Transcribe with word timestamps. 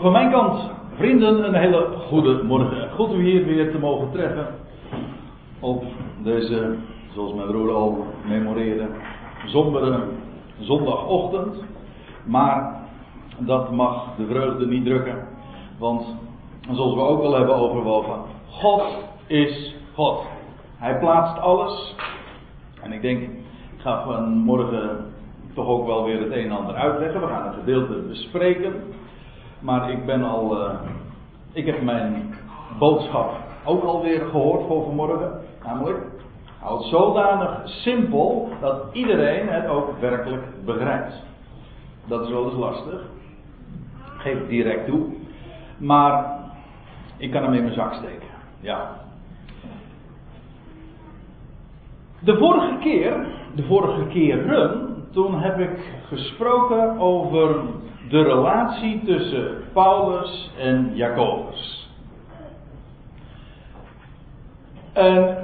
van 0.00 0.12
mijn 0.12 0.30
kant, 0.30 0.70
vrienden, 0.96 1.44
een 1.44 1.54
hele 1.54 1.86
goede 2.08 2.42
morgen. 2.42 2.90
Goed 2.90 3.12
u 3.12 3.22
hier 3.22 3.44
weer 3.44 3.70
te 3.70 3.78
mogen 3.78 4.10
treffen. 4.12 4.46
Op 5.60 5.84
deze, 6.22 6.76
zoals 7.14 7.34
mijn 7.34 7.46
broer 7.46 7.72
al 7.72 8.06
memoreerde, 8.28 8.86
sombere 9.46 10.00
zondagochtend. 10.58 11.56
Maar 12.24 12.76
dat 13.38 13.72
mag 13.72 14.16
de 14.16 14.26
vreugde 14.26 14.66
niet 14.66 14.84
drukken. 14.84 15.26
Want, 15.78 16.16
zoals 16.70 16.94
we 16.94 17.00
ook 17.00 17.22
al 17.22 17.36
hebben 17.36 17.54
overwogen, 17.54 18.18
God 18.50 18.82
is 19.26 19.74
God. 19.94 20.22
Hij 20.76 20.98
plaatst 20.98 21.38
alles. 21.38 21.94
En 22.82 22.92
ik 22.92 23.02
denk, 23.02 23.22
ik 23.22 23.30
ga 23.76 24.04
vanmorgen 24.04 25.06
toch 25.54 25.66
ook 25.66 25.86
wel 25.86 26.04
weer 26.04 26.20
het 26.20 26.32
een 26.32 26.44
en 26.44 26.56
ander 26.56 26.74
uitleggen. 26.74 27.20
We 27.20 27.26
gaan 27.26 27.46
het 27.46 27.54
gedeelte 27.54 28.02
bespreken. 28.08 28.72
Maar 29.60 29.90
ik 29.90 30.06
ben 30.06 30.22
al. 30.22 30.60
Uh, 30.60 30.74
ik 31.52 31.66
heb 31.66 31.82
mijn 31.82 32.34
boodschap 32.78 33.30
ook 33.64 33.84
alweer 33.84 34.20
gehoord 34.20 34.66
voor 34.66 34.84
vanmorgen. 34.84 35.40
Namelijk. 35.64 35.98
Hou 36.58 36.78
het 36.78 36.86
zodanig 36.86 37.60
simpel 37.64 38.48
dat 38.60 38.82
iedereen 38.92 39.48
het 39.48 39.66
ook 39.66 40.00
werkelijk 40.00 40.42
begrijpt. 40.64 41.22
Dat 42.06 42.22
is 42.24 42.30
wel 42.30 42.44
eens 42.44 42.58
lastig. 42.58 43.00
Geef 44.16 44.48
direct 44.48 44.86
toe. 44.86 45.06
Maar 45.78 46.40
ik 47.16 47.30
kan 47.30 47.42
hem 47.42 47.52
in 47.52 47.62
mijn 47.62 47.74
zak 47.74 47.94
steken. 47.94 48.28
Ja. 48.60 48.90
De 52.20 52.36
vorige 52.36 52.76
keer, 52.80 53.26
de 53.54 53.62
vorige 53.62 54.06
keren, 54.06 54.96
toen 55.10 55.40
heb 55.40 55.58
ik 55.58 56.00
gesproken 56.08 56.98
over 56.98 57.60
de 58.08 58.22
relatie 58.22 59.02
tussen 59.04 59.56
Paulus 59.72 60.50
en 60.58 60.90
Jacobus. 60.94 61.90
En 64.92 65.36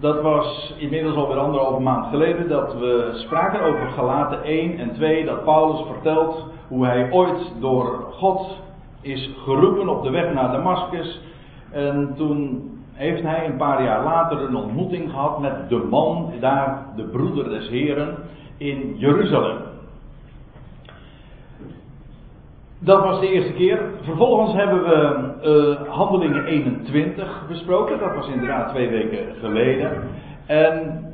dat 0.00 0.22
was 0.22 0.74
inmiddels 0.78 1.16
alweer 1.16 1.38
anderhalve 1.38 1.80
maand 1.80 2.06
geleden 2.06 2.48
dat 2.48 2.74
we 2.74 3.10
spraken 3.14 3.60
over 3.60 3.86
Galaten 3.88 4.42
1 4.42 4.78
en 4.78 4.92
2. 4.94 5.24
Dat 5.24 5.44
Paulus 5.44 5.86
vertelt 5.86 6.44
hoe 6.68 6.86
hij 6.86 7.12
ooit 7.12 7.52
door 7.60 8.04
God 8.12 8.58
is 9.00 9.30
geroepen 9.44 9.88
op 9.88 10.02
de 10.02 10.10
weg 10.10 10.32
naar 10.32 10.52
Damascus. 10.52 11.20
En 11.70 12.14
toen 12.16 12.70
heeft 12.92 13.22
hij 13.22 13.46
een 13.46 13.56
paar 13.56 13.82
jaar 13.82 14.04
later 14.04 14.40
een 14.40 14.56
ontmoeting 14.56 15.10
gehad 15.10 15.40
met 15.40 15.68
de 15.68 15.86
man, 15.90 16.32
daar 16.40 16.86
de 16.96 17.02
broeder 17.02 17.48
des 17.48 17.68
Heren, 17.68 18.16
in 18.56 18.94
Jeruzalem. 18.98 19.71
Dat 22.84 23.02
was 23.02 23.20
de 23.20 23.28
eerste 23.28 23.52
keer. 23.52 23.82
Vervolgens 24.02 24.52
hebben 24.52 24.82
we 24.82 25.24
uh, 25.44 25.88
Handelingen 25.88 26.44
21 26.44 27.44
besproken. 27.48 27.98
Dat 27.98 28.14
was 28.14 28.28
inderdaad 28.28 28.68
twee 28.68 28.88
weken 28.88 29.34
geleden. 29.40 30.02
En 30.46 31.04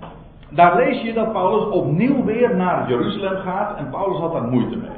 daar 0.50 0.76
lees 0.76 1.02
je 1.02 1.12
dat 1.12 1.32
Paulus 1.32 1.68
opnieuw 1.68 2.24
weer 2.24 2.56
naar 2.56 2.88
Jeruzalem 2.88 3.36
gaat. 3.36 3.78
En 3.78 3.90
Paulus 3.90 4.18
had 4.18 4.32
daar 4.32 4.42
moeite 4.42 4.76
mee. 4.76 4.96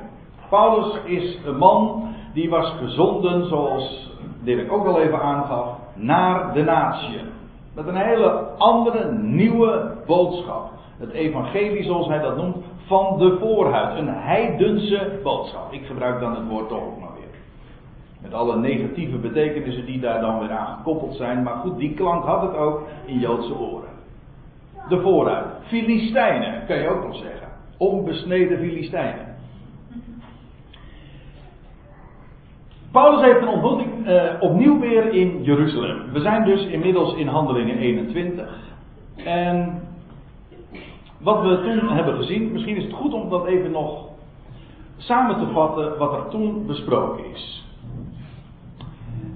Paulus 0.49 0.99
is 1.05 1.39
een 1.47 1.57
man 1.57 2.09
die 2.35 2.51
was 2.51 2.75
gezonden, 2.79 3.47
zoals 3.47 4.11
Dirk 4.43 4.73
ook 4.73 4.87
al 4.87 5.01
even 5.01 5.21
aangaf, 5.21 5.69
naar 5.95 6.53
de 6.53 6.63
natie. 6.63 7.21
Met 7.75 7.87
een 7.87 7.97
hele 7.97 8.31
andere, 8.59 9.13
nieuwe 9.13 9.93
boodschap. 10.07 10.71
Het 11.01 11.13
evangelie, 11.13 11.83
zoals 11.83 12.07
hij 12.07 12.19
dat 12.19 12.37
noemt, 12.37 12.57
van 12.87 13.19
de 13.19 13.37
voorhuid. 13.41 13.99
Een 13.99 14.09
heidense 14.09 15.21
boodschap. 15.23 15.73
Ik 15.73 15.87
gebruik 15.87 16.21
dan 16.21 16.35
het 16.35 16.49
woord 16.49 16.69
toch 16.69 16.83
ook 16.83 17.01
maar 17.01 17.15
weer. 17.15 17.41
Met 18.23 18.35
alle 18.35 18.57
negatieve 18.57 19.17
betekenissen 19.17 19.87
die 19.87 20.01
daar 20.01 20.21
dan 20.21 20.39
weer 20.39 20.51
aan 20.51 20.77
gekoppeld 20.77 21.15
zijn. 21.15 21.43
Maar 21.43 21.55
goed, 21.55 21.79
die 21.79 21.95
klank 21.95 22.25
had 22.25 22.43
het 22.43 22.57
ook 22.57 22.83
in 23.05 23.19
Joodse 23.19 23.59
oren. 23.59 23.89
De 24.89 25.01
voorhuid. 25.01 25.47
Filistijnen, 25.63 26.67
kan 26.67 26.79
je 26.79 26.89
ook 26.89 27.07
nog 27.07 27.17
zeggen. 27.17 27.49
Onbesneden 27.77 28.59
Filistijnen. 28.59 29.31
Paulus 32.93 33.21
heeft 33.21 33.43
een 33.43 33.49
ontmoeting 33.49 34.07
uh, 34.07 34.23
opnieuw 34.41 34.81
weer 34.81 35.13
in 35.13 35.43
Jeruzalem. 35.43 36.13
We 36.13 36.21
zijn 36.21 36.45
dus 36.45 36.67
inmiddels 36.67 37.15
in 37.15 37.27
Handelingen 37.27 37.79
21. 37.79 38.59
En 39.25 39.83
wat 41.23 41.43
we 41.43 41.61
toen 41.63 41.89
hebben 41.89 42.17
gezien, 42.17 42.53
misschien 42.53 42.77
is 42.77 42.85
het 42.85 42.93
goed 42.93 43.13
om 43.13 43.31
dat 43.31 43.47
even 43.47 43.71
nog 43.71 44.09
samen 44.97 45.39
te 45.39 45.53
vatten 45.53 45.99
wat 45.99 46.13
er 46.13 46.29
toen 46.29 46.67
besproken 46.67 47.25
is. 47.33 47.65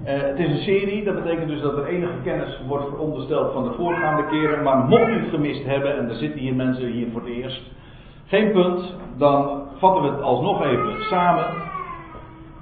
Uh, 0.05 0.11
het 0.11 0.39
is 0.39 0.49
een 0.49 0.63
serie, 0.63 1.03
dat 1.03 1.23
betekent 1.23 1.47
dus 1.47 1.61
dat 1.61 1.77
er 1.77 1.85
enige 1.85 2.21
kennis 2.23 2.59
wordt 2.67 2.89
verondersteld 2.89 3.53
van 3.53 3.63
de 3.63 3.73
voorgaande 3.73 4.25
keren. 4.27 4.63
Maar 4.63 4.77
mocht 4.77 5.07
u 5.07 5.19
het 5.19 5.29
gemist 5.29 5.65
hebben, 5.65 5.97
en 5.97 6.09
er 6.09 6.15
zitten 6.15 6.39
hier 6.39 6.55
mensen 6.55 6.91
hier 6.91 7.07
voor 7.11 7.21
het 7.21 7.29
eerst, 7.29 7.61
geen 8.25 8.51
punt, 8.51 8.93
dan 9.17 9.61
vatten 9.77 10.03
we 10.03 10.09
het 10.09 10.21
alsnog 10.21 10.63
even 10.63 11.03
samen. 11.09 11.45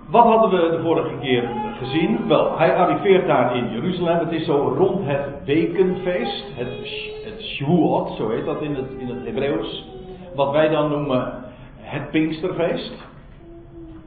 Wat 0.09 0.23
hadden 0.23 0.49
we 0.49 0.77
de 0.77 0.83
vorige 0.83 1.15
keer 1.21 1.49
gezien? 1.79 2.27
Wel, 2.27 2.57
hij 2.57 2.75
arriveert 2.75 3.27
daar 3.27 3.55
in 3.55 3.71
Jeruzalem. 3.71 4.19
Het 4.19 4.31
is 4.31 4.45
zo 4.45 4.73
rond 4.77 5.05
het 5.05 5.45
wekenfeest. 5.45 6.45
Het 6.55 6.67
Shavuot, 7.43 8.17
zo 8.17 8.29
heet 8.29 8.45
dat 8.45 8.61
in 8.61 8.75
het, 8.75 8.89
in 8.97 9.07
het 9.07 9.25
Hebreeuws. 9.25 9.85
Wat 10.35 10.51
wij 10.51 10.69
dan 10.69 10.89
noemen 10.89 11.33
het 11.77 12.11
Pinksterfeest. 12.11 12.93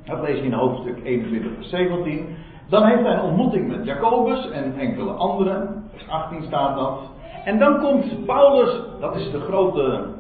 Dat 0.05 0.21
lees 0.21 0.39
je 0.39 0.45
in 0.45 0.53
hoofdstuk 0.53 0.97
21 1.05 1.53
vers 1.55 1.69
17. 1.69 2.37
Dan 2.69 2.85
heeft 2.85 3.03
hij 3.03 3.13
een 3.13 3.21
ontmoeting 3.21 3.69
met 3.69 3.85
Jacobus 3.85 4.51
en 4.51 4.79
enkele 4.79 5.11
anderen. 5.11 5.85
Vers 5.93 6.09
18 6.09 6.43
staat 6.43 6.77
dat. 6.77 6.99
En 7.45 7.59
dan 7.59 7.81
komt 7.81 8.25
Paulus, 8.27 8.81
dat 9.01 9.17
is 9.17 9.31
de 9.31 9.41
grote 9.41 10.15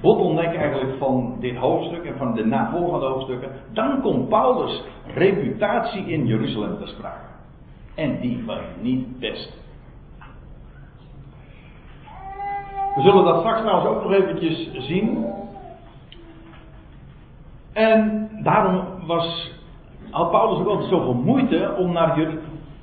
bottleneck 0.00 0.54
eigenlijk 0.54 0.98
van 0.98 1.36
dit 1.40 1.56
hoofdstuk 1.56 2.04
en 2.04 2.16
van 2.16 2.34
de 2.34 2.44
navolgende 2.44 3.06
hoofdstukken. 3.06 3.50
Dan 3.72 4.00
komt 4.00 4.28
Paulus' 4.28 4.82
reputatie 5.14 6.06
in 6.06 6.26
Jeruzalem 6.26 6.78
te 6.78 6.86
sprake. 6.86 7.26
En 7.94 8.20
die 8.20 8.42
was 8.46 8.60
niet 8.80 9.18
best. 9.18 9.52
We 12.98 13.04
zullen 13.04 13.24
dat 13.24 13.38
straks 13.38 13.60
trouwens 13.60 13.88
ook 13.88 14.02
nog 14.02 14.12
eventjes 14.12 14.70
zien. 14.72 15.26
En 17.72 18.28
daarom 18.42 18.82
was, 19.06 19.52
had 20.10 20.30
Paulus 20.30 20.58
ook 20.58 20.66
altijd 20.66 20.88
zoveel 20.88 21.14
moeite 21.14 21.74
om 21.76 21.92
naar 21.92 22.28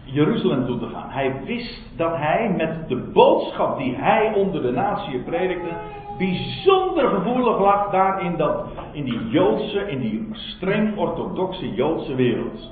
Jeruzalem 0.04 0.66
toe 0.66 0.80
te 0.80 0.88
gaan. 0.88 1.10
Hij 1.10 1.34
wist 1.46 1.82
dat 1.98 2.16
hij 2.16 2.54
met 2.58 2.90
de 2.90 2.96
boodschap 2.96 3.78
die 3.78 3.96
hij 3.96 4.34
onder 4.36 4.62
de 4.62 4.72
natie 4.72 5.20
predikte, 5.20 5.70
bijzonder 6.18 7.10
gevoelig 7.10 7.60
lag 7.60 7.92
daar 7.92 8.22
in, 8.22 8.38
dat, 8.38 8.66
in 8.92 9.04
die 9.04 9.28
Joodse, 9.28 9.90
in 9.90 10.00
die 10.00 10.30
streng 10.34 10.98
orthodoxe 10.98 11.74
Joodse 11.74 12.16
wereld. 12.16 12.72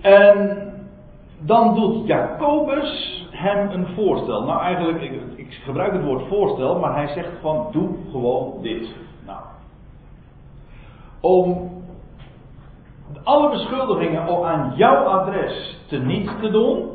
En 0.00 0.67
dan 1.38 1.74
doet 1.74 2.06
Jacobus 2.06 3.26
hem 3.30 3.70
een 3.70 3.86
voorstel. 3.86 4.42
Nou, 4.44 4.62
eigenlijk, 4.62 5.02
ik, 5.02 5.20
ik, 5.36 5.52
gebruik 5.64 5.92
het 5.92 6.04
woord 6.04 6.28
voorstel, 6.28 6.78
maar 6.78 6.94
hij 6.94 7.08
zegt 7.08 7.40
van 7.40 7.66
doe 7.72 7.88
gewoon 8.10 8.52
dit. 8.62 8.88
Nou, 9.26 9.40
om 11.20 11.70
alle 13.22 13.50
beschuldigingen 13.50 14.44
aan 14.44 14.72
jouw 14.76 15.04
adres 15.04 15.78
te 15.86 15.96
niet 15.96 16.30
te 16.40 16.50
doen, 16.50 16.88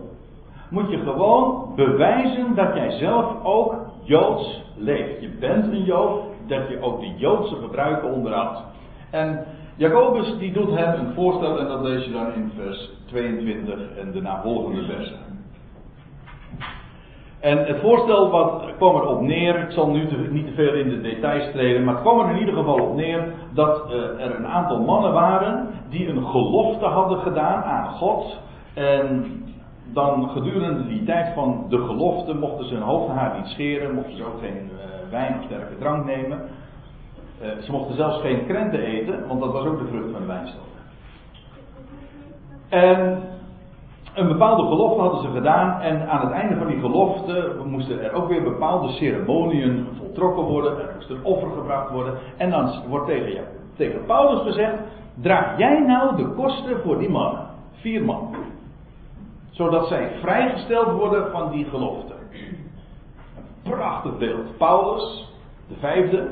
moet 0.70 0.90
je 0.90 0.98
gewoon 0.98 1.72
bewijzen 1.76 2.56
dat 2.56 2.76
jij 2.76 2.92
zelf 2.92 3.44
ook 3.44 3.76
Joods 4.02 4.62
leeft. 4.76 5.22
Je 5.22 5.30
bent 5.30 5.66
een 5.66 5.84
Jood, 5.84 6.22
dat 6.48 6.70
je 6.70 6.82
ook 6.82 7.00
de 7.00 7.14
Joodse 7.16 7.56
gebruiken 7.56 8.12
onderhoudt. 8.12 8.62
En 9.10 9.46
Jacobus 9.76 10.38
die 10.38 10.54
doet 10.54 10.76
hem 10.76 11.00
een 11.00 11.14
voorstel 11.14 11.60
en 11.60 11.68
dat 11.68 11.82
lees 11.82 12.06
je 12.06 12.12
dan 12.12 12.34
in 12.34 12.52
vers 12.58 12.90
22 13.06 13.80
en 13.98 14.12
de 14.12 14.22
navolgende 14.22 14.84
versen. 14.84 15.34
En 17.40 17.58
het 17.58 17.80
voorstel 17.80 18.30
wat 18.30 18.64
kwam 18.78 18.96
erop 18.96 19.22
neer, 19.22 19.60
ik 19.60 19.72
zal 19.72 19.90
nu 19.90 20.08
niet 20.30 20.48
te 20.48 20.54
veel 20.54 20.74
in 20.74 20.90
de 20.90 21.02
details 21.02 21.52
treden, 21.52 21.84
maar 21.84 21.94
het 21.94 22.04
kwam 22.04 22.20
er 22.20 22.30
in 22.30 22.40
ieder 22.40 22.54
geval 22.54 22.80
op 22.80 22.96
neer 22.96 23.34
dat 23.54 23.84
uh, 23.90 24.26
er 24.26 24.36
een 24.36 24.48
aantal 24.48 24.82
mannen 24.82 25.14
waren 25.14 25.68
die 25.90 26.10
een 26.10 26.26
gelofte 26.26 26.86
hadden 26.86 27.20
gedaan 27.20 27.64
aan 27.64 27.88
God. 27.88 28.40
En 28.74 29.26
dan 29.94 30.30
gedurende 30.30 30.88
die 30.88 31.04
tijd 31.04 31.34
van 31.34 31.66
de 31.70 31.78
gelofte 31.78 32.34
mochten 32.34 32.66
ze 32.66 32.74
hun 32.74 32.84
hoofdhaar 32.84 33.36
niet 33.38 33.48
scheren, 33.48 33.94
mochten 33.94 34.16
ze 34.16 34.26
ook 34.26 34.40
geen 34.40 34.70
uh, 34.74 35.12
wijn 35.12 35.36
of 35.40 35.46
sterke 35.46 35.78
drank 35.80 36.06
nemen. 36.06 36.42
Uh, 37.44 37.50
ze 37.62 37.72
mochten 37.72 37.96
zelfs 37.96 38.22
geen 38.22 38.46
krenten 38.46 38.80
eten, 38.80 39.28
want 39.28 39.40
dat 39.40 39.52
was 39.52 39.66
ook 39.66 39.80
de 39.80 39.88
vrucht 39.88 40.12
van 40.12 40.22
de 40.22 40.28
wijnstok. 40.28 40.62
En 42.70 43.22
een 44.14 44.28
bepaalde 44.28 44.68
gelofte 44.68 45.02
hadden 45.02 45.22
ze 45.22 45.32
gedaan 45.32 45.82
en 45.82 46.10
aan 46.10 46.22
het 46.22 46.32
einde 46.32 46.58
van 46.58 46.68
die 46.68 46.80
gelofte 46.80 47.56
moesten 47.66 48.04
er 48.04 48.14
ook 48.14 48.28
weer 48.28 48.44
bepaalde 48.44 48.92
ceremonieën 48.92 49.88
voltrokken 49.98 50.44
worden, 50.44 50.80
er 50.80 50.94
moest 50.96 51.10
een 51.10 51.24
offer 51.24 51.50
gebracht 51.52 51.92
worden 51.92 52.14
en 52.38 52.50
dan 52.50 52.72
wordt 52.88 53.06
tegen, 53.06 53.34
ja, 53.34 53.44
tegen 53.76 54.06
Paulus 54.06 54.42
gezegd, 54.42 54.74
draag 55.22 55.58
jij 55.58 55.80
nou 55.80 56.16
de 56.16 56.28
kosten 56.28 56.82
voor 56.84 57.00
die 57.00 57.10
mannen? 57.10 57.48
Vier 57.72 58.06
man. 58.06 58.36
Zodat 59.52 59.88
zij 59.88 60.12
vrijgesteld 60.22 60.92
worden 60.92 61.32
van 61.32 61.52
die 61.52 61.66
gelofte. 61.66 62.14
Een 62.32 63.72
prachtig 63.72 64.18
beeld. 64.18 64.58
Paulus, 64.58 65.34
de 65.68 65.76
vijfde, 65.80 66.30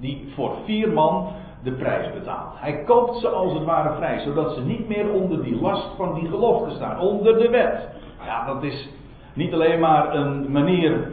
die 0.00 0.32
voor 0.34 0.52
vier 0.64 0.92
man 0.92 1.28
de 1.62 1.72
prijs 1.72 2.12
betaalt. 2.12 2.52
Hij 2.54 2.84
koopt 2.84 3.16
ze 3.16 3.28
als 3.28 3.52
het 3.52 3.64
ware 3.64 3.94
vrij, 3.96 4.20
zodat 4.20 4.54
ze 4.54 4.64
niet 4.64 4.88
meer 4.88 5.12
onder 5.12 5.42
die 5.42 5.60
last 5.60 5.88
van 5.96 6.14
die 6.14 6.28
gelofte 6.28 6.74
staan, 6.74 7.00
onder 7.00 7.38
de 7.38 7.48
wet. 7.48 7.88
Ja, 8.24 8.46
dat 8.46 8.62
is 8.62 8.88
niet 9.34 9.52
alleen 9.52 9.80
maar 9.80 10.14
een 10.14 10.52
manier 10.52 11.10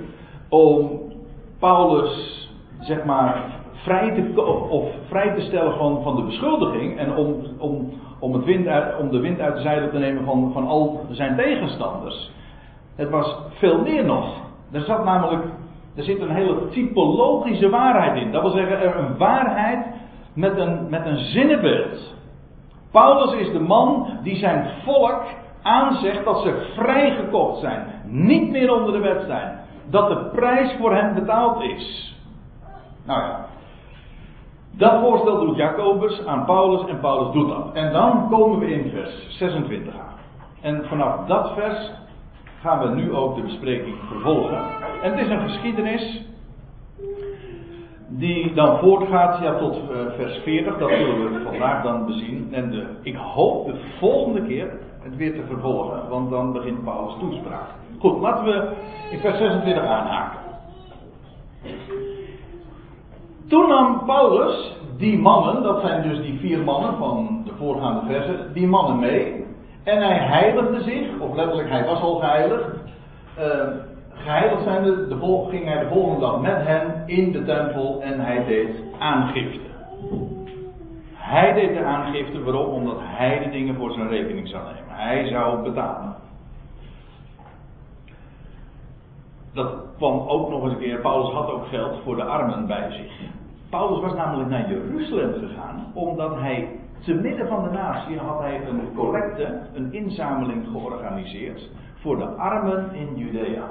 om 0.50 1.02
Paulus, 1.60 2.50
zeg 2.80 3.04
maar, 3.04 3.44
vrij 3.72 4.12
te, 4.12 4.42
of 4.70 4.90
vrij 5.08 5.36
te 5.36 5.42
stellen 5.42 5.78
van, 5.78 6.04
van 6.04 6.16
de 6.16 6.22
beschuldiging 6.22 6.98
en 6.98 7.16
om, 7.16 7.36
om, 7.58 7.92
om, 8.20 8.34
het 8.34 8.46
wind 8.46 8.68
om 9.00 9.10
de 9.10 9.20
wind 9.20 9.40
uit 9.40 9.56
de 9.56 9.62
zeilen 9.62 9.90
te 9.90 9.98
nemen 9.98 10.26
van, 10.26 10.52
van 10.54 10.68
al 10.68 11.06
zijn 11.10 11.36
tegenstanders. 11.36 12.32
Het 12.96 13.10
was 13.10 13.36
veel 13.50 13.82
meer 13.82 14.06
nog. 14.06 14.36
Er 14.72 14.82
zat 14.82 15.06
namelijk, 15.06 15.44
er 15.96 16.04
zit 16.04 16.20
een 16.20 16.36
hele 16.36 16.68
typologische 16.70 17.70
waarheid 17.70 18.22
in. 18.22 18.32
Dat 18.32 18.42
wil 18.42 18.52
zeggen, 18.52 18.82
er 18.82 18.98
een 18.98 19.18
waarheid 19.18 19.86
met 20.34 20.58
een, 20.58 20.90
met 20.90 21.06
een 21.06 21.18
zinnenbeeld. 21.18 22.14
Paulus 22.92 23.34
is 23.34 23.52
de 23.52 23.60
man 23.60 24.08
die 24.24 24.36
zijn 24.36 24.70
volk 24.84 25.24
aanzegt 25.62 26.26
dat 26.26 26.42
ze 26.42 26.72
vrijgekocht 26.76 27.60
zijn, 27.60 27.86
niet 28.04 28.50
meer 28.50 28.74
onder 28.74 28.94
de 28.94 29.00
wet 29.00 29.24
zijn, 29.28 29.60
dat 29.90 30.08
de 30.08 30.30
prijs 30.36 30.76
voor 30.80 30.96
hen 30.96 31.14
betaald 31.14 31.62
is. 31.62 32.16
Nou 33.06 33.20
ja, 33.20 33.46
dat 34.72 35.00
voorstel 35.00 35.40
doet 35.40 35.56
Jacobus 35.56 36.26
aan 36.26 36.46
Paulus 36.46 36.90
en 36.90 37.00
Paulus 37.00 37.34
doet 37.34 37.50
dat. 37.50 37.74
En 37.74 37.92
dan 37.92 38.28
komen 38.30 38.60
we 38.60 38.74
in 38.74 38.92
vers 38.92 39.38
26 39.38 39.94
aan. 39.94 40.16
En 40.62 40.86
vanaf 40.88 41.26
dat 41.28 41.54
vers 41.54 41.92
gaan 42.62 42.80
we 42.80 42.96
nu 42.96 43.14
ook 43.14 43.36
de 43.36 43.42
bespreking 43.42 43.96
vervolgen. 44.08 44.58
En 45.02 45.12
het 45.12 45.20
is 45.20 45.30
een 45.30 45.50
geschiedenis 45.50 46.22
die 48.08 48.54
dan 48.54 48.78
voortgaat 48.78 49.42
ja, 49.42 49.58
tot 49.58 49.76
uh, 49.76 49.98
vers 50.16 50.38
40. 50.38 50.78
Dat 50.78 50.90
zullen 50.90 51.34
we 51.34 51.40
vandaag 51.44 51.84
dan 51.84 52.06
bezien. 52.06 52.48
En 52.52 52.88
ik 53.02 53.16
hoop 53.16 53.66
de 53.66 53.76
volgende 54.00 54.42
keer 54.42 54.72
het 55.00 55.16
weer 55.16 55.34
te 55.34 55.44
vervolgen, 55.48 56.10
want 56.10 56.30
dan 56.30 56.54
begint 56.54 56.84
Paulus 56.84 57.16
toespraak. 57.20 57.70
Goed, 58.00 58.22
laten 58.22 58.46
we 58.46 58.72
in 59.12 59.20
vers 59.20 59.38
26 59.38 59.84
aanhaken. 59.84 60.40
Toen 63.48 63.68
nam 63.68 64.06
Paulus 64.06 64.76
die 64.98 65.20
mannen, 65.20 65.64
dat 65.64 65.82
zijn 65.82 66.10
dus 66.10 66.22
die 66.22 66.40
vier 66.40 66.64
mannen 66.64 66.98
van 66.98 67.42
de 67.46 67.52
voorgaande 67.58 68.02
versen, 68.06 68.54
die 68.54 68.68
mannen 68.68 69.00
mee. 69.00 69.45
En 69.86 70.02
hij 70.02 70.18
heiligde 70.18 70.84
zich, 70.84 71.20
of 71.20 71.36
letterlijk 71.36 71.70
hij 71.70 71.86
was 71.86 72.02
al 72.02 72.16
geheiligd. 72.16 72.70
Uh, 73.40 73.68
geheiligd 74.10 74.64
zijnde, 74.64 75.08
de 75.08 75.48
ging 75.50 75.66
hij 75.66 75.80
de 75.80 75.88
volgende 75.88 76.20
dag 76.20 76.42
met 76.42 76.66
hen 76.66 77.04
in 77.06 77.32
de 77.32 77.44
tempel 77.44 78.02
en 78.02 78.20
hij 78.20 78.46
deed 78.46 78.70
aangifte. 79.00 79.60
Hij 81.14 81.54
deed 81.54 81.74
de 81.74 81.84
aangifte, 81.84 82.44
waarom? 82.44 82.74
Omdat 82.74 82.98
hij 83.00 83.40
de 83.44 83.50
dingen 83.50 83.76
voor 83.76 83.92
zijn 83.92 84.08
rekening 84.08 84.48
zou 84.48 84.64
nemen. 84.64 84.96
Hij 84.96 85.28
zou 85.28 85.64
betalen. 85.64 86.16
Dat 89.54 89.74
kwam 89.98 90.28
ook 90.28 90.50
nog 90.50 90.64
eens 90.64 90.74
een 90.74 90.80
keer. 90.80 91.00
Paulus 91.00 91.34
had 91.34 91.52
ook 91.52 91.68
geld 91.68 92.00
voor 92.04 92.16
de 92.16 92.24
armen 92.24 92.68
bij 92.68 92.92
zich. 92.92 93.12
Paulus 93.70 94.02
was 94.02 94.14
namelijk 94.14 94.50
naar 94.50 94.70
Jeruzalem 94.70 95.34
gegaan, 95.34 95.92
omdat 95.94 96.40
hij 96.40 96.68
te 97.00 97.14
midden 97.14 97.48
van 97.48 97.64
de 97.64 97.70
natie 97.70 98.18
had 98.18 98.40
hij 98.40 98.68
een 98.68 98.94
collecte, 98.96 99.60
een 99.74 99.94
inzameling 99.94 100.68
georganiseerd 100.72 101.70
voor 101.96 102.18
de 102.18 102.26
armen 102.26 102.94
in 102.94 103.16
Judea. 103.16 103.70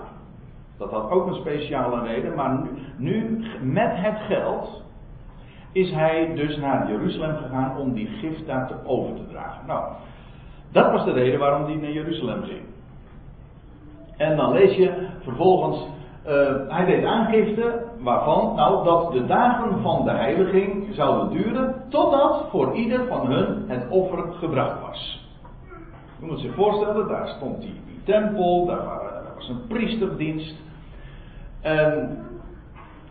Dat 0.79 0.91
had 0.91 1.11
ook 1.11 1.27
een 1.27 1.35
speciale 1.35 2.03
reden, 2.03 2.35
maar 2.35 2.59
nu, 2.59 2.69
nu 2.97 3.45
met 3.63 3.91
het 3.93 4.17
geld 4.19 4.83
is 5.73 5.91
hij 5.91 6.35
dus 6.35 6.57
naar 6.57 6.91
Jeruzalem 6.91 7.37
gegaan 7.37 7.77
om 7.79 7.93
die 7.93 8.07
gift 8.07 8.47
daar 8.47 8.67
te 8.67 8.75
over 8.85 9.15
te 9.15 9.27
dragen. 9.27 9.67
Nou, 9.67 9.93
dat 10.73 10.91
was 10.91 11.05
de 11.05 11.13
reden 11.13 11.39
waarom 11.39 11.65
hij 11.65 11.75
naar 11.75 11.93
Jeruzalem 11.93 12.43
ging. 12.43 12.63
En 14.17 14.37
dan 14.37 14.53
lees 14.53 14.77
je 14.77 15.07
vervolgens, 15.23 15.87
uh, 16.27 16.33
hij 16.69 16.85
deed 16.85 17.05
aangifte 17.05 17.85
waarvan, 18.01 18.55
nou, 18.55 18.85
dat 18.85 19.13
de 19.13 19.27
dagen 19.27 19.81
van 19.83 20.05
de 20.05 20.11
heiliging 20.11 20.95
zouden 20.95 21.31
duren 21.31 21.75
totdat 21.89 22.47
voor 22.51 22.75
ieder 22.75 23.07
van 23.07 23.27
hun 23.27 23.65
het 23.67 23.89
offer 23.89 24.33
gebracht 24.33 24.81
was. 24.81 25.29
Je 26.21 26.27
moet 26.27 26.41
zich 26.41 26.55
voorstellen, 26.55 27.09
daar 27.09 27.29
stond 27.29 27.61
die, 27.61 27.81
tempel, 28.05 28.67
daar 28.67 29.01
was 29.35 29.49
een 29.49 29.67
priesterdienst. 29.67 30.55
En 31.61 32.19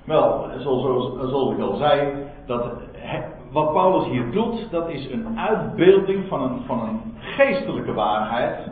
wel, 0.06 0.46
zoals, 0.58 1.30
zoals 1.30 1.54
ik 1.54 1.60
al 1.60 1.76
zei, 1.76 2.14
dat 2.46 2.66
wat 3.54 3.74
Paulus 3.74 4.08
hier 4.08 4.32
doet, 4.32 4.72
dat 4.72 4.90
is 4.90 5.12
een 5.12 5.40
uitbeelding 5.40 6.28
van 6.28 6.42
een, 6.42 6.62
van 6.66 6.80
een 6.82 7.14
geestelijke 7.20 7.94
waarheid. 7.94 8.68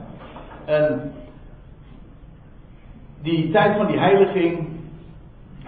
En 0.66 1.14
die 3.22 3.52
tijd 3.52 3.78
van 3.78 3.88
die 3.88 4.00
heiliging, 4.00 4.68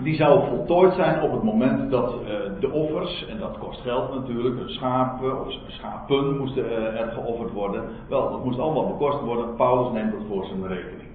die 0.01 0.15
zou 0.15 0.47
voltooid 0.47 0.93
zijn 0.93 1.21
op 1.21 1.31
het 1.31 1.43
moment 1.43 1.91
dat 1.91 2.13
uh, 2.13 2.27
de 2.59 2.71
offers, 2.71 3.25
en 3.25 3.39
dat 3.39 3.57
kost 3.57 3.81
geld 3.81 4.15
natuurlijk, 4.15 4.69
schapen 4.69 5.45
of 5.45 5.53
schapen 5.67 6.37
moesten 6.37 6.65
uh, 6.65 7.01
er 7.01 7.11
geofferd 7.11 7.51
worden. 7.51 7.83
Wel, 8.09 8.31
dat 8.31 8.43
moest 8.43 8.59
allemaal 8.59 8.87
bekost 8.87 9.19
worden. 9.19 9.55
Paulus 9.55 9.93
neemt 9.93 10.11
dat 10.11 10.21
voor 10.29 10.45
zijn 10.45 10.67
rekening. 10.67 11.11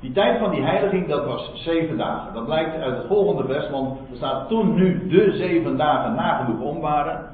Die 0.00 0.12
tijd 0.12 0.38
van 0.38 0.50
die 0.50 0.62
heiliging, 0.62 1.08
dat 1.08 1.24
was 1.24 1.52
zeven 1.54 1.96
dagen. 1.96 2.34
Dat 2.34 2.44
blijkt 2.44 2.76
uit 2.76 2.96
het 2.96 3.06
volgende 3.06 3.52
vers, 3.52 3.70
want 3.70 3.98
er 4.10 4.16
staat 4.16 4.48
toen 4.48 4.74
nu 4.74 5.08
de 5.08 5.36
zeven 5.36 5.76
dagen 5.76 6.14
nagenoeg 6.14 6.60
om 6.60 6.80
waren. 6.80 7.30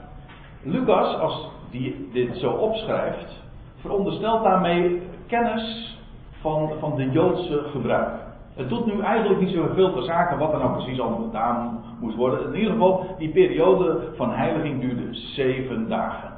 Lucas, 0.62 1.18
als 1.18 1.48
die 1.70 2.08
dit 2.12 2.36
zo 2.36 2.50
opschrijft, 2.50 3.42
veronderstelt 3.80 4.44
daarmee 4.44 5.02
kennis 5.26 5.96
van, 6.40 6.70
van 6.80 6.96
de 6.96 7.10
Joodse 7.10 7.62
gebruik. 7.70 8.27
Het 8.58 8.68
doet 8.68 8.86
nu 8.86 9.00
eigenlijk 9.00 9.40
niet 9.40 9.54
zoveel 9.54 9.92
ter 9.92 10.02
zake 10.02 10.36
wat 10.36 10.52
er 10.52 10.58
nou 10.58 10.72
precies 10.72 11.00
allemaal 11.00 11.22
gedaan 11.22 11.80
moest 12.00 12.16
worden. 12.16 12.46
In 12.46 12.58
ieder 12.58 12.72
geval, 12.72 13.06
die 13.18 13.28
periode 13.28 14.12
van 14.16 14.30
heiliging 14.30 14.80
duurde 14.80 15.14
zeven 15.14 15.88
dagen. 15.88 16.32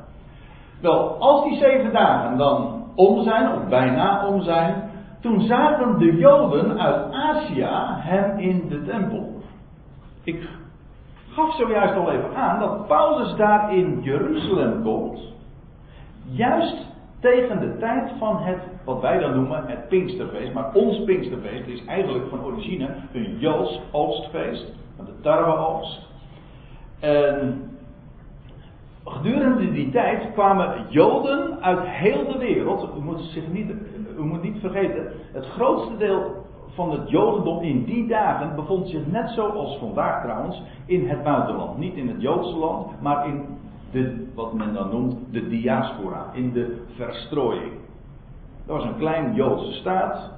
Wel, 0.81 1.17
als 1.19 1.45
die 1.45 1.59
zeven 1.59 1.93
dagen 1.93 2.39
dan 2.39 2.85
om 2.95 3.23
zijn, 3.23 3.53
of 3.53 3.69
bijna 3.69 4.27
om 4.27 4.43
zijn, 4.43 4.91
toen 5.21 5.41
zagen 5.41 5.99
de 5.99 6.17
Joden 6.17 6.81
uit 6.81 7.13
Azië 7.13 7.69
hem 7.99 8.39
in 8.39 8.69
de 8.69 8.85
tempel. 8.85 9.43
Ik 10.25 10.49
gaf 11.29 11.55
zojuist 11.55 11.95
al 11.95 12.11
even 12.11 12.37
aan 12.37 12.61
dat 12.61 12.87
Paulus 12.87 13.37
daar 13.37 13.75
in 13.75 14.01
Jeruzalem 14.03 14.83
komt. 14.83 15.21
Juist 16.25 16.90
tegen 17.21 17.61
de 17.61 17.77
tijd 17.79 18.13
van 18.19 18.37
het, 18.37 18.59
wat 18.85 19.01
wij 19.01 19.19
dan 19.19 19.35
noemen, 19.35 19.65
het 19.67 19.89
Pinksterfeest. 19.89 20.53
Maar 20.53 20.73
ons 20.73 21.05
Pinksterfeest 21.05 21.67
is 21.67 21.85
eigenlijk 21.85 22.29
van 22.29 22.45
origine 22.45 22.89
een 23.13 23.39
Joods 23.39 23.81
oogstfeest. 23.91 24.73
Van 24.97 25.05
de 25.05 25.21
tarweoogst. 25.21 26.09
En 27.01 27.71
gedurende 29.05 29.73
die 29.73 29.91
tijd 29.91 30.33
kwamen 30.33 30.87
Joden 30.89 31.63
uit 31.63 31.81
heel 31.83 32.27
de 32.33 32.39
wereld. 32.39 32.89
U 32.99 33.01
moet, 33.01 33.21
zich 33.21 33.49
niet, 33.49 33.71
u 34.19 34.23
moet 34.23 34.43
niet 34.43 34.61
vergeten, 34.61 35.13
het 35.33 35.47
grootste 35.47 35.97
deel 35.97 36.47
van 36.75 36.91
het 36.91 37.11
Jodendom 37.11 37.63
in 37.63 37.85
die 37.85 38.07
dagen 38.07 38.55
bevond 38.55 38.89
zich 38.89 39.07
net 39.07 39.31
zoals 39.31 39.79
vandaag 39.79 40.23
trouwens 40.23 40.63
in 40.87 41.09
het 41.09 41.23
buitenland. 41.23 41.79
Niet 41.79 41.95
in 41.95 42.09
het 42.09 42.23
Joodse 42.23 42.57
land, 42.57 43.01
maar 43.01 43.27
in 43.27 43.45
de, 43.91 44.27
wat 44.35 44.53
men 44.53 44.75
dan 44.75 44.91
noemt 44.91 45.15
de 45.31 45.49
diaspora, 45.49 46.27
in 46.33 46.53
de 46.53 46.83
verstrooiing. 46.95 47.73
Dat 48.67 48.77
was 48.77 48.85
een 48.85 48.99
klein 48.99 49.35
Joodse 49.35 49.73
staat 49.73 50.31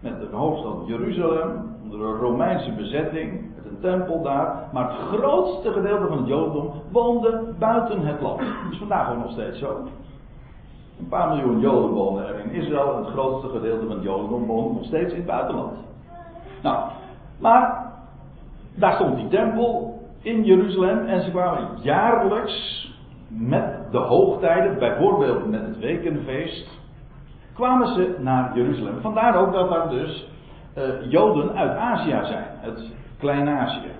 met 0.00 0.20
een 0.20 0.32
hoofdstad 0.32 0.86
Jeruzalem 0.86 1.76
onder 1.82 2.00
een 2.00 2.16
Romeinse 2.16 2.72
bezetting 2.72 3.54
een 3.74 3.80
tempel 3.80 4.22
daar. 4.22 4.68
Maar 4.72 4.90
het 4.90 5.00
grootste 5.00 5.72
gedeelte 5.72 6.06
van 6.06 6.18
het 6.18 6.26
Jodendom 6.26 6.72
woonde 6.90 7.42
buiten 7.58 8.06
het 8.06 8.20
land. 8.20 8.38
Dat 8.38 8.72
is 8.72 8.78
vandaag 8.78 9.10
ook 9.10 9.18
nog 9.18 9.30
steeds 9.30 9.58
zo. 9.58 9.82
Een 10.98 11.08
paar 11.08 11.28
miljoen 11.28 11.60
Joden 11.60 11.90
wonen 11.90 12.28
er 12.28 12.38
in 12.38 12.50
Israël. 12.50 12.92
En 12.92 13.04
het 13.04 13.12
grootste 13.12 13.48
gedeelte 13.48 13.86
van 13.86 13.94
het 13.94 14.04
Jodendom 14.04 14.46
woont 14.46 14.74
nog 14.74 14.84
steeds 14.84 15.12
in 15.12 15.18
het 15.18 15.26
buitenland. 15.26 15.76
Nou, 16.62 16.90
maar 17.38 17.92
daar 18.74 18.94
stond 18.94 19.16
die 19.16 19.28
tempel 19.28 19.93
in 20.24 20.44
Jeruzalem. 20.44 21.06
En 21.06 21.22
ze 21.22 21.30
kwamen 21.30 21.68
jaarlijks 21.82 22.84
met 23.28 23.90
de 23.90 23.98
hoogtijden, 23.98 24.78
bijvoorbeeld 24.78 25.50
met 25.50 25.60
het 25.60 25.78
wekenfeest, 25.78 26.68
kwamen 27.54 27.86
ze 27.86 28.14
naar 28.18 28.50
Jeruzalem. 28.54 29.00
Vandaar 29.00 29.36
ook 29.36 29.52
dat 29.52 29.70
daar 29.70 29.88
dus 29.88 30.28
uh, 30.78 30.84
Joden 31.10 31.54
uit 31.56 31.76
Azië 31.76 32.18
zijn. 32.22 32.46
Het 32.60 32.92
Klein-Azië, 33.18 33.90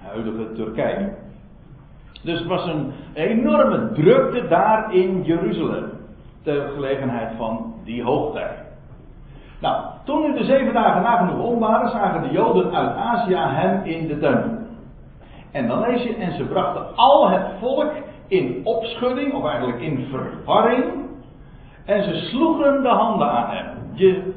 huidige 0.00 0.52
Turkije. 0.52 1.12
Dus 2.22 2.38
het 2.38 2.48
was 2.48 2.66
een 2.66 2.92
enorme 3.14 3.92
drukte 3.92 4.48
daar 4.48 4.94
in 4.94 5.22
Jeruzalem. 5.22 5.90
Ter 6.42 6.68
gelegenheid 6.68 7.36
van 7.36 7.74
die 7.84 8.02
hoogtijd. 8.02 8.58
Nou, 9.60 9.84
toen 10.04 10.22
nu 10.22 10.38
de 10.38 10.44
zeven 10.44 10.74
dagen 10.74 11.02
nagenoeg 11.02 11.46
om 11.46 11.58
waren, 11.58 11.90
zagen 11.90 12.22
de 12.22 12.30
Joden 12.30 12.74
uit 12.74 12.96
Azië 12.96 13.36
hem 13.36 13.84
in 13.84 14.06
de 14.06 14.18
tempel. 14.18 14.61
En 15.52 15.68
dan 15.68 15.80
lees 15.80 16.02
je, 16.02 16.14
en 16.14 16.32
ze 16.36 16.44
brachten 16.44 16.96
al 16.96 17.28
het 17.28 17.46
volk 17.60 17.92
in 18.26 18.60
opschudding, 18.64 19.34
of 19.34 19.44
eigenlijk 19.44 19.80
in 19.80 20.06
verwarring. 20.10 20.84
En 21.84 22.02
ze 22.02 22.14
sloegen 22.14 22.82
de 22.82 22.88
handen 22.88 23.30
aan 23.30 23.50
hem. 23.50 23.66
Je 23.94 24.34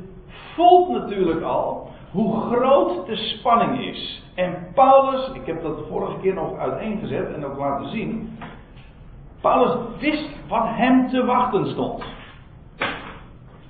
voelt 0.56 0.90
natuurlijk 0.90 1.42
al 1.42 1.90
hoe 2.12 2.42
groot 2.42 3.06
de 3.06 3.16
spanning 3.16 3.80
is. 3.80 4.24
En 4.36 4.68
Paulus, 4.74 5.30
ik 5.34 5.46
heb 5.46 5.62
dat 5.62 5.78
de 5.78 5.86
vorige 5.90 6.20
keer 6.22 6.34
nog 6.34 6.58
uiteengezet 6.58 7.34
en 7.34 7.46
ook 7.46 7.58
laten 7.58 7.90
zien. 7.90 8.38
Paulus 9.42 10.00
wist 10.00 10.30
wat 10.48 10.66
hem 10.66 11.10
te 11.10 11.26
wachten 11.26 11.68
stond. 11.68 12.04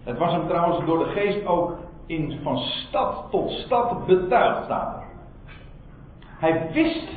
Het 0.04 0.18
was 0.18 0.32
hem 0.32 0.48
trouwens 0.48 0.86
door 0.86 1.00
de 1.00 1.12
geest 1.12 1.46
ook 1.46 1.78
in, 2.06 2.40
van 2.44 2.58
stad 2.58 3.28
tot 3.32 3.52
stad 3.52 4.06
betuigd. 4.06 4.74
Hij 6.40 6.70
wist 6.74 7.08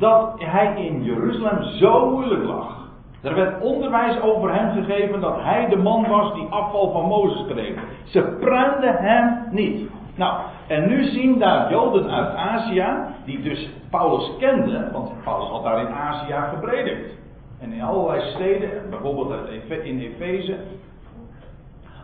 dat 0.00 0.34
hij 0.38 0.84
in 0.84 1.02
Jeruzalem 1.02 1.62
zo 1.62 2.10
moeilijk 2.10 2.44
lag. 2.44 2.88
Er 3.22 3.34
werd 3.34 3.62
onderwijs 3.62 4.20
over 4.20 4.54
hem 4.54 4.70
gegeven 4.70 5.20
dat 5.20 5.36
hij 5.42 5.68
de 5.68 5.76
man 5.76 6.08
was 6.08 6.34
die 6.34 6.46
afval 6.50 6.92
van 6.92 7.04
Mozes 7.04 7.44
kreeg. 7.48 7.74
Ze 8.04 8.36
pruimden 8.40 8.96
hem 8.96 9.46
niet. 9.50 9.90
Nou, 10.14 10.40
en 10.66 10.88
nu 10.88 11.04
zien 11.04 11.38
daar 11.38 11.70
Joden 11.70 12.10
uit 12.10 12.34
Azië, 12.34 12.86
die 13.24 13.42
dus 13.42 13.70
Paulus 13.90 14.30
kenden, 14.38 14.92
want 14.92 15.22
Paulus 15.24 15.48
had 15.48 15.62
daar 15.62 15.80
in 15.80 15.94
Azië 15.94 16.34
gepredikt. 16.54 17.18
En 17.60 17.72
in 17.72 17.82
allerlei 17.82 18.20
steden, 18.20 18.70
bijvoorbeeld 18.90 19.48
in 19.82 20.00
Efeze, 20.00 20.56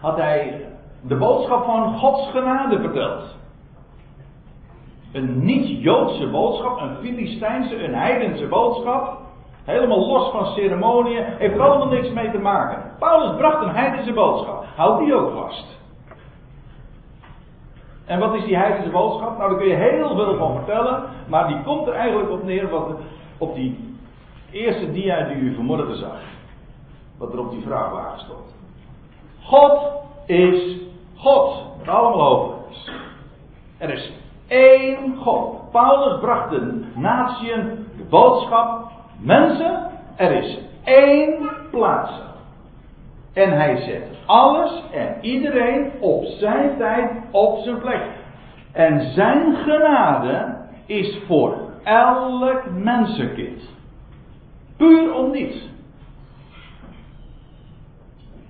had 0.01 0.17
hij 0.17 0.67
de 1.01 1.17
boodschap 1.17 1.65
van 1.65 1.99
Gods 1.99 2.31
genade 2.31 2.81
verteld. 2.81 3.37
Een 5.17 5.45
niet-Joodse 5.45 6.27
boodschap, 6.27 6.81
een 6.81 6.97
Filistijnse, 6.97 7.85
een 7.85 7.95
heidense 7.95 8.47
boodschap. 8.47 9.19
Helemaal 9.65 10.07
los 10.07 10.31
van 10.31 10.47
ceremonieën, 10.47 11.25
heeft 11.25 11.55
er 11.55 11.61
allemaal 11.61 11.89
niks 11.89 12.11
mee 12.11 12.31
te 12.31 12.39
maken. 12.39 12.93
Paulus 12.99 13.37
bracht 13.37 13.63
een 13.63 13.75
heidense 13.75 14.13
boodschap. 14.13 14.65
Houd 14.75 14.99
die 14.99 15.15
ook 15.15 15.33
vast. 15.33 15.67
En 18.05 18.19
wat 18.19 18.35
is 18.35 18.45
die 18.45 18.57
heidense 18.57 18.91
boodschap? 18.91 19.39
Nou, 19.39 19.51
daar 19.51 19.59
kun 19.59 19.69
je 19.69 19.75
heel 19.75 20.15
veel 20.15 20.37
van 20.37 20.55
vertellen, 20.55 21.03
maar 21.29 21.49
die 21.49 21.63
komt 21.63 21.87
er 21.87 21.95
eigenlijk 21.95 22.31
op 22.31 22.43
neer 22.43 22.69
wat, 22.69 22.91
op 23.39 23.55
die 23.55 23.99
eerste 24.51 24.93
dia 24.93 25.29
die 25.29 25.37
u 25.37 25.55
vanmorgen 25.55 25.97
zag. 25.97 26.21
Wat 27.19 27.33
er 27.33 27.39
op 27.39 27.51
die 27.51 27.63
vraagwagen 27.63 28.21
stond. 28.21 28.55
God 29.43 29.81
is 30.27 30.77
God. 31.15 31.65
Allemaal 31.87 32.27
over. 32.27 32.55
Er 33.79 33.91
is 33.91 34.13
één 34.47 35.17
God. 35.17 35.71
Paulus 35.71 36.21
bracht 36.21 36.51
de 36.51 36.85
natieën 36.95 37.87
de 37.97 38.05
boodschap. 38.09 38.91
Mensen, 39.19 39.91
er 40.17 40.33
is 40.33 40.59
één 40.85 41.51
plaats. 41.71 42.13
En 43.33 43.53
hij 43.53 43.77
zet 43.77 44.17
alles 44.27 44.83
en 44.93 45.17
iedereen 45.21 45.93
op 46.01 46.25
zijn 46.25 46.77
tijd 46.77 47.11
op 47.31 47.59
zijn 47.59 47.79
plek. 47.79 48.03
En 48.73 49.01
zijn 49.01 49.55
genade 49.55 50.57
is 50.87 51.19
voor 51.27 51.57
elk 51.85 52.71
mensenkind. 52.71 53.63
Puur 54.77 55.15
om 55.15 55.31
niets. 55.31 55.69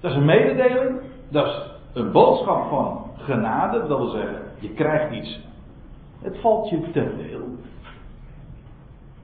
Dat 0.01 0.11
is 0.11 0.17
een 0.17 0.25
mededeling. 0.25 1.01
Dat 1.31 1.47
is 1.47 1.63
een 1.95 2.13
boodschap 2.13 2.69
van 2.69 3.11
genade. 3.17 3.87
Dat 3.87 3.99
wil 3.99 4.09
zeggen, 4.09 4.43
je 4.61 4.71
krijgt 4.75 5.13
iets. 5.13 5.41
Het 6.23 6.39
valt 6.41 6.69
je 6.69 6.91
te 6.91 7.15
veel. 7.17 7.41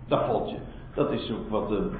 Dat 0.07 0.25
valt 0.25 0.51
je. 0.51 0.57
Dat 0.95 1.13
is 1.13 1.33
ook 1.33 1.49
wat 1.49 1.69
de, 1.69 1.91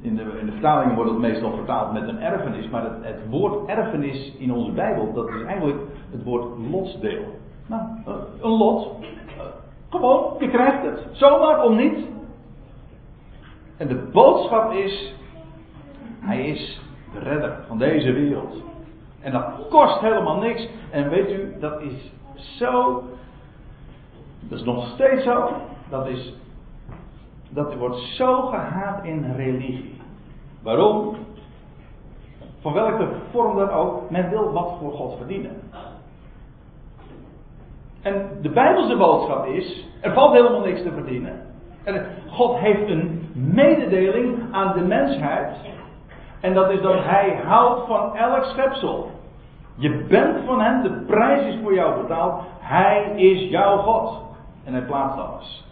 in, 0.00 0.16
de, 0.16 0.22
in 0.40 0.46
de 0.46 0.52
vertalingen 0.52 0.94
wordt 0.94 1.10
het 1.10 1.20
meestal 1.20 1.52
vertaald 1.52 1.92
met 1.92 2.08
een 2.08 2.20
erfenis. 2.20 2.68
Maar 2.68 2.82
het, 2.82 3.04
het, 3.04 3.28
woord 3.30 3.68
erfenis 3.68 4.34
in 4.38 4.52
onze 4.52 4.72
Bijbel, 4.72 5.12
dat 5.12 5.28
is 5.28 5.42
eigenlijk 5.42 5.80
het 6.10 6.22
woord 6.22 6.58
lotsdeel. 6.70 7.24
Nou, 7.66 7.82
eh, 8.06 8.14
een 8.40 8.50
lot. 8.50 8.88
Eh, 9.38 9.44
gewoon, 9.88 10.36
je 10.38 10.48
krijgt 10.48 10.82
het. 10.82 11.06
Zomaar 11.12 11.64
om 11.64 11.76
niet. 11.76 12.06
En 13.76 13.88
de 13.88 14.08
boodschap 14.12 14.72
is, 14.72 15.14
hij 16.20 16.46
is 16.46 16.80
de 17.12 17.18
redder 17.18 17.64
van 17.66 17.78
deze 17.78 18.12
wereld. 18.12 18.62
En 19.20 19.32
dat 19.32 19.44
kost 19.70 20.00
helemaal 20.00 20.36
niks. 20.36 20.68
En 20.90 21.08
weet 21.08 21.30
u, 21.30 21.54
dat 21.60 21.80
is 21.80 22.12
zo. 22.34 23.02
Dat 24.48 24.58
is 24.58 24.64
nog 24.64 24.86
steeds 24.86 25.24
zo. 25.24 25.50
Dat 25.88 26.06
is. 26.06 26.34
Dat 27.50 27.74
wordt 27.74 27.96
zo 27.96 28.40
gehaat 28.40 29.04
in 29.04 29.34
religie. 29.36 30.00
Waarom? 30.62 31.16
Van 32.60 32.72
welke 32.72 33.08
vorm 33.30 33.56
dan 33.56 33.70
ook. 33.70 34.10
Men 34.10 34.30
wil 34.30 34.52
wat 34.52 34.76
voor 34.80 34.92
God 34.92 35.16
verdienen. 35.16 35.56
En 38.02 38.28
de 38.42 38.50
Bijbelse 38.50 38.96
boodschap 38.96 39.46
is: 39.46 39.88
er 40.00 40.12
valt 40.12 40.32
helemaal 40.32 40.60
niks 40.60 40.82
te 40.82 40.92
verdienen. 40.92 41.40
En 41.84 42.06
God 42.28 42.58
heeft 42.58 42.88
een 42.88 43.28
mededeling 43.34 44.38
aan 44.50 44.72
de 44.72 44.84
mensheid. 44.84 45.56
En 46.40 46.54
dat 46.54 46.70
is 46.70 46.80
dat 46.80 47.04
hij 47.04 47.40
houdt 47.44 47.86
van 47.86 48.16
elk 48.16 48.44
schepsel. 48.44 49.10
Je 49.76 50.04
bent 50.08 50.44
van 50.44 50.60
hem, 50.60 50.82
de 50.82 51.04
prijs 51.06 51.54
is 51.54 51.60
voor 51.62 51.74
jou 51.74 52.02
betaald. 52.02 52.42
Hij 52.58 53.12
is 53.16 53.50
jouw 53.50 53.76
God. 53.76 54.22
En 54.64 54.72
hij 54.72 54.82
plaatst 54.82 55.18
alles. 55.18 55.64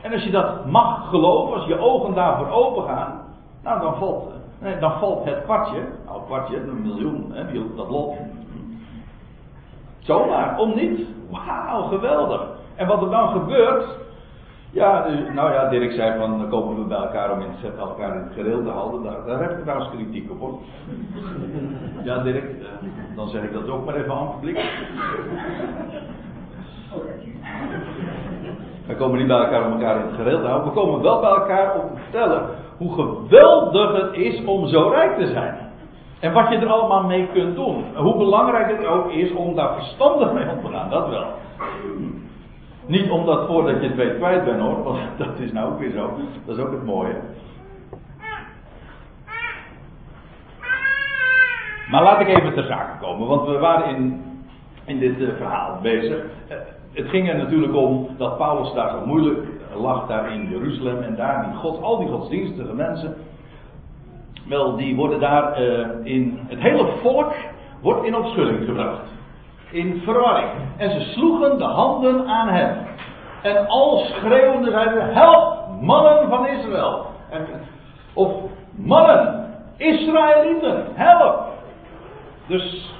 En 0.00 0.12
als 0.12 0.22
je 0.22 0.30
dat 0.30 0.66
mag 0.66 1.08
geloven, 1.08 1.54
als 1.54 1.66
je 1.66 1.78
ogen 1.78 2.14
daarvoor 2.14 2.48
open 2.48 2.84
gaan, 2.84 3.20
nou 3.62 3.80
dan 3.80 3.96
valt, 3.96 4.30
dan 4.80 4.98
valt 4.98 5.24
het 5.24 5.42
kwartje, 5.44 5.88
nou 6.04 6.18
het 6.18 6.26
kwartje, 6.26 6.56
een 6.56 6.82
miljoen, 6.82 7.32
hè, 7.32 7.74
dat 7.76 7.88
lot. 7.88 8.16
Zomaar, 9.98 10.58
om 10.58 10.74
niet. 10.74 11.08
Wauw, 11.30 11.82
geweldig. 11.82 12.46
En 12.74 12.86
wat 12.86 13.02
er 13.02 13.10
dan 13.10 13.28
gebeurt, 13.28 13.84
ja, 14.72 15.06
nou 15.34 15.52
ja, 15.52 15.68
Dirk 15.68 15.92
zei 15.92 16.18
van 16.18 16.38
dan 16.38 16.48
komen 16.48 16.76
we 16.76 16.84
bij 16.84 16.98
elkaar 16.98 17.32
om 17.32 17.40
in 17.40 17.46
het, 17.50 17.78
elkaar 17.78 18.16
in 18.16 18.22
het 18.22 18.32
gereel 18.32 18.62
te 18.62 18.70
houden. 18.70 19.02
Daar, 19.02 19.24
daar 19.26 19.40
heb 19.40 19.50
ik 19.50 19.62
trouwens 19.62 19.90
kritiek 19.90 20.30
op 20.30 20.40
hoor. 20.40 20.58
Ja, 22.04 22.18
Dirk, 22.18 22.44
eh, 22.44 23.16
dan 23.16 23.28
zeg 23.28 23.42
ik 23.42 23.52
dat 23.52 23.68
ook 23.68 23.84
maar 23.84 23.94
even 23.94 24.12
aan 24.12 24.26
het 24.26 24.40
publiek. 24.40 24.58
We 28.86 28.96
komen 28.96 29.18
niet 29.18 29.26
bij 29.26 29.36
elkaar 29.36 29.66
om 29.66 29.72
elkaar 29.72 29.96
in 29.96 30.06
het 30.06 30.14
gereel 30.14 30.40
te 30.40 30.46
houden. 30.46 30.68
We 30.68 30.80
komen 30.80 31.02
wel 31.02 31.20
bij 31.20 31.30
elkaar 31.30 31.74
om 31.74 31.94
te 31.94 32.00
vertellen 32.02 32.42
hoe 32.76 32.92
geweldig 32.92 34.02
het 34.02 34.16
is 34.16 34.44
om 34.44 34.66
zo 34.68 34.88
rijk 34.88 35.18
te 35.18 35.26
zijn. 35.26 35.54
En 36.20 36.32
wat 36.32 36.48
je 36.48 36.56
er 36.56 36.72
allemaal 36.72 37.02
mee 37.02 37.28
kunt 37.32 37.54
doen. 37.54 37.84
Hoe 37.94 38.16
belangrijk 38.16 38.76
het 38.76 38.86
ook 38.86 39.10
is 39.10 39.32
om 39.32 39.54
daar 39.54 39.74
verstandig 39.74 40.32
mee 40.32 40.50
om 40.50 40.60
te 40.64 40.76
gaan, 40.76 40.90
dat 40.90 41.08
wel. 41.08 41.26
Niet 42.90 43.10
omdat 43.10 43.46
voordat 43.46 43.80
je 43.80 43.88
het 43.88 43.96
weet 43.96 44.16
kwijt 44.16 44.44
bent 44.44 44.60
hoor, 44.60 44.82
want 44.82 44.98
dat 45.18 45.38
is 45.38 45.52
nou 45.52 45.72
ook 45.72 45.78
weer 45.78 45.90
zo. 45.90 46.10
Dat 46.46 46.56
is 46.56 46.64
ook 46.64 46.70
het 46.70 46.84
mooie. 46.84 47.14
Maar 51.90 52.02
laat 52.02 52.20
ik 52.20 52.28
even 52.28 52.54
ter 52.54 52.64
zake 52.64 52.98
komen, 53.00 53.28
want 53.28 53.48
we 53.48 53.58
waren 53.58 53.96
in, 53.96 54.22
in 54.84 54.98
dit 54.98 55.20
uh, 55.20 55.28
verhaal 55.36 55.78
bezig. 55.82 56.16
Uh, 56.16 56.56
het 56.92 57.08
ging 57.08 57.28
er 57.28 57.36
natuurlijk 57.36 57.74
om 57.74 58.08
dat 58.16 58.36
Paulus 58.36 58.72
daar 58.72 58.90
zo 58.90 59.06
moeilijk 59.06 59.46
lag, 59.74 60.06
daar 60.06 60.32
in 60.32 60.48
Jeruzalem. 60.48 61.02
En 61.02 61.16
daar 61.16 61.44
die 61.44 61.54
God, 61.54 61.82
al 61.82 61.98
die 61.98 62.08
godsdienstige 62.08 62.74
mensen. 62.74 63.14
Wel, 64.48 64.76
die 64.76 64.96
worden 64.96 65.20
daar 65.20 65.60
in. 66.02 66.38
Het 66.46 66.60
hele 66.60 66.86
volk 67.02 67.32
wordt 67.80 68.06
in 68.06 68.16
opschudding 68.16 68.64
gebracht 68.64 69.00
in 69.70 70.00
verwarring. 70.04 70.50
En 70.76 70.90
ze 70.90 71.00
sloegen 71.00 71.58
de 71.58 71.64
handen 71.64 72.26
aan 72.26 72.48
hem. 72.48 72.76
En 73.42 73.66
al 73.66 73.98
schreeuwende 73.98 74.70
zeiden: 74.70 75.12
Help, 75.14 75.66
mannen 75.80 76.28
van 76.28 76.46
Israël. 76.46 77.06
En, 77.30 77.46
of 78.14 78.32
mannen, 78.76 79.48
Israëlieten, 79.76 80.84
help. 80.94 81.48
Dus 82.46 82.94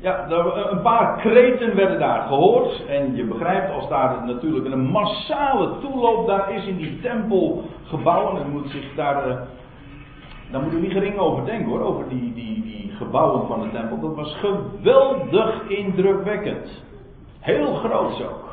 ja, 0.00 0.26
een 0.70 0.82
paar 0.82 1.16
kreten 1.16 1.76
werden 1.76 1.98
daar 1.98 2.22
gehoord. 2.22 2.86
En 2.86 3.16
je 3.16 3.24
begrijpt 3.24 3.74
als 3.74 3.88
daar 3.88 4.16
natuurlijk 4.26 4.66
een 4.66 4.84
massale 4.84 5.78
toeloop 5.80 6.26
daar 6.26 6.52
is 6.52 6.66
in 6.66 6.76
die 6.76 7.00
tempelgebouwen. 7.00 8.42
En 8.42 8.50
moet 8.50 8.70
zich 8.70 8.94
daar. 8.94 9.46
Daar 10.50 10.62
moet 10.62 10.72
je 10.72 10.78
niet 10.78 10.92
gering 10.92 11.18
over 11.18 11.44
denken 11.44 11.66
hoor, 11.66 11.80
over 11.80 12.08
die, 12.08 12.34
die, 12.34 12.62
die 12.62 12.92
gebouwen 12.96 13.46
van 13.46 13.62
de 13.62 13.70
tempel. 13.70 14.00
Dat 14.00 14.14
was 14.14 14.36
geweldig 14.36 15.68
indrukwekkend. 15.68 16.82
Heel 17.40 17.74
groot 17.74 18.22
ook. 18.22 18.44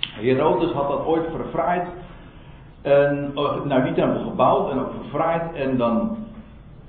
Herodes 0.00 0.72
had 0.72 0.88
dat 0.88 1.04
ooit 1.04 1.26
verfraaid. 1.30 1.88
En, 2.82 3.30
nou, 3.64 3.82
die 3.82 3.92
tempel 3.92 4.22
gebouwd 4.22 4.70
en 4.70 4.78
ook 4.78 4.92
verfraaid. 5.00 5.54
En 5.54 5.76
dan, 5.76 6.16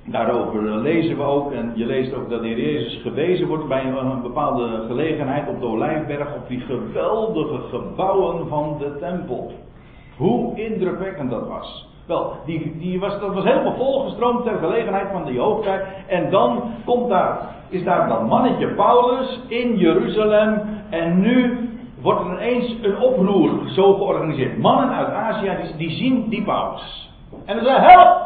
daarover 0.04 0.62
lezen 0.62 1.16
we 1.16 1.22
ook. 1.22 1.52
En 1.52 1.72
je 1.74 1.86
leest 1.86 2.14
ook 2.14 2.30
dat 2.30 2.40
de 2.40 2.46
Heer 2.46 2.60
Jezus 2.60 3.02
gewezen 3.02 3.46
wordt 3.46 3.68
bij 3.68 3.84
een, 3.84 4.22
bepaalde 4.22 4.84
gelegenheid 4.86 5.48
op 5.48 5.60
de 5.60 5.66
Olijfberg. 5.66 6.34
Op 6.34 6.48
die 6.48 6.60
geweldige 6.60 7.58
gebouwen 7.68 8.48
van 8.48 8.76
de 8.78 8.96
tempel. 8.98 9.52
Hoe 10.16 10.60
indrukwekkend 10.60 11.30
dat 11.30 11.46
was. 11.46 11.88
Wel, 12.08 12.36
die, 12.44 12.78
die 12.78 13.00
was, 13.00 13.20
dat 13.20 13.34
was 13.34 13.44
helemaal 13.44 13.74
volgestroomd 13.74 14.44
ter 14.44 14.58
gelegenheid 14.58 15.08
van 15.12 15.24
die 15.24 15.40
hoogtijd. 15.40 15.86
En 16.06 16.30
dan 16.30 16.62
komt 16.84 17.08
daar, 17.08 17.38
is 17.68 17.84
daar 17.84 18.08
dat 18.08 18.28
mannetje 18.28 18.66
Paulus 18.66 19.40
in 19.46 19.76
Jeruzalem. 19.76 20.60
En 20.90 21.20
nu 21.20 21.68
wordt 22.00 22.20
er 22.20 22.32
ineens 22.32 22.76
een 22.82 22.98
oproer 22.98 23.50
zo 23.66 23.94
georganiseerd. 23.94 24.58
Mannen 24.58 24.90
uit 24.90 25.08
Azië, 25.08 25.50
die, 25.76 25.90
zien 25.90 26.28
die 26.28 26.42
Paulus. 26.42 27.10
En 27.44 27.56
dan 27.56 27.64
zeggen, 27.64 27.90
help! 27.90 28.16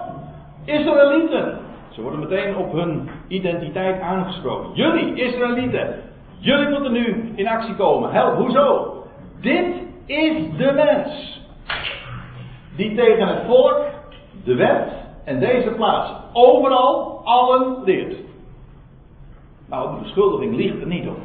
Israëlieten! 0.64 1.58
Ze 1.90 2.02
worden 2.02 2.20
meteen 2.20 2.56
op 2.56 2.72
hun 2.72 3.08
identiteit 3.28 4.00
aangesproken. 4.00 4.70
Jullie, 4.74 5.14
Israëlieten, 5.14 5.94
jullie 6.38 6.68
moeten 6.68 6.92
nu 6.92 7.32
in 7.34 7.48
actie 7.48 7.74
komen. 7.74 8.12
Help, 8.12 8.36
hoezo? 8.36 8.96
Dit 9.40 9.66
is 10.06 10.56
de 10.56 10.72
mens 10.72 11.40
die 12.76 12.94
tegen 12.94 13.28
het 13.28 13.46
volk, 13.46 13.84
de 14.44 14.54
wet 14.54 14.88
en 15.24 15.40
deze 15.40 15.70
plaats 15.70 16.12
overal 16.32 17.20
allen 17.24 17.82
leert. 17.84 18.16
Nou, 19.68 19.94
de 19.94 20.02
beschuldiging 20.02 20.56
ligt 20.56 20.80
er 20.80 20.86
niet 20.86 21.08
op. 21.08 21.18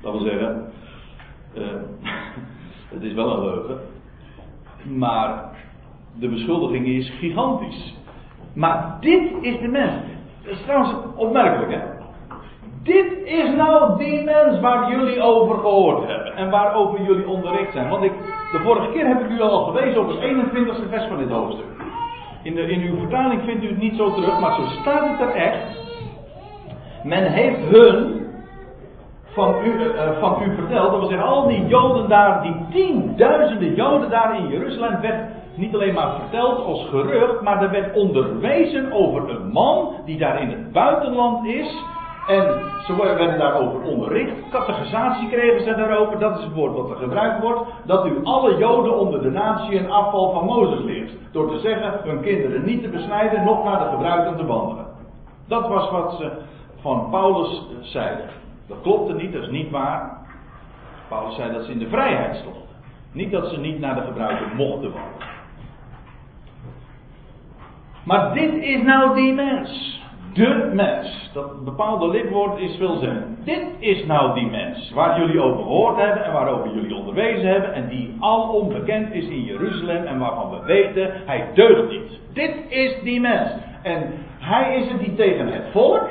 Dat 0.00 0.12
wil 0.12 0.20
zeggen, 0.20 0.72
uh, 1.54 1.64
het 2.94 3.02
is 3.02 3.12
wel 3.12 3.32
een 3.32 3.44
leugen, 3.44 3.80
maar 4.84 5.50
de 6.18 6.28
beschuldiging 6.28 6.86
is 6.86 7.10
gigantisch. 7.10 7.94
Maar 8.54 8.96
dit 9.00 9.32
is 9.40 9.60
de 9.60 9.68
mens. 9.68 9.92
Dat 10.42 10.52
is 10.52 10.62
trouwens 10.62 10.94
opmerkelijk, 11.16 11.72
hè? 11.72 11.91
Dit 12.82 13.12
is 13.24 13.54
nou 13.56 13.98
die 13.98 14.24
mens 14.24 14.60
waar 14.60 14.90
jullie 14.90 15.22
over 15.22 15.58
gehoord 15.58 16.06
hebben 16.06 16.36
en 16.36 16.50
waarover 16.50 17.02
jullie 17.02 17.28
onderricht 17.28 17.72
zijn. 17.72 17.88
Want 17.88 18.04
ik, 18.04 18.12
de 18.52 18.58
vorige 18.58 18.90
keer 18.92 19.06
heb 19.06 19.20
ik 19.20 19.30
u 19.30 19.40
al 19.40 19.64
gewezen 19.64 20.00
op 20.00 20.08
het 20.08 20.18
21ste 20.18 20.88
vers 20.88 21.06
van 21.06 21.18
dit 21.18 21.30
hoofdstuk. 21.30 21.66
In, 22.42 22.54
de, 22.54 22.62
in 22.62 22.80
uw 22.80 22.98
vertaling 22.98 23.42
vindt 23.44 23.64
u 23.64 23.68
het 23.68 23.78
niet 23.78 23.96
zo 23.96 24.14
terug, 24.14 24.40
maar 24.40 24.54
zo 24.54 24.62
staat 24.80 25.08
het 25.08 25.28
er 25.28 25.34
echt. 25.34 25.80
Men 27.04 27.32
heeft 27.32 27.60
hun 27.70 28.20
van 29.24 29.54
u, 29.64 29.68
uh, 29.68 30.18
van 30.20 30.42
u 30.42 30.54
verteld, 30.54 30.90
dat 30.90 31.00
wil 31.00 31.08
zeggen 31.08 31.28
al 31.28 31.46
die 31.46 31.66
Joden 31.66 32.08
daar, 32.08 32.42
die 32.42 32.56
tienduizenden 32.70 33.74
Joden 33.74 34.10
daar 34.10 34.36
in 34.38 34.48
Jeruzalem, 34.48 35.00
werd 35.00 35.30
niet 35.54 35.74
alleen 35.74 35.94
maar 35.94 36.14
verteld 36.20 36.64
als 36.64 36.88
gerucht, 36.88 37.42
maar 37.42 37.62
er 37.62 37.70
werd 37.70 37.96
onderwezen 37.96 38.92
over 38.92 39.30
een 39.30 39.48
man 39.52 39.94
die 40.04 40.18
daar 40.18 40.40
in 40.40 40.48
het 40.48 40.72
buitenland 40.72 41.46
is 41.46 41.84
en 42.26 42.62
ze 42.86 42.96
werden 42.96 43.38
daarover 43.38 43.80
onderricht. 43.80 44.32
Categorisatie 44.50 45.28
kregen 45.28 45.64
ze 45.64 45.74
daarover. 45.74 46.18
Dat 46.18 46.38
is 46.38 46.44
het 46.44 46.52
woord 46.52 46.76
wat 46.76 46.90
er 46.90 46.96
gebruikt 46.96 47.40
wordt. 47.40 47.60
Dat 47.84 48.06
u 48.06 48.24
alle 48.24 48.56
Joden 48.56 48.98
onder 48.98 49.22
de 49.22 49.30
natie 49.30 49.78
een 49.78 49.90
afval 49.90 50.32
van 50.32 50.44
Mozes 50.44 50.84
leert. 50.84 51.12
Door 51.32 51.50
te 51.50 51.58
zeggen 51.58 52.00
hun 52.02 52.20
kinderen 52.20 52.64
niet 52.64 52.82
te 52.82 52.88
besnijden, 52.88 53.44
nog 53.44 53.64
naar 53.64 53.78
de 53.78 53.90
gebruiken 53.90 54.36
te 54.36 54.46
wandelen. 54.46 54.86
Dat 55.48 55.68
was 55.68 55.90
wat 55.90 56.12
ze 56.12 56.32
van 56.80 57.10
Paulus 57.10 57.62
zeiden. 57.80 58.28
Dat 58.68 58.80
klopte 58.82 59.14
niet, 59.14 59.32
dat 59.32 59.42
is 59.42 59.50
niet 59.50 59.70
waar. 59.70 60.26
Paulus 61.08 61.34
zei 61.34 61.52
dat 61.52 61.64
ze 61.64 61.72
in 61.72 61.78
de 61.78 61.88
vrijheid 61.88 62.36
stonden. 62.36 62.62
Niet 63.12 63.30
dat 63.30 63.46
ze 63.48 63.58
niet 63.58 63.80
naar 63.80 63.94
de 63.94 64.02
gebruiken 64.02 64.56
mochten 64.56 64.92
wandelen. 64.92 65.30
Maar 68.04 68.34
dit 68.34 68.54
is 68.54 68.82
nou 68.82 69.14
die 69.14 69.32
mens 69.32 70.01
de 70.34 70.70
mens. 70.74 71.30
Dat 71.32 71.64
bepaalde 71.64 72.08
lidwoord 72.08 72.58
is 72.58 72.76
zeggen. 72.78 73.36
Dit 73.44 73.66
is 73.78 74.06
nou 74.06 74.34
die 74.34 74.50
mens 74.50 74.90
waar 74.90 75.20
jullie 75.20 75.40
over 75.40 75.62
gehoord 75.62 75.96
hebben 75.96 76.24
en 76.24 76.32
waarover 76.32 76.74
jullie 76.74 76.94
onderwezen 76.94 77.48
hebben 77.48 77.74
en 77.74 77.88
die 77.88 78.16
al 78.20 78.48
onbekend 78.48 79.12
is 79.12 79.28
in 79.28 79.42
Jeruzalem 79.42 80.04
en 80.06 80.18
waarvan 80.18 80.50
we 80.50 80.64
weten 80.64 81.10
hij 81.26 81.48
deugt 81.54 81.90
niet. 81.90 82.20
Dit 82.32 82.54
is 82.68 83.02
die 83.02 83.20
mens. 83.20 83.50
En 83.82 84.12
hij 84.38 84.76
is 84.76 84.88
het 84.88 85.00
die 85.00 85.14
tegen 85.14 85.46
het 85.46 85.64
volk, 85.72 86.08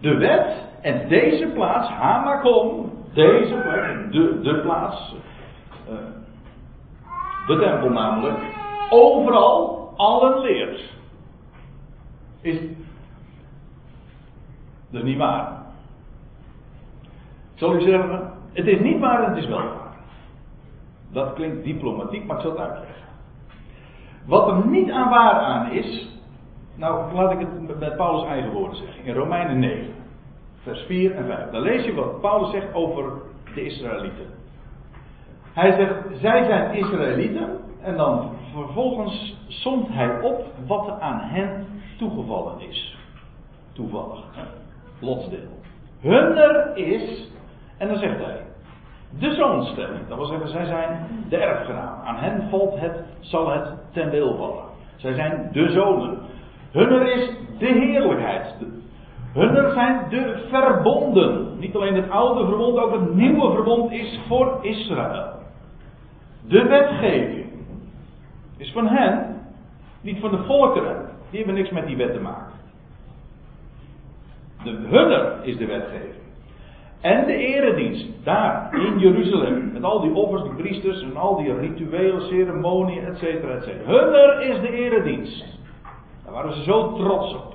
de 0.00 0.16
wet 0.16 0.68
en 0.82 1.08
deze 1.08 1.46
plaats, 1.46 1.88
Hamakom, 1.88 2.92
deze 3.14 3.54
plek, 3.54 4.12
de, 4.12 4.40
de 4.42 4.60
plaats, 4.62 5.14
uh, 5.90 5.96
de 7.46 7.58
tempel 7.58 7.90
namelijk, 7.90 8.38
overal 8.90 9.92
allen 9.96 10.40
leert. 10.40 10.80
Is, 12.42 12.56
dat 14.90 15.02
is 15.02 15.08
niet 15.08 15.18
waar. 15.18 15.52
Ik 17.54 17.58
zal 17.58 17.74
u 17.74 17.80
zeggen, 17.80 18.32
het 18.52 18.66
is 18.66 18.80
niet 18.80 18.98
waar 18.98 19.22
en 19.22 19.28
het 19.28 19.42
is 19.42 19.48
wel 19.48 19.58
waar. 19.58 19.96
Dat 21.12 21.32
klinkt 21.32 21.64
diplomatiek, 21.64 22.26
maar 22.26 22.36
ik 22.36 22.42
zal 22.42 22.50
het 22.50 22.60
uitleggen. 22.60 23.08
Wat 24.26 24.48
er 24.48 24.66
niet 24.66 24.90
aan 24.90 25.10
waar 25.10 25.34
aan 25.34 25.70
is, 25.70 26.08
nou 26.74 27.14
laat 27.14 27.32
ik 27.32 27.38
het 27.38 27.78
met 27.78 27.96
Paulus' 27.96 28.28
eigen 28.28 28.52
woorden 28.52 28.76
zeggen. 28.76 29.04
In 29.04 29.14
Romeinen 29.14 29.58
9, 29.58 29.94
vers 30.62 30.80
4 30.80 31.14
en 31.14 31.26
5. 31.26 31.50
Dan 31.50 31.60
lees 31.60 31.84
je 31.84 31.94
wat 31.94 32.20
Paulus 32.20 32.50
zegt 32.50 32.74
over 32.74 33.12
de 33.54 33.64
Israëlieten. 33.64 34.26
Hij 35.52 35.72
zegt, 35.72 36.20
zij 36.20 36.44
zijn 36.44 36.74
Israëlieten. 36.74 37.58
En 37.82 37.96
dan 37.96 38.30
vervolgens 38.52 39.36
somt 39.48 39.88
hij 39.88 40.20
op 40.20 40.44
wat 40.66 40.86
er 40.86 41.00
aan 41.00 41.20
hen 41.20 41.66
toegevallen 41.98 42.60
is. 42.60 42.98
Toevallig 43.72 44.24
lotsdeel. 45.00 45.48
Hunner 46.00 46.76
is, 46.76 47.28
en 47.78 47.88
dan 47.88 47.96
zegt 47.96 48.24
hij, 48.24 48.40
de 49.18 49.34
zoonstelling. 49.34 50.08
Dat 50.08 50.16
wil 50.16 50.26
zeggen, 50.26 50.48
zij 50.48 50.66
zijn 50.66 51.06
de 51.28 51.36
erfgenaam. 51.36 52.00
Aan 52.04 52.16
hen 52.16 52.48
valt 52.50 52.80
het, 52.80 53.04
zal 53.20 53.50
het 53.50 53.68
ten 53.92 54.10
deel 54.10 54.36
vallen. 54.36 54.64
Zij 54.96 55.14
zijn 55.14 55.48
de 55.52 55.70
zonen. 55.70 56.18
Hunner 56.72 57.12
is 57.12 57.30
de 57.58 57.66
heerlijkheid. 57.66 58.54
Hunner 59.32 59.72
zijn 59.72 60.08
de 60.08 60.46
verbonden. 60.50 61.58
Niet 61.58 61.74
alleen 61.74 61.94
het 61.94 62.10
oude 62.10 62.46
verbond, 62.46 62.78
ook 62.78 62.92
het 62.92 63.14
nieuwe 63.14 63.52
verbond 63.52 63.92
is 63.92 64.20
voor 64.28 64.58
Israël. 64.62 65.32
De 66.48 66.62
wetgeving 66.62 67.46
is 68.56 68.72
van 68.72 68.86
hen, 68.86 69.36
niet 70.00 70.20
van 70.20 70.30
de 70.30 70.42
volkeren. 70.42 71.08
Die 71.30 71.38
hebben 71.38 71.54
niks 71.54 71.70
met 71.70 71.86
die 71.86 71.96
wet 71.96 72.12
te 72.12 72.20
maken. 72.20 72.39
De 74.64 74.70
hunner 74.70 75.32
is 75.42 75.56
de 75.56 75.66
wetgeving. 75.66 76.20
En 77.00 77.26
de 77.26 77.36
eredienst, 77.36 78.06
daar 78.24 78.68
in 78.72 78.98
Jeruzalem, 78.98 79.72
met 79.72 79.84
al 79.84 80.00
die 80.00 80.14
offers, 80.14 80.42
die 80.42 80.54
priesters 80.54 81.02
en 81.02 81.16
al 81.16 81.36
die 81.36 81.54
rituelen, 81.54 82.22
ceremonieën, 82.22 83.04
et 83.04 83.18
cetera, 83.18 83.54
et 83.54 83.62
cetera. 83.62 83.90
Hunner 83.90 84.40
is 84.40 84.60
de 84.60 84.70
eredienst. 84.70 85.44
Daar 86.24 86.32
waren 86.32 86.52
ze 86.52 86.62
zo 86.62 86.92
trots 86.92 87.34
op. 87.34 87.54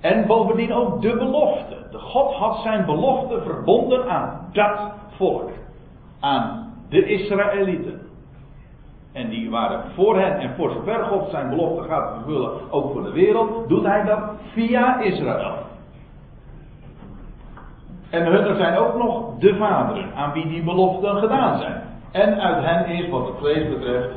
En 0.00 0.26
bovendien 0.26 0.72
ook 0.72 1.02
de 1.02 1.16
belofte. 1.16 1.76
De 1.90 1.98
God 1.98 2.32
had 2.32 2.60
zijn 2.62 2.84
belofte 2.84 3.42
verbonden 3.42 4.10
aan 4.10 4.48
dat 4.52 4.92
volk. 5.16 5.50
Aan 6.20 6.72
de 6.88 7.04
Israëlieten. 7.04 8.00
En 9.12 9.28
die 9.28 9.50
waren 9.50 9.82
voor 9.94 10.18
hen 10.18 10.38
en 10.38 10.54
voor 10.56 10.70
zover 10.70 11.04
God 11.04 11.30
zijn 11.30 11.48
belofte 11.48 11.88
gaat 11.88 12.14
vervullen, 12.14 12.50
ook 12.70 12.92
voor 12.92 13.02
de 13.02 13.12
wereld, 13.12 13.68
doet 13.68 13.84
hij 13.84 14.04
dat 14.04 14.20
via 14.52 15.00
Israël. 15.00 15.54
En 18.10 18.26
hun 18.26 18.56
zijn 18.56 18.76
ook 18.76 18.96
nog 18.96 19.38
de 19.38 19.54
vaderen 19.54 20.14
aan 20.14 20.32
wie 20.32 20.48
die 20.48 20.62
beloften 20.62 21.16
gedaan 21.16 21.58
zijn. 21.58 21.82
En 22.12 22.40
uit 22.40 22.64
hen 22.64 22.86
is, 22.86 23.08
wat 23.08 23.26
het 23.26 23.36
vlees 23.38 23.68
betreft, 23.68 24.08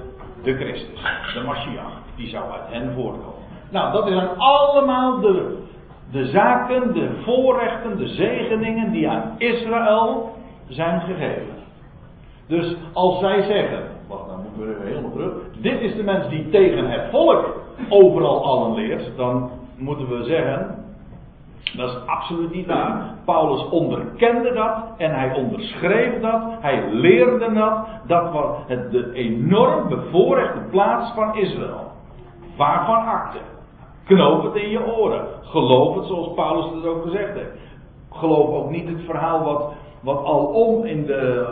de 0.43 0.53
Christus, 0.53 1.01
de 1.34 1.43
Mashiach. 1.45 2.01
Die 2.15 2.27
zou 2.27 2.51
uit 2.51 2.71
hen 2.71 2.93
voortkomen. 2.93 3.41
Nou, 3.71 3.91
dat 3.91 4.08
zijn 4.08 4.38
allemaal 4.38 5.19
de, 5.19 5.63
de 6.12 6.25
zaken, 6.25 6.93
de 6.93 7.21
voorrechten, 7.23 7.97
de 7.97 8.08
zegeningen 8.08 8.91
die 8.91 9.10
aan 9.10 9.36
Israël 9.38 10.36
zijn 10.67 11.01
gegeven. 11.01 11.56
Dus 12.47 12.75
als 12.93 13.19
zij 13.19 13.41
zeggen, 13.41 13.84
helemaal 14.60 15.12
terug. 15.12 15.34
Dit 15.62 15.82
is 15.82 15.96
de 15.96 16.04
mens 16.04 16.30
die 16.30 16.50
tegen 16.50 16.89
het 16.89 17.10
volk 17.12 17.56
overal 17.89 18.44
allen 18.44 18.74
leert. 18.74 19.12
Dan 19.16 19.50
moeten 19.78 20.08
we 20.10 20.24
zeggen, 20.24 20.76
dat 21.76 21.89
is 21.89 21.98
absoluut 22.06 22.54
niet 22.54 22.66
waar. 22.66 23.16
Paulus 23.26 23.70
onderkende 23.70 24.54
dat 24.54 24.76
en 24.98 25.12
hij 25.12 25.34
onderschreef 25.36 26.22
dat. 26.22 26.42
Hij 26.60 26.89
leerde 26.92 27.54
dat. 27.54 27.88
Dat 28.08 28.32
was 28.32 28.58
het, 28.68 28.92
de 28.92 29.13
enorm 29.13 29.89
bevoorrechte 29.89 30.60
plaats 30.70 31.12
van 31.16 31.36
Israël. 31.36 31.92
Waarvan 32.58 33.06
akte? 33.06 33.38
Knoop 34.06 34.44
het 34.44 34.56
in 34.56 34.70
je 34.70 34.96
oren. 34.96 35.26
Geloof 35.42 35.96
het 35.96 36.06
zoals 36.06 36.34
Paulus 36.36 36.66
het 36.74 36.86
ook 36.86 37.04
gezegd 37.04 37.34
heeft. 37.34 37.62
Geloof 38.12 38.50
ook 38.50 38.70
niet 38.70 38.88
het 38.88 39.02
verhaal 39.06 39.44
wat 39.44 39.74
wat 40.04 40.24
alom 40.26 40.86
in 40.86 41.06
de 41.06 41.48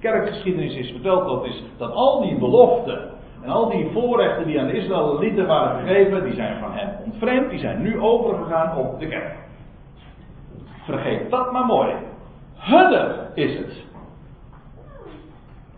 kerkgeschiedenis 0.00 0.74
is 0.74 0.90
verteld, 0.90 1.26
dat 1.26 1.44
is 1.44 1.62
dat 1.76 1.92
al 1.92 2.20
die 2.20 2.38
beloften 2.38 3.10
en 3.42 3.50
al 3.50 3.68
die 3.70 3.90
voorrechten 3.92 4.46
die 4.46 4.60
aan 4.60 4.66
de 4.66 4.76
Israëlieten 4.76 5.46
waren 5.46 5.86
gegeven, 5.86 6.24
die 6.24 6.34
zijn 6.34 6.58
van 6.58 6.72
hem 6.72 6.88
ontvreemd, 7.04 7.50
die 7.50 7.58
zijn 7.58 7.82
nu 7.82 8.00
overgegaan 8.00 8.76
op 8.76 9.00
de 9.00 9.08
kerk. 9.08 9.34
Vergeet 10.84 11.30
dat 11.30 11.52
maar 11.52 11.66
mooi. 11.66 11.94
Hunne 12.56 13.30
is 13.34 13.58
het. 13.58 13.84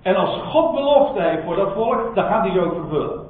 En 0.03 0.17
als 0.17 0.41
God 0.43 0.75
belofte 0.75 1.23
heeft 1.23 1.45
voor 1.45 1.57
dat 1.57 1.73
volk, 1.73 2.15
dan 2.15 2.25
gaat 2.25 2.45
hij 2.45 2.53
ze 2.53 2.61
ook 2.61 2.75
vervullen. 2.75 3.27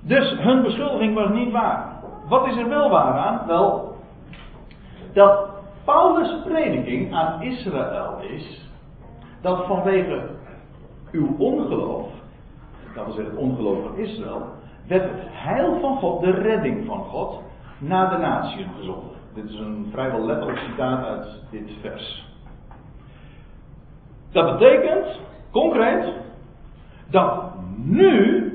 Dus 0.00 0.38
hun 0.38 0.62
beschuldiging 0.62 1.14
was 1.14 1.28
niet 1.28 1.52
waar. 1.52 1.94
Wat 2.28 2.46
is 2.46 2.56
er 2.56 2.68
wel 2.68 2.90
waar 2.90 3.18
aan? 3.18 3.46
Wel, 3.46 3.96
dat 5.12 5.48
Paulus' 5.84 6.42
prediking 6.44 7.14
aan 7.14 7.42
Israël 7.42 8.18
is 8.20 8.65
dat 9.46 9.66
vanwege 9.66 10.28
uw 11.12 11.34
ongeloof, 11.38 12.08
dat 12.94 13.04
wil 13.04 13.14
zeggen 13.14 13.34
het 13.34 13.42
ongeloof 13.42 13.78
van 13.82 13.96
Israël, 13.96 14.42
werd 14.86 15.02
het 15.02 15.22
heil 15.24 15.80
van 15.80 15.96
God, 15.96 16.20
de 16.20 16.30
redding 16.30 16.86
van 16.86 16.98
God, 16.98 17.42
naar 17.78 18.10
de 18.10 18.16
natie 18.16 18.66
gezonden. 18.78 19.10
Dit 19.34 19.44
is 19.44 19.58
een 19.58 19.88
vrijwel 19.92 20.26
letterlijk 20.26 20.58
citaat 20.58 21.04
uit 21.04 21.42
dit 21.50 21.70
vers. 21.80 22.26
Dat 24.30 24.58
betekent, 24.58 25.20
concreet, 25.50 26.12
dat 27.10 27.52
nu, 27.76 28.52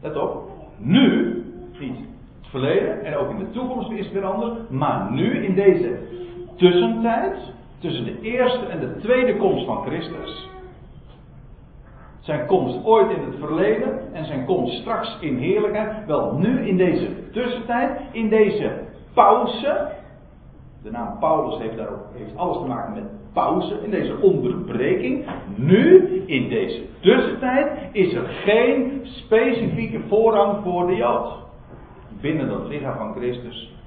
let 0.00 0.16
op, 0.16 0.50
nu, 0.76 1.44
niet 1.78 1.96
het 2.40 2.50
verleden 2.50 3.04
en 3.04 3.16
ook 3.16 3.30
in 3.30 3.38
de 3.38 3.50
toekomst 3.50 3.90
is 3.90 4.04
het 4.04 4.14
weer 4.14 4.24
anders, 4.24 4.68
maar 4.68 5.12
nu 5.12 5.44
in 5.44 5.54
deze 5.54 5.98
tussentijd, 6.56 7.56
tussen 7.78 8.04
de 8.04 8.20
eerste 8.20 8.66
en 8.66 8.80
de 8.80 8.96
tweede 8.96 9.36
komst 9.36 9.66
van 9.66 9.82
Christus, 9.86 10.48
zijn 12.20 12.46
komst 12.46 12.84
ooit 12.84 13.10
in 13.10 13.24
het 13.24 13.34
verleden 13.38 14.14
en 14.14 14.24
zijn 14.24 14.44
komst 14.44 14.80
straks 14.80 15.16
in 15.20 15.36
heerlijkheid, 15.36 16.06
wel 16.06 16.32
nu 16.32 16.66
in 16.66 16.76
deze 16.76 17.30
tussentijd, 17.30 18.00
in 18.12 18.28
deze 18.28 18.72
pauze, 19.14 19.88
de 20.82 20.90
naam 20.90 21.18
Paulus 21.18 21.58
heeft, 21.58 21.76
daarop, 21.76 22.06
heeft 22.14 22.36
alles 22.36 22.58
te 22.58 22.66
maken 22.66 22.94
met 22.94 23.04
pauze, 23.32 23.80
in 23.82 23.90
deze 23.90 24.16
onderbreking. 24.20 25.24
Nu, 25.54 26.22
in 26.26 26.48
deze 26.48 26.82
tussentijd, 27.00 27.78
is 27.92 28.14
er 28.14 28.24
geen 28.24 29.00
specifieke 29.02 30.00
voorrang 30.08 30.62
voor 30.62 30.86
de 30.86 30.96
Jood. 30.96 31.32
Binnen 32.20 32.48
dat 32.48 32.68
lichaam 32.68 32.96
van 32.96 33.14
Christus. 33.14 33.77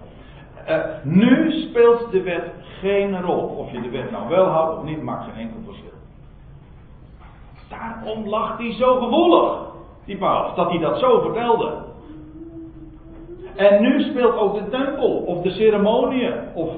Uh, 0.69 0.77
nu 1.03 1.51
speelt 1.51 2.11
de 2.11 2.21
wet 2.21 2.51
geen 2.79 3.21
rol. 3.21 3.45
Of 3.47 3.71
je 3.71 3.81
de 3.81 3.89
wet 3.89 4.11
nou 4.11 4.29
wel 4.29 4.45
houdt 4.45 4.77
of 4.77 4.83
niet, 4.83 5.01
maakt 5.01 5.23
geen 5.23 5.43
enkel 5.43 5.59
verschil. 5.65 5.89
Daarom 7.69 8.27
lag 8.27 8.57
hij 8.57 8.73
zo 8.73 8.99
gevoelig, 8.99 9.59
die 10.05 10.17
Paulus, 10.17 10.55
dat 10.55 10.69
hij 10.69 10.79
dat 10.79 10.99
zo 10.99 11.21
vertelde. 11.21 11.73
En 13.55 13.81
nu 13.81 14.01
speelt 14.01 14.37
ook 14.37 14.53
de 14.53 14.69
tempel 14.69 15.17
of 15.17 15.41
de 15.41 15.49
ceremonie 15.51 16.29
of 16.53 16.69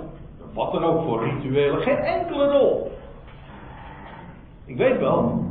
wat 0.53 0.71
dan 0.71 0.83
ook 0.83 1.03
voor 1.03 1.23
rituelen 1.23 1.81
geen 1.81 1.97
enkele 1.97 2.51
rol. 2.51 2.91
Ik 4.65 4.77
weet 4.77 4.99
wel. 4.99 5.43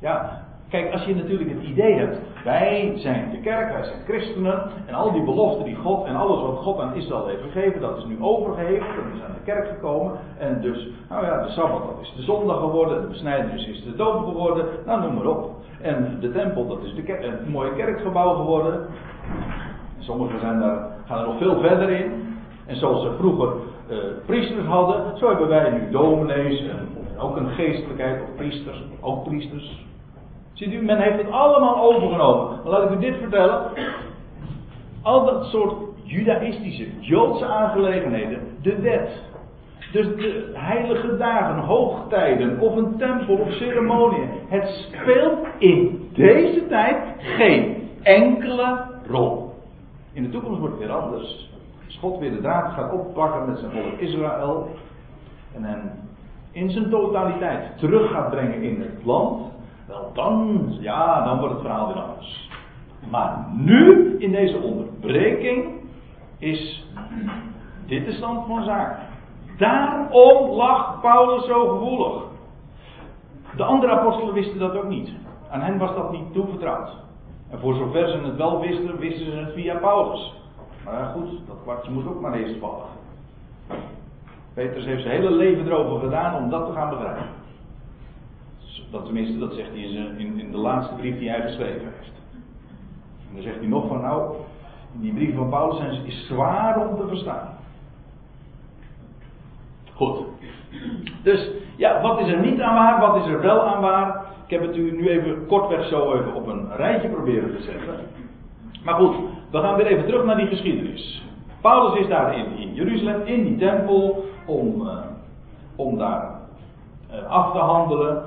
Ja, 0.00 0.44
kijk, 0.68 0.92
als 0.92 1.04
je 1.04 1.14
natuurlijk 1.14 1.50
het 1.50 1.62
idee 1.62 1.94
hebt, 1.94 2.18
wij 2.44 2.92
zijn 2.96 3.30
de 3.30 3.40
kerk, 3.40 3.72
wij 3.72 3.84
zijn 3.84 3.98
christenen, 4.04 4.62
en 4.86 4.94
al 4.94 5.12
die 5.12 5.22
beloften 5.22 5.64
die 5.64 5.76
God 5.76 6.06
en 6.06 6.16
alles 6.16 6.40
wat 6.40 6.56
God 6.56 6.80
aan 6.80 6.94
Israël 6.94 7.26
heeft 7.26 7.42
gegeven, 7.42 7.80
dat 7.80 7.96
is 7.96 8.04
nu 8.04 8.16
overgeheven, 8.20 8.86
dat 8.86 9.14
is 9.14 9.22
aan 9.22 9.34
de 9.34 9.52
kerk 9.52 9.68
gekomen. 9.68 10.12
En 10.38 10.60
dus, 10.60 10.88
nou 11.08 11.24
ja, 11.24 11.42
de 11.42 11.50
Sabbat 11.50 11.82
dat 11.82 11.98
is 12.02 12.12
de 12.16 12.22
zondag 12.22 12.58
geworden, 12.58 13.00
de 13.00 13.06
besnijdenis 13.06 13.66
is 13.66 13.84
de 13.84 13.96
doop 13.96 14.24
geworden, 14.24 14.66
nou 14.86 15.00
noem 15.00 15.14
maar 15.14 15.26
op. 15.26 15.50
En 15.80 16.16
de 16.20 16.32
tempel, 16.32 16.66
dat 16.66 16.78
is 16.82 16.94
de 16.94 17.24
een 17.26 17.50
mooie 17.50 17.72
kerkgebouw 17.72 18.34
geworden. 18.34 18.86
Sommigen 19.98 20.40
zijn 20.40 20.60
daar, 20.60 20.86
gaan 21.06 21.20
er 21.20 21.26
nog 21.26 21.38
veel 21.38 21.60
verder 21.60 21.90
in. 21.90 22.36
En 22.66 22.76
zoals 22.76 23.02
ze 23.02 23.12
vroeger 23.18 23.52
uh, 23.90 23.96
priesters 24.26 24.66
hadden, 24.66 25.18
zo 25.18 25.28
hebben 25.28 25.48
wij 25.48 25.70
nu 25.70 25.90
dominees 25.90 26.60
en 26.60 26.88
ook 27.18 27.36
een 27.36 27.48
geestelijkheid, 27.48 28.22
of 28.22 28.34
priesters, 28.36 28.82
ook 29.00 29.24
priesters. 29.24 29.84
Ziet 30.52 30.72
u, 30.72 30.82
men 30.82 30.98
heeft 30.98 31.18
het 31.18 31.30
allemaal 31.30 31.82
overgenomen. 31.82 32.60
Maar 32.62 32.72
laat 32.72 32.90
ik 32.90 32.96
u 32.96 33.00
dit 33.00 33.16
vertellen. 33.16 33.70
Al 35.02 35.24
dat 35.24 35.44
soort 35.44 35.74
judaïstische, 36.02 36.86
joodse 37.00 37.46
aangelegenheden, 37.46 38.40
de 38.62 38.80
wet. 38.80 39.30
Dus 39.92 40.06
de 40.06 40.50
heilige 40.54 41.16
dagen, 41.16 41.62
hoogtijden, 41.62 42.60
of 42.60 42.76
een 42.76 42.96
tempel 42.96 43.36
of 43.36 43.52
ceremonie. 43.52 44.28
Het 44.48 44.68
speelt 44.68 45.38
in 45.58 46.08
deze 46.12 46.66
tijd 46.68 46.96
geen 47.18 47.88
enkele 48.02 48.84
rol. 49.06 49.54
In 50.12 50.22
de 50.22 50.28
toekomst 50.28 50.60
wordt 50.60 50.74
het 50.78 50.84
weer 50.84 50.96
anders. 50.96 51.50
Als 51.86 51.98
God 51.98 52.18
weer 52.18 52.30
de 52.30 52.40
draad 52.40 52.72
gaat 52.72 52.92
oppakken 52.92 53.46
met 53.46 53.58
zijn 53.58 53.70
volk 53.70 53.98
Israël. 53.98 54.68
En 55.54 55.64
hen 55.64 55.90
in 56.52 56.70
zijn 56.70 56.90
totaliteit 56.90 57.78
terug 57.78 58.10
gaat 58.10 58.30
brengen 58.30 58.62
in 58.62 58.80
het 58.80 59.04
land. 59.04 59.52
Wel 59.92 60.10
dan, 60.12 60.66
ja, 60.80 61.24
dan 61.24 61.38
wordt 61.38 61.52
het 61.52 61.62
verhaal 61.62 61.86
weer 61.86 62.02
anders. 62.02 62.50
Maar 63.10 63.46
nu, 63.52 64.16
in 64.18 64.32
deze 64.32 64.58
onderbreking, 64.58 65.80
is 66.38 66.86
dit 67.86 68.04
de 68.04 68.12
stand 68.12 68.46
van 68.46 68.64
zaken. 68.64 69.06
Daarom 69.58 70.50
lag 70.50 71.00
Paulus 71.00 71.46
zo 71.46 71.68
gevoelig. 71.68 72.22
De 73.56 73.64
andere 73.64 73.92
apostelen 73.92 74.34
wisten 74.34 74.58
dat 74.58 74.76
ook 74.76 74.88
niet. 74.88 75.10
Aan 75.50 75.60
hen 75.60 75.78
was 75.78 75.94
dat 75.94 76.12
niet 76.12 76.32
toevertrouwd. 76.32 76.90
En 77.50 77.58
voor 77.58 77.74
zover 77.74 78.08
ze 78.08 78.18
het 78.18 78.36
wel 78.36 78.60
wisten, 78.60 78.98
wisten 78.98 79.24
ze 79.24 79.36
het 79.36 79.52
via 79.52 79.78
Paulus. 79.78 80.34
Maar 80.84 81.04
goed, 81.04 81.28
dat 81.46 81.56
kwartje 81.62 81.90
moet 81.90 82.06
ook 82.06 82.20
maar 82.20 82.32
eerst 82.32 82.58
vallen. 82.60 82.86
Petrus 84.54 84.84
heeft 84.84 85.02
zijn 85.02 85.14
hele 85.14 85.30
leven 85.30 85.66
erover 85.66 86.00
gedaan 86.00 86.42
om 86.42 86.50
dat 86.50 86.66
te 86.66 86.72
gaan 86.72 86.88
begrijpen. 86.88 87.41
Dat 88.90 89.04
tenminste, 89.04 89.38
dat 89.38 89.52
zegt 89.52 89.68
hij 89.68 89.80
in, 89.80 90.38
in, 90.38 90.50
de 90.50 90.56
laatste 90.56 90.94
brief 90.94 91.18
die 91.18 91.30
hij 91.30 91.40
geschreven 91.40 91.80
heeft. 91.80 92.12
En 93.28 93.34
dan 93.34 93.42
zegt 93.42 93.58
hij 93.58 93.66
nog 93.66 93.86
van 93.86 94.00
nou, 94.00 94.34
die 94.92 95.12
brieven 95.12 95.36
van 95.36 95.48
Paulus 95.48 95.76
zijn, 95.76 96.06
is 96.06 96.26
zwaar 96.26 96.88
om 96.88 96.96
te 96.96 97.08
verstaan. 97.08 97.48
Goed. 99.94 100.18
Dus 101.22 101.50
ja, 101.76 102.00
wat 102.00 102.20
is 102.20 102.32
er 102.32 102.40
niet 102.40 102.60
aan 102.60 102.74
waar, 102.74 103.00
wat 103.00 103.16
is 103.16 103.32
er 103.32 103.40
wel 103.40 103.62
aan 103.62 103.80
waar? 103.80 104.24
Ik 104.44 104.50
heb 104.50 104.66
het 104.66 104.76
u 104.76 104.96
nu 104.96 105.08
even 105.08 105.46
kortweg 105.46 105.88
zo 105.88 106.12
even 106.12 106.34
op 106.34 106.46
een 106.46 106.76
rijtje 106.76 107.08
proberen 107.08 107.56
te 107.56 107.62
zetten. 107.62 107.94
Maar 108.84 108.94
goed, 108.94 109.14
we 109.50 109.58
gaan 109.58 109.76
weer 109.76 109.86
even 109.86 110.06
terug 110.06 110.24
naar 110.24 110.36
die 110.36 110.46
geschiedenis. 110.46 111.22
Paulus 111.60 111.98
is 111.98 112.08
daar 112.08 112.38
in, 112.38 112.56
in 112.56 112.74
Jeruzalem, 112.74 113.22
in 113.24 113.44
die 113.44 113.56
tempel, 113.56 114.24
om, 114.46 114.80
uh, 114.80 114.98
om 115.76 115.98
daar 115.98 116.40
uh, 117.10 117.30
af 117.30 117.52
te 117.52 117.58
handelen. 117.58 118.22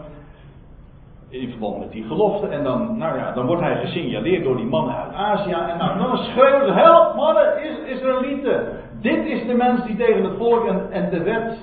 In 1.42 1.50
verband 1.50 1.80
met 1.80 1.92
die 1.92 2.04
gelofte. 2.04 2.48
En 2.48 2.64
dan, 2.64 2.98
nou 2.98 3.18
ja, 3.18 3.32
dan 3.32 3.46
wordt 3.46 3.62
hij 3.62 3.76
gesignaleerd 3.76 4.44
door 4.44 4.58
die 4.58 4.66
mannen 4.66 4.96
uit 4.96 5.14
Azië. 5.14 5.52
En 5.52 5.78
nou, 5.78 5.98
dan 5.98 6.18
schreeuwen 6.18 6.68
ze: 6.68 6.74
Help, 6.74 7.16
mannen, 7.16 7.64
is, 7.64 7.96
Israëlieten. 7.96 8.68
Dit 9.02 9.26
is 9.26 9.48
de 9.48 9.54
mens 9.54 9.86
die 9.86 9.96
tegen 9.96 10.24
het 10.24 10.38
volk 10.38 10.66
en, 10.66 10.92
en 10.92 11.10
de 11.10 11.24
wet 11.24 11.58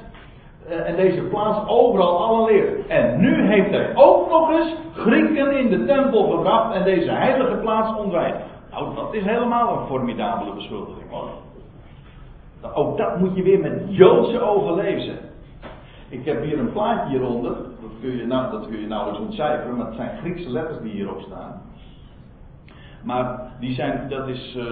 uh, 0.68 0.88
en 0.88 0.96
deze 0.96 1.22
plaats 1.22 1.68
overal 1.68 2.24
allen 2.24 2.44
leert. 2.52 2.86
En 2.86 3.20
nu 3.20 3.46
heeft 3.46 3.70
hij 3.70 3.90
ook 3.94 4.30
nog 4.30 4.50
eens 4.50 4.74
Grieken 4.94 5.58
in 5.58 5.68
de 5.68 5.84
tempel 5.84 6.30
gebracht 6.30 6.74
en 6.74 6.84
deze 6.84 7.10
heilige 7.10 7.56
plaats 7.56 7.98
ontwijd. 7.98 8.34
Nou, 8.70 8.94
dat 8.94 9.14
is 9.14 9.24
helemaal 9.24 9.78
een 9.78 9.86
formidabele 9.86 10.54
beschuldiging 10.54 11.10
hoor. 11.10 11.30
Ook 12.74 12.96
dat 12.98 13.18
moet 13.18 13.36
je 13.36 13.42
weer 13.42 13.60
met 13.60 13.82
Joodse 13.86 14.40
ogen 14.40 14.74
lezen. 14.74 15.18
Ik 16.08 16.24
heb 16.24 16.42
hier 16.42 16.58
een 16.58 16.72
plaatje 16.72 17.08
hieronder. 17.08 17.56
Dat 18.02 18.10
kun 18.10 18.20
je, 18.20 18.26
nou, 18.26 18.50
dat 18.50 18.66
kun 18.66 18.80
je 18.80 18.86
nauwelijks 18.86 19.26
ontcijferen, 19.26 19.76
maar 19.76 19.86
het 19.86 19.94
zijn 19.94 20.18
Griekse 20.18 20.50
letters 20.50 20.80
die 20.80 20.92
hierop 20.92 21.20
staan. 21.20 21.62
Maar 23.04 23.52
die 23.60 23.74
zijn, 23.74 24.08
dat 24.08 24.28
is 24.28 24.56
uh, 24.56 24.64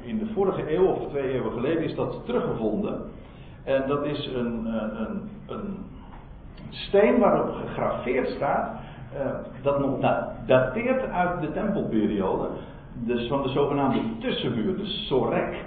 in 0.00 0.18
de 0.18 0.26
vorige 0.34 0.74
eeuw 0.74 0.86
of 0.86 1.08
twee 1.08 1.32
eeuwen 1.32 1.52
geleden 1.52 1.84
is 1.84 1.94
dat 1.94 2.26
teruggevonden. 2.26 3.00
En 3.64 3.84
dat 3.86 4.04
is 4.04 4.30
een, 4.34 4.66
een, 4.66 5.30
een 5.46 5.76
steen 6.70 7.18
waarop 7.18 7.54
gegraveerd 7.66 8.28
staat. 8.28 8.80
Uh, 9.14 9.26
dat 9.62 9.78
nog 9.78 9.98
dateert 10.46 11.10
uit 11.10 11.40
de 11.40 11.52
tempelperiode. 11.52 12.48
Dus 12.92 13.28
van 13.28 13.42
de 13.42 13.48
zogenaamde 13.48 14.00
tussenmuur, 14.18 14.76
de 14.76 14.86
Sorek. 14.86 15.64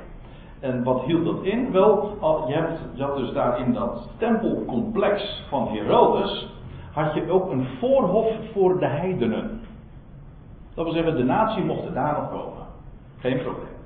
En 0.60 0.84
wat 0.84 1.02
hield 1.02 1.26
dat 1.26 1.44
in? 1.44 1.72
Wel, 1.72 2.18
je, 2.48 2.54
hebt, 2.54 2.80
had 2.98 3.18
dus 3.18 3.32
daar 3.32 3.60
in 3.60 3.74
dat 3.74 4.10
tempelcomplex 4.18 5.44
van 5.50 5.68
Herodes, 5.68 6.58
had 6.92 7.14
je 7.14 7.32
ook 7.32 7.52
een 7.52 7.68
voorhof 7.80 8.28
voor 8.54 8.80
de 8.80 8.86
heidenen. 8.86 9.62
Dat 10.74 10.86
wil 10.86 10.94
zeggen, 10.94 11.18
de 11.18 11.24
natie 11.24 11.64
mocht 11.64 11.94
daar 11.94 12.14
nog 12.14 12.30
komen. 12.30 12.66
Geen 13.20 13.42
probleem. 13.42 13.78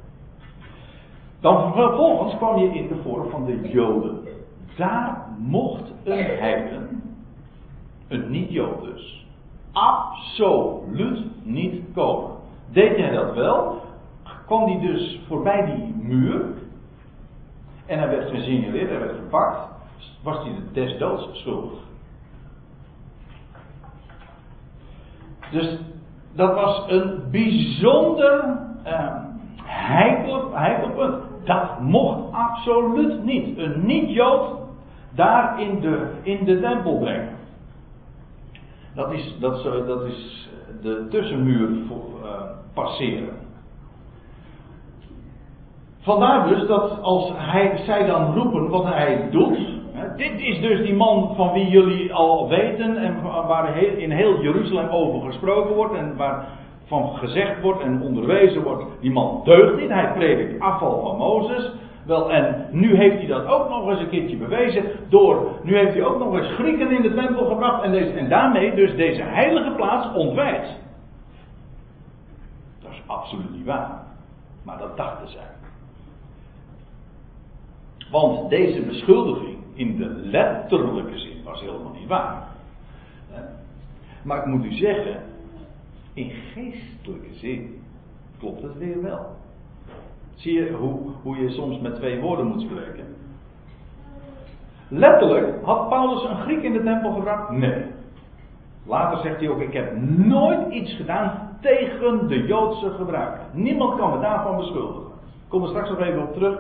Dan 1.40 1.74
vervolgens 1.74 2.36
kwam 2.36 2.58
je 2.58 2.74
in 2.74 2.88
de 2.88 2.96
vorm 3.04 3.30
van 3.30 3.46
de 3.46 3.70
Joden. 3.70 4.20
Daar 4.76 5.28
mocht 5.38 5.92
een 6.04 6.26
heiden, 6.26 7.04
een 8.08 8.32
niet-Jood 8.32 8.82
dus, 8.82 9.26
absoluut 9.72 11.20
niet 11.44 11.84
komen. 11.94 12.32
Deed 12.72 12.98
hij 12.98 13.12
dat 13.12 13.34
wel, 13.34 13.82
kwam 14.46 14.64
hij 14.64 14.80
dus 14.80 15.22
voorbij 15.28 15.66
die 15.66 15.96
muur. 15.96 16.46
En 17.86 18.00
hij 18.00 18.10
werd 18.10 18.30
gesignaleerd, 18.30 18.90
hij 18.90 19.00
werd 19.00 19.16
gepakt. 19.16 19.72
Was 20.24 20.38
hij 20.44 20.56
de 20.74 20.98
doods 20.98 21.30
schuldig. 21.32 21.80
Dus 25.54 25.80
dat 26.36 26.54
was 26.54 26.84
een 26.88 27.22
bijzonder 27.32 28.58
uh, 28.86 29.16
heikel, 29.64 30.56
heikel 30.56 30.90
punt. 30.90 31.16
Dat 31.44 31.80
mocht 31.80 32.34
absoluut 32.34 33.24
niet. 33.24 33.58
Een 33.58 33.86
niet-Jood 33.86 34.62
daar 35.16 35.62
in 35.62 35.80
de, 35.80 36.12
in 36.22 36.46
de 36.46 36.60
tempel 36.60 37.00
brengen. 37.00 37.36
Dat 38.96 39.12
is, 39.12 39.36
dat 39.40 39.58
is, 39.58 39.64
dat 39.88 40.06
is 40.06 40.50
de 40.82 41.08
tussenmuur 41.10 41.70
voor, 41.88 42.06
uh, 42.24 42.30
passeren. 42.74 43.42
Vandaar 46.00 46.48
dus 46.48 46.68
dat 46.68 47.02
als 47.02 47.32
hij, 47.36 47.78
zij 47.86 48.06
dan 48.06 48.34
roepen 48.34 48.70
wat 48.70 48.84
hij 48.86 49.28
doet. 49.32 49.73
Dit 50.16 50.40
is 50.40 50.62
dus 50.62 50.82
die 50.82 50.94
man 50.94 51.36
van 51.36 51.52
wie 51.52 51.68
jullie 51.68 52.14
al 52.14 52.50
weten 52.50 52.98
en 52.98 53.22
waar 53.22 53.78
in 53.78 54.12
heel 54.12 54.42
Jeruzalem 54.42 54.90
over 54.90 55.28
gesproken 55.28 55.76
wordt 55.76 55.94
en 55.94 56.16
waarvan 56.16 57.18
gezegd 57.18 57.62
wordt 57.62 57.82
en 57.82 58.02
onderwezen 58.02 58.64
wordt. 58.64 58.84
Die 59.00 59.12
man 59.12 59.42
deugt 59.44 59.82
niet, 59.82 59.90
hij 59.90 60.14
predikt 60.14 60.62
afval 60.62 61.02
van 61.02 61.18
Mozes. 61.18 61.72
Wel, 62.06 62.32
en 62.32 62.68
nu 62.72 62.96
heeft 62.96 63.18
hij 63.18 63.28
dat 63.28 63.46
ook 63.46 63.70
nog 63.70 63.90
eens 63.90 64.00
een 64.00 64.10
keertje 64.10 64.38
bewezen 64.38 64.84
door, 65.10 65.48
nu 65.64 65.78
heeft 65.78 65.94
hij 65.94 66.04
ook 66.04 66.20
nog 66.20 66.38
eens 66.38 66.52
Grieken 66.52 66.92
in 66.92 67.02
de 67.02 67.14
tempel 67.14 67.46
gebracht 67.46 67.84
en, 67.84 67.92
deze, 67.92 68.12
en 68.12 68.30
daarmee 68.30 68.76
dus 68.76 68.96
deze 68.96 69.22
heilige 69.22 69.72
plaats 69.72 70.16
ontwijd. 70.16 70.66
Dat 72.82 72.92
is 72.92 73.02
absoluut 73.06 73.52
niet 73.52 73.66
waar. 73.66 74.02
Maar 74.64 74.78
dat 74.78 74.98
dachten 74.98 75.30
zij. 75.30 75.42
Want 78.12 78.50
deze 78.50 78.82
beschuldiging 78.82 79.53
in 79.74 79.98
de 79.98 80.06
letterlijke 80.10 81.18
zin 81.18 81.44
was 81.44 81.62
helemaal 81.62 81.94
niet 82.00 82.08
waar. 82.08 82.48
Maar 84.24 84.38
ik 84.38 84.46
moet 84.46 84.66
u 84.66 84.74
zeggen, 84.74 85.22
in 86.14 86.30
geestelijke 86.30 87.34
zin 87.34 87.82
klopt 88.40 88.62
het 88.62 88.78
weer 88.78 89.02
wel. 89.02 89.26
Zie 90.36 90.54
je 90.54 90.72
hoe, 90.72 91.00
hoe 91.22 91.38
je 91.38 91.50
soms 91.50 91.80
met 91.80 91.96
twee 91.96 92.20
woorden 92.20 92.48
moet 92.48 92.62
spreken? 92.62 93.06
Letterlijk 94.88 95.64
had 95.64 95.90
Paulus 95.90 96.24
een 96.24 96.38
Griek 96.38 96.64
in 96.64 96.74
de 96.74 96.84
tempel 96.84 97.14
gebracht? 97.14 97.50
Nee. 97.50 97.86
Later 98.86 99.18
zegt 99.18 99.40
hij 99.40 99.50
ook: 99.50 99.62
Ik 99.62 99.74
heb 99.74 99.98
nooit 100.08 100.72
iets 100.72 100.96
gedaan 100.96 101.58
tegen 101.62 102.28
de 102.28 102.46
Joodse 102.46 102.90
gebruiken. 102.90 103.46
Niemand 103.54 104.00
kan 104.00 104.12
me 104.12 104.20
daarvan 104.20 104.58
beschuldigen. 104.58 105.12
Ik 105.22 105.50
kom 105.50 105.62
er 105.62 105.70
straks 105.70 105.90
nog 105.90 106.00
even 106.00 106.22
op 106.22 106.34
terug. 106.34 106.60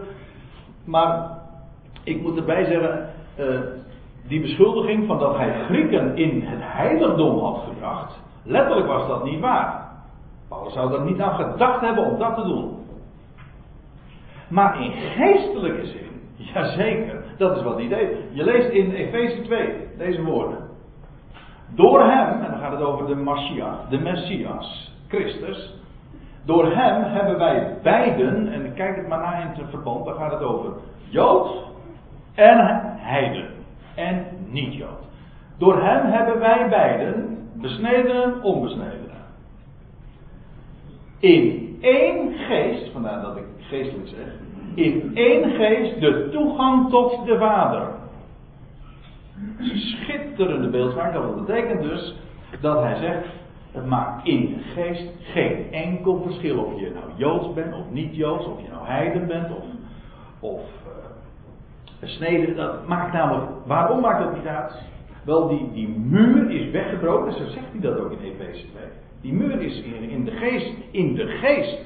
Maar 0.84 1.33
ik 2.04 2.22
moet 2.22 2.38
erbij 2.38 2.66
zeggen, 2.66 3.10
uh, 3.40 3.60
die 4.28 4.42
beschuldiging 4.42 5.08
van 5.08 5.20
dat 5.20 5.38
hij 5.38 5.54
Grieken 5.64 6.16
in 6.16 6.42
het 6.46 6.60
heiligdom 6.62 7.40
had 7.40 7.64
gebracht, 7.68 8.22
letterlijk 8.44 8.88
was 8.88 9.08
dat 9.08 9.24
niet 9.24 9.40
waar. 9.40 9.92
Paulus 10.48 10.74
zou 10.74 10.94
er 10.94 11.02
niet 11.02 11.22
aan 11.22 11.36
gedacht 11.36 11.82
hebben 11.82 12.06
om 12.06 12.20
dat 12.20 12.36
te 12.36 12.44
doen. 12.44 12.78
Maar 14.48 14.82
in 14.82 14.92
geestelijke 14.92 15.86
zin, 15.86 16.22
jazeker, 16.36 17.24
dat 17.38 17.58
is 17.58 17.64
wat 17.64 17.78
hij 17.78 17.88
deed. 17.88 18.18
Je 18.32 18.44
leest 18.44 18.70
in 18.70 18.92
Efeze 18.92 19.42
2 19.42 19.88
deze 19.98 20.24
woorden. 20.24 20.58
Door 21.76 22.00
hem, 22.00 22.42
en 22.42 22.52
dan 22.52 22.60
gaat 22.60 22.72
het 22.72 22.82
over 22.82 23.08
de 23.08 23.16
Messias, 23.16 23.76
de 23.90 24.00
Messias, 24.00 24.96
Christus. 25.08 25.74
Door 26.46 26.66
hem 26.66 27.04
hebben 27.04 27.38
wij 27.38 27.78
beiden, 27.84 28.48
en 28.48 28.74
kijk 28.74 28.96
het 28.96 29.08
maar 29.08 29.20
na 29.20 29.42
in 29.42 29.48
het 29.48 29.70
verband, 29.70 30.06
dan 30.06 30.16
gaat 30.16 30.32
het 30.32 30.42
over 30.42 30.72
Jood 31.10 31.73
en 32.34 32.82
heiden 32.98 33.50
en 33.96 34.26
niet-Jood. 34.50 35.04
Door 35.58 35.82
hem 35.84 36.12
hebben 36.12 36.40
wij 36.40 36.70
beiden, 36.70 37.38
besneden 37.54 38.44
onbesneden. 38.44 39.12
In 41.20 41.78
één 41.82 42.34
geest, 42.34 42.92
vandaar 42.92 43.22
dat 43.22 43.38
ik 43.38 43.44
geestelijk 43.60 44.08
zeg, 44.08 44.28
in 44.76 45.12
één 45.14 45.50
geest 45.50 46.00
de 46.00 46.30
toegang 46.32 46.90
tot 46.90 47.26
de 47.26 47.38
Vader. 47.38 47.88
Schitterende 49.60 50.70
beeldspraak, 50.70 51.14
dat 51.14 51.46
betekent 51.46 51.82
dus 51.82 52.16
dat 52.62 52.82
hij 52.82 52.96
zegt, 52.96 53.28
het 53.72 53.86
maakt 53.86 54.28
in 54.28 54.48
de 54.48 54.64
geest 54.64 55.10
geen 55.22 55.72
enkel 55.72 56.22
verschil 56.22 56.64
of 56.64 56.80
je 56.80 56.92
nou 56.94 57.06
Joods 57.16 57.54
bent 57.54 57.74
of 57.74 57.90
niet 57.90 58.16
Joods, 58.16 58.46
of 58.46 58.62
je 58.62 58.68
nou 58.72 58.86
heiden 58.88 59.28
bent 59.28 59.50
of, 59.50 59.64
of 60.40 60.62
sneden, 62.08 62.56
dat 62.56 62.88
maakt 62.88 63.14
namelijk, 63.14 63.52
waarom 63.66 64.00
maakt 64.00 64.24
dat 64.24 64.36
niet 64.36 64.48
uit? 64.48 64.82
Wel, 65.26 65.48
die, 65.48 65.72
die 65.74 65.90
muur 65.90 66.52
is 66.52 66.72
weggebroken, 66.72 67.34
zo 67.34 67.46
zegt 67.46 67.72
hij 67.72 67.82
dat 67.82 68.00
ook 68.00 68.12
in 68.12 68.20
Efeze 68.20 68.72
2. 68.72 68.84
Die 69.22 69.34
muur 69.34 69.62
is 69.62 69.82
in, 69.82 70.10
in, 70.10 70.26
de 70.26 70.32
geest, 70.32 70.74
in 70.92 71.16
de 71.16 71.26
geest 71.26 71.78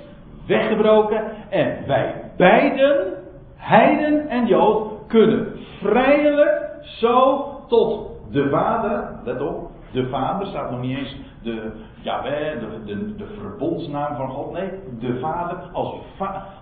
weggebroken 0.48 1.24
en 1.50 1.88
wij 1.88 2.32
beiden, 2.38 3.14
heiden 3.56 4.28
en 4.30 4.46
jood, 4.46 5.08
kunnen 5.08 5.48
vrijelijk 5.82 6.66
zo 6.82 7.46
tot 7.68 8.10
de 8.32 8.50
Vader, 8.50 9.10
let 9.24 9.42
op, 9.42 9.72
de 9.92 10.08
Vader 10.10 10.48
staat 10.48 10.72
nog 10.72 10.82
niet 10.82 10.98
eens 10.98 11.16
de 11.44 11.72
Jawel, 12.02 12.60
de, 12.60 12.84
de, 12.86 13.16
de 13.16 13.26
verbondsnaam 13.40 14.16
van 14.16 14.30
God, 14.30 14.52
nee, 14.52 14.70
de 15.00 15.20
Vader, 15.20 15.58
als, 15.74 15.96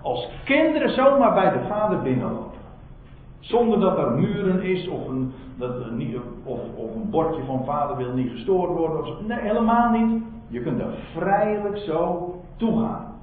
als 0.01 0.29
kinderen 0.43 0.89
zomaar 0.89 1.33
bij 1.33 1.51
de 1.51 1.65
Vader 1.67 2.01
binnenlopen. 2.01 2.59
Zonder 3.45 3.79
dat 3.79 3.97
er 3.97 4.11
muren 4.11 4.61
is 4.61 4.87
of 4.87 5.07
een, 5.07 5.33
dat, 5.55 5.71
of, 6.43 6.59
of 6.75 6.95
een 6.95 7.09
bordje 7.09 7.43
van 7.43 7.65
vader 7.65 7.97
wil 7.97 8.13
niet 8.13 8.31
gestoord 8.31 8.77
worden. 8.77 9.27
Nee, 9.27 9.39
helemaal 9.39 9.89
niet. 9.91 10.23
Je 10.47 10.61
kunt 10.61 10.79
er 10.79 10.93
vrijelijk 11.13 11.77
zo 11.77 12.33
toe 12.57 12.79
gaan. 12.81 13.13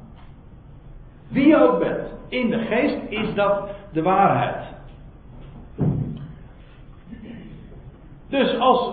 Wie 1.28 1.46
je 1.46 1.56
ook 1.56 1.78
bent, 1.78 2.14
in 2.28 2.50
de 2.50 2.58
geest 2.58 2.98
is 3.08 3.35
dat 3.35 3.68
de 3.92 4.02
waarheid. 4.02 4.64
Dus 8.28 8.58
als 8.58 8.90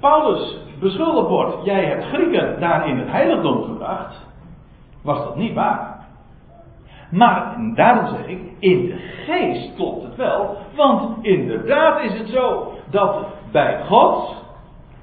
Paulus 0.00 0.58
beschuldigd 0.80 1.28
wordt, 1.28 1.64
jij 1.64 1.84
hebt 1.84 2.04
Grieken 2.04 2.60
daar 2.60 2.88
in 2.88 2.98
het 2.98 3.08
heiligdom 3.08 3.62
gebracht, 3.62 4.26
was 5.02 5.18
dat 5.18 5.36
niet 5.36 5.54
waar. 5.54 5.96
Maar 7.10 7.56
daarom 7.74 8.06
zeg 8.06 8.26
ik, 8.26 8.40
in 8.58 8.86
de 8.86 8.96
geest 9.26 9.74
klopt 9.74 10.02
het 10.02 10.16
wel. 10.16 10.56
Want 10.76 11.24
inderdaad 11.24 12.02
is 12.02 12.18
het 12.18 12.28
zo 12.28 12.72
dat 12.90 13.26
bij 13.52 13.84
God 13.84 14.44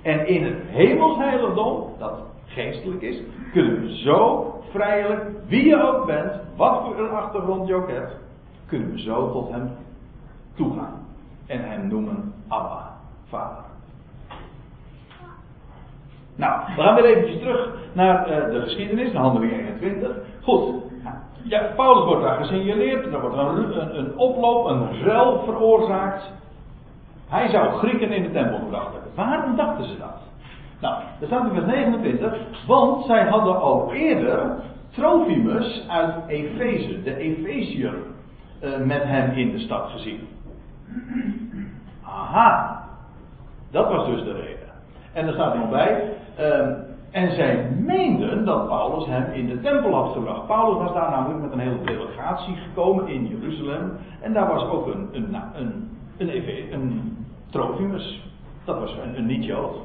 en 0.02 0.28
in 0.28 0.44
het 0.44 0.58
hemelsheiligdom, 0.68 1.90
dat 2.00 2.20
geestelijk 2.46 3.02
is, 3.02 3.22
kunnen 3.52 3.82
we 3.82 3.98
zo 3.98 4.54
vrijelijk, 4.70 5.22
wie 5.48 5.68
je 5.68 5.84
ook 5.84 6.06
bent, 6.06 6.32
wat 6.56 6.84
voor 6.86 7.00
een 7.00 7.10
achtergrond 7.10 7.68
je 7.68 7.76
ook 7.76 7.90
hebt, 7.90 8.18
kunnen 8.68 8.92
we 8.92 9.00
zo 9.00 9.32
tot 9.32 9.52
hem 9.52 9.72
toegaan. 10.56 11.06
En 11.48 11.70
hem 11.70 11.88
noemen 11.88 12.34
Abba, 12.48 12.98
Vader. 13.30 13.64
Nou, 16.36 16.62
we 16.76 16.82
gaan 16.82 16.96
weer 16.96 17.06
eventjes 17.06 17.40
terug 17.40 17.76
naar 17.94 18.30
uh, 18.30 18.54
de 18.54 18.62
geschiedenis, 18.62 19.12
de 19.12 19.18
handeling 19.18 19.52
21. 19.52 20.18
Goed, 20.42 20.84
ja, 21.44 21.72
Paulus 21.76 22.06
wordt 22.06 22.24
daar 22.24 22.38
gesignaleerd, 22.38 23.06
er 23.06 23.22
wordt 23.22 23.38
een, 23.38 23.98
een, 23.98 24.18
oploop, 24.18 24.66
een 24.66 25.04
ruil 25.04 25.44
veroorzaakt. 25.46 26.32
Hij 27.28 27.50
zou 27.50 27.78
Grieken 27.78 28.12
in 28.12 28.24
de 28.24 28.32
tempel 28.32 28.58
gebracht 28.58 28.94
hebben. 28.94 29.12
Waarom 29.16 29.56
dachten 29.56 29.86
ze 29.86 29.98
dat? 29.98 30.22
Nou, 30.80 30.96
er 31.20 31.28
staat 31.28 31.46
in 31.46 31.54
vers 31.54 31.66
29, 31.66 32.34
want 32.68 33.06
zij 33.06 33.28
hadden 33.28 33.62
al 33.62 33.94
eerder 33.94 34.56
Trofimus 34.90 35.86
uit 35.88 36.14
Efeze, 36.28 37.04
de 37.04 37.16
Efeziër, 37.16 37.94
uh, 38.64 38.78
met 38.78 39.04
hem 39.04 39.32
in 39.32 39.52
de 39.52 39.60
stad 39.60 39.90
gezien. 39.90 40.28
Aha, 42.04 42.84
dat 43.72 43.88
was 43.90 44.06
dus 44.06 44.24
de 44.24 44.34
reden. 44.34 44.70
En 45.14 45.28
er 45.28 45.34
staat 45.34 45.56
nog 45.56 45.70
bij, 45.70 46.14
uh, 46.40 46.68
en 47.14 47.32
zij 47.32 47.70
meenden 47.78 48.46
dat 48.46 48.68
Paulus 48.68 49.06
hem 49.06 49.32
in 49.34 49.48
de 49.48 49.62
tempel 49.62 49.94
had 49.94 50.14
gebracht. 50.14 50.48
Paulus 50.48 50.78
was 50.84 50.94
daar 50.94 51.10
namelijk 51.10 51.42
met 51.42 51.52
een 51.52 51.60
hele 51.60 51.84
delegatie 51.84 52.56
gekomen 52.56 53.08
in 53.08 53.28
Jeruzalem. 53.28 53.92
En 54.22 54.34
daar 54.34 54.48
was 54.48 54.70
ook 54.70 54.88
een, 54.88 55.10
een, 55.12 55.36
een, 55.56 55.90
een, 56.18 56.74
een 56.74 57.18
Trofimus. 57.50 58.22
Dat 58.66 58.80
was 58.80 58.96
een, 59.04 59.18
een 59.18 59.26
niet-Jood. 59.26 59.76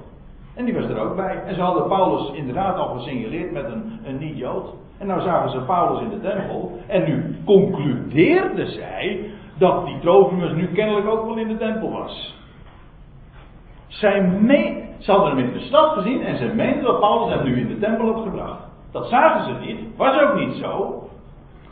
En 0.55 0.64
die 0.64 0.75
was 0.75 0.85
er 0.85 0.99
ook 0.99 1.17
bij. 1.17 1.43
En 1.47 1.55
ze 1.55 1.61
hadden 1.61 1.88
Paulus 1.88 2.33
inderdaad 2.33 2.77
al 2.77 2.95
gesignaleerd 2.95 3.53
met 3.53 3.64
een, 3.64 4.01
een 4.05 4.19
niet-Jood. 4.19 4.75
En 4.99 5.07
nou 5.07 5.21
zagen 5.21 5.51
ze 5.51 5.59
Paulus 5.59 6.03
in 6.03 6.11
de 6.11 6.21
tempel. 6.21 6.79
En 6.87 7.05
nu 7.05 7.37
concludeerden 7.45 8.69
zij 8.73 9.31
dat 9.59 9.87
die 9.87 9.99
Trofimus 9.99 10.53
nu 10.53 10.67
kennelijk 10.67 11.07
ook 11.07 11.25
wel 11.25 11.38
in 11.38 11.49
de 11.49 11.57
tempel 11.57 11.91
was. 11.91 12.38
Zij 13.88 14.22
me, 14.22 14.85
ze 14.98 15.11
hadden 15.11 15.37
hem 15.37 15.46
in 15.46 15.53
de 15.53 15.61
stad 15.61 15.92
gezien 15.92 16.22
en 16.22 16.37
ze 16.37 16.46
meenden 16.55 16.83
dat 16.83 17.01
Paulus 17.01 17.35
hem 17.35 17.44
nu 17.44 17.61
in 17.61 17.68
de 17.68 17.79
tempel 17.79 18.12
had 18.12 18.22
gebracht. 18.22 18.62
Dat 18.90 19.09
zagen 19.09 19.44
ze 19.44 19.66
niet, 19.66 19.96
was 19.96 20.20
ook 20.20 20.35
niet 20.35 20.55
zo. 20.55 21.03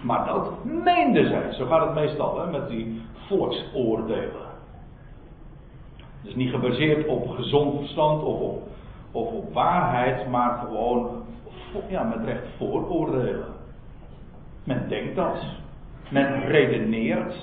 Maar 0.02 0.26
dat 0.26 0.64
meenden 0.64 1.26
zij. 1.26 1.52
Zo 1.52 1.66
gaat 1.66 1.86
het 1.86 1.94
meestal 1.94 2.40
hè, 2.40 2.50
met 2.50 2.68
die 2.68 3.02
volksoordelen. 3.26 4.46
Dus 6.22 6.34
niet 6.34 6.50
gebaseerd 6.50 7.06
op 7.06 7.28
gezond 7.28 7.78
verstand 7.78 8.22
of 8.22 8.40
op, 8.40 8.68
of 9.12 9.32
op 9.32 9.52
waarheid, 9.52 10.28
maar 10.28 10.58
gewoon 10.58 11.22
ja, 11.88 12.02
met 12.02 12.24
recht 12.24 12.46
vooroordelen. 12.56 13.44
Men 14.64 14.88
denkt 14.88 15.16
dat. 15.16 15.44
Men 16.10 16.40
redeneert. 16.40 17.34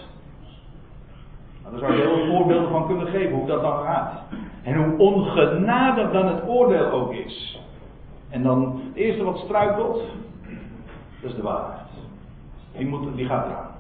Nou, 1.61 1.71
daar 1.71 1.79
zou 1.79 1.93
je 1.93 2.01
heel 2.01 2.15
veel 2.15 2.35
voorbeelden 2.35 2.69
van 2.69 2.87
kunnen 2.87 3.07
geven 3.07 3.35
hoe 3.35 3.47
dat 3.47 3.61
dan 3.61 3.83
gaat. 3.83 4.21
En 4.63 4.83
hoe 4.83 4.97
ongenadig 4.97 6.11
dan 6.11 6.27
het 6.27 6.47
oordeel 6.47 6.91
ook 6.91 7.13
is. 7.13 7.59
En 8.29 8.43
dan 8.43 8.81
het 8.85 8.95
eerste 8.95 9.23
wat 9.23 9.37
struikelt, 9.37 10.01
dat 11.21 11.29
is 11.29 11.35
de 11.35 11.41
waarheid. 11.41 11.87
Die, 12.77 12.87
moet, 12.87 13.15
die 13.15 13.25
gaat 13.25 13.45
eraan. 13.45 13.71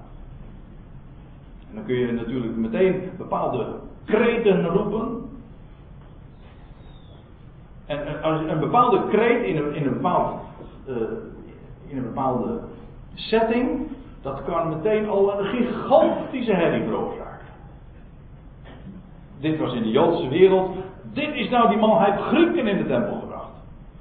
En 1.69 1.75
dan 1.75 1.85
kun 1.85 1.95
je 1.95 2.11
natuurlijk 2.11 2.55
meteen 2.55 3.09
bepaalde 3.17 3.65
kreten 4.05 4.65
roepen. 4.65 5.21
En 7.85 8.21
als 8.21 8.41
een 8.41 8.59
bepaalde 8.59 9.07
kreet 9.07 9.43
in 9.45 9.57
een, 9.57 9.75
in 9.75 9.85
een, 9.85 9.93
bepaald, 9.93 10.41
uh, 10.87 10.95
in 11.87 11.97
een 11.97 12.03
bepaalde 12.03 12.59
setting, 13.13 13.87
dat 14.21 14.43
kan 14.43 14.69
meteen 14.69 15.09
al 15.09 15.39
een 15.39 15.45
gigantische 15.45 16.53
herrie 16.53 16.83
veroorzaken. 16.83 17.22
Dit 19.43 19.59
was 19.59 19.73
in 19.73 19.83
de 19.83 19.91
Joodse 19.91 20.27
wereld. 20.27 20.75
Dit 21.13 21.33
is 21.33 21.49
nou 21.49 21.69
die 21.69 21.77
man, 21.77 21.97
hij 21.97 22.11
heeft 22.11 22.23
Grieken 22.23 22.67
in 22.67 22.77
de 22.77 22.85
tempel 22.85 23.19
gebracht. 23.19 23.49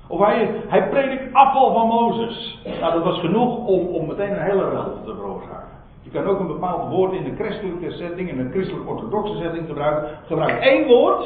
Of 0.07 0.21
hij, 0.21 0.51
hij 0.69 0.89
predikt 0.89 1.35
afval 1.35 1.73
van 1.73 1.87
Mozes. 1.87 2.61
Nou, 2.81 2.93
dat 2.93 3.05
was 3.05 3.21
genoeg 3.21 3.57
om, 3.67 3.87
om 3.87 4.07
meteen 4.07 4.31
een 4.31 4.43
hele 4.43 4.71
rel 4.71 5.03
te 5.05 5.15
veroorzaken. 5.15 5.69
Je 6.03 6.11
kan 6.11 6.25
ook 6.25 6.41
een 6.41 6.47
bepaald 6.47 6.91
woord 6.91 7.13
in 7.13 7.25
een 7.25 7.37
christelijke 7.37 7.91
setting, 7.91 8.29
in 8.29 8.39
een 8.39 8.51
christelijk-orthodoxe 8.51 9.37
setting 9.37 9.67
gebruiken. 9.67 10.19
Gebruik 10.27 10.61
één 10.61 10.87
woord. 10.87 11.25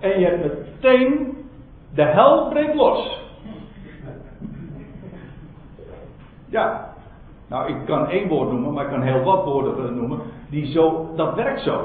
En 0.00 0.20
je 0.20 0.26
hebt 0.26 0.42
meteen 0.42 1.36
de 1.94 2.04
hel 2.04 2.48
breekt 2.48 2.74
los. 2.74 3.20
Ja. 6.48 6.94
Nou, 7.48 7.68
ik 7.68 7.76
kan 7.84 8.08
één 8.08 8.28
woord 8.28 8.50
noemen, 8.50 8.72
maar 8.72 8.84
ik 8.84 8.90
kan 8.90 9.02
heel 9.02 9.22
wat 9.22 9.44
woorden 9.44 9.96
noemen. 9.96 10.20
Die 10.50 10.66
zo, 10.66 11.10
dat 11.16 11.34
werkt 11.34 11.60
zo. 11.60 11.80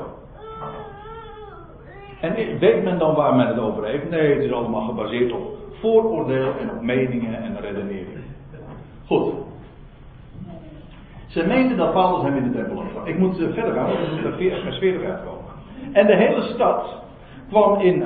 En 2.21 2.60
weet 2.60 2.84
men 2.84 3.00
dan 3.00 3.15
waar 3.15 3.36
men 3.36 3.47
het 3.47 3.60
over 3.60 3.86
heeft? 3.86 4.10
Nee, 4.10 4.34
het 4.34 4.43
is 4.43 4.52
allemaal 4.52 4.88
gebaseerd 4.88 5.32
op 5.32 5.58
vooroordeel 5.80 6.54
en 6.60 6.69
op 6.69 6.82
meningen 6.82 7.43
en 7.43 7.60
redeneringen. 7.60 8.24
Goed. 9.06 9.34
Ze 11.28 11.47
meenden 11.47 11.78
dat 11.78 11.91
Paulus 11.91 12.24
hem 12.24 12.36
in 12.36 12.52
de 12.52 12.58
tempel 12.58 12.76
had. 12.76 13.08
Ik 13.08 13.17
moet 13.17 13.39
eh, 13.39 13.54
verder 13.54 13.74
gaan, 13.74 13.86
want 13.86 14.00
we 14.00 14.12
moeten 14.12 14.62
vers 14.62 14.78
40 14.78 15.10
uitkomen. 15.10 15.41
En 15.91 16.08
de 16.08 16.15
hele 16.15 16.41
stad 16.41 17.00
kwam 17.50 17.80
in, 17.80 18.00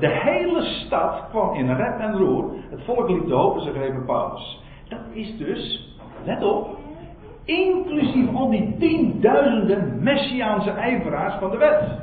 de 0.00 0.08
hele 0.08 0.62
stad 0.62 1.24
kwam 1.30 1.54
in 1.54 1.74
rep 1.74 1.98
en 1.98 2.16
roer. 2.16 2.44
Het 2.70 2.80
volk 2.84 3.08
liep 3.08 3.26
de 3.26 3.34
hoop 3.34 3.56
en 3.56 3.62
ze 3.62 3.70
grepen 3.70 4.04
Paulus. 4.04 4.60
Dat 4.88 4.98
is 5.12 5.36
dus, 5.36 5.94
let 6.24 6.42
op, 6.44 6.76
inclusief 7.44 8.34
al 8.34 8.50
die 8.50 8.76
tienduizenden 8.78 10.02
messiaanse 10.02 10.70
ijveraars 10.70 11.34
van 11.38 11.50
de 11.50 11.56
wet. 11.56 12.00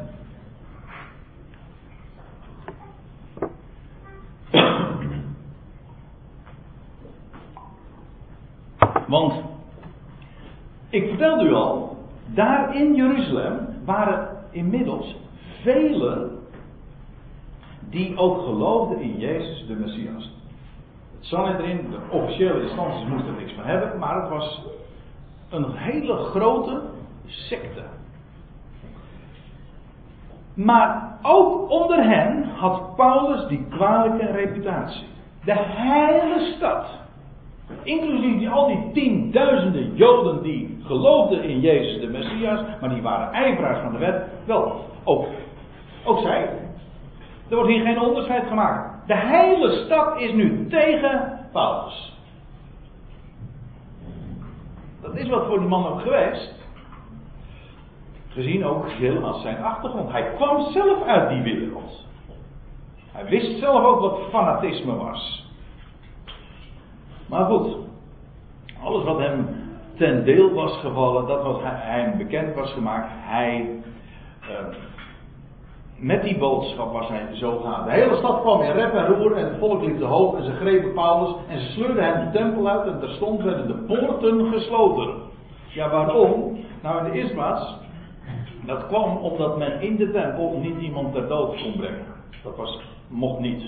Want 9.07 9.33
ik 10.89 11.07
vertelde 11.07 11.43
u 11.43 11.53
al, 11.53 11.97
daar 12.25 12.75
in 12.75 12.95
Jeruzalem 12.95 13.67
waren 13.85 14.37
inmiddels 14.51 15.15
velen 15.61 16.39
die 17.89 18.17
ook 18.17 18.41
geloofden 18.41 19.01
in 19.01 19.17
Jezus 19.17 19.67
de 19.67 19.73
Messias. 19.73 20.37
Het 21.15 21.25
Sanhedrin, 21.25 21.89
de 21.89 22.17
officiële 22.17 22.61
instanties 22.61 23.07
moesten 23.07 23.33
er 23.33 23.39
niks 23.39 23.53
van 23.53 23.63
hebben, 23.63 23.99
maar 23.99 24.21
het 24.21 24.29
was 24.29 24.61
een 25.49 25.71
hele 25.71 26.15
grote 26.15 26.81
secte. 27.25 27.83
Maar 30.53 31.17
ook 31.21 31.69
onder 31.69 32.03
hen 32.03 32.43
had 32.43 32.95
Paulus 32.95 33.47
die 33.47 33.65
kwalijke 33.69 34.25
reputatie. 34.25 35.07
De 35.43 35.55
hele 35.57 36.53
stad 36.55 36.85
Inclusief 37.83 38.37
die, 38.37 38.49
al 38.49 38.67
die 38.67 38.91
tienduizenden 38.93 39.95
Joden 39.95 40.43
die 40.43 40.77
geloofden 40.83 41.43
in 41.43 41.59
Jezus 41.59 42.01
de 42.01 42.07
Messias, 42.07 42.59
maar 42.81 42.89
die 42.89 43.01
waren 43.01 43.33
ijveraars 43.33 43.79
van 43.79 43.91
de 43.91 43.97
wet. 43.97 44.23
Wel, 44.45 44.85
ook, 45.03 45.25
ook 46.05 46.19
zij. 46.19 46.49
Er 47.49 47.55
wordt 47.55 47.69
hier 47.69 47.81
geen 47.81 47.99
onderscheid 47.99 48.47
gemaakt. 48.47 49.07
De 49.07 49.17
hele 49.17 49.71
stad 49.85 50.19
is 50.19 50.33
nu 50.33 50.67
tegen 50.67 51.39
Paulus. 51.51 52.17
Dat 55.01 55.15
is 55.15 55.29
wat 55.29 55.45
voor 55.45 55.59
die 55.59 55.67
man 55.67 55.87
ook 55.87 56.01
geweest. 56.01 56.53
Gezien 58.27 58.65
ook 58.65 58.85
als 59.21 59.41
zijn 59.41 59.63
achtergrond. 59.63 60.11
Hij 60.11 60.33
kwam 60.35 60.71
zelf 60.71 61.03
uit 61.03 61.29
die 61.29 61.41
wereld. 61.41 62.05
Hij 63.11 63.25
wist 63.25 63.59
zelf 63.59 63.83
ook 63.83 63.99
wat 63.99 64.19
fanatisme 64.29 64.95
was. 64.95 65.47
Maar 67.27 67.45
goed, 67.45 67.77
alles 68.83 69.03
wat 69.03 69.19
hem 69.19 69.47
ten 69.97 70.23
deel 70.23 70.53
was 70.53 70.77
gevallen, 70.77 71.27
dat 71.27 71.43
wat 71.43 71.61
hij, 71.61 72.01
hem 72.01 72.17
bekend 72.17 72.55
was 72.55 72.73
gemaakt, 72.73 73.07
hij. 73.11 73.81
Uh, 74.41 74.75
met 75.99 76.23
die 76.23 76.37
boodschap 76.37 76.93
was 76.93 77.07
hij 77.07 77.27
zo 77.33 77.59
gaan. 77.59 77.85
De 77.85 77.91
hele 77.91 78.15
stad 78.15 78.41
kwam 78.41 78.61
in 78.61 78.71
rep 78.71 78.93
en 78.93 79.05
roer 79.05 79.35
en 79.35 79.45
het 79.45 79.57
volk 79.59 79.81
liep 79.81 79.99
de 79.99 80.05
hoop 80.05 80.37
en 80.37 80.43
ze 80.43 80.51
grepen 80.51 80.93
Paulus 80.93 81.35
en 81.47 81.59
ze 81.59 81.71
sleurden 81.71 82.03
hem 82.03 82.25
de 82.25 82.37
tempel 82.37 82.69
uit 82.69 82.87
en 82.87 82.99
terstond 82.99 83.41
werden 83.41 83.67
de 83.67 83.73
poorten 83.73 84.51
gesloten. 84.53 85.13
Ja, 85.67 85.89
waarom? 85.89 86.57
Nou, 86.81 87.05
in 87.05 87.11
de 87.11 87.17
eerste 87.17 87.33
plaats, 87.33 87.77
dat 88.65 88.87
kwam 88.87 89.17
omdat 89.17 89.57
men 89.57 89.81
in 89.81 89.95
de 89.95 90.11
tempel 90.11 90.59
niet 90.61 90.79
iemand 90.79 91.13
ter 91.13 91.27
dood 91.27 91.61
kon 91.61 91.73
brengen. 91.77 92.05
Dat 92.43 92.55
was, 92.55 92.81
mocht 93.07 93.39
niet. 93.39 93.63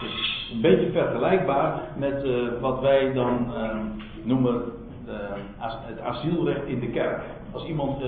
Dus 0.00 0.50
een 0.52 0.60
beetje 0.60 0.90
vergelijkbaar 0.90 1.80
met 1.96 2.24
uh, 2.24 2.60
wat 2.60 2.80
wij 2.80 3.12
dan 3.12 3.52
uh, 3.56 3.76
noemen 4.22 4.62
uh, 5.08 5.14
het 5.60 6.00
asielrecht 6.00 6.66
in 6.66 6.80
de 6.80 6.90
kerk. 6.90 7.22
Als 7.52 7.64
iemand, 7.64 8.02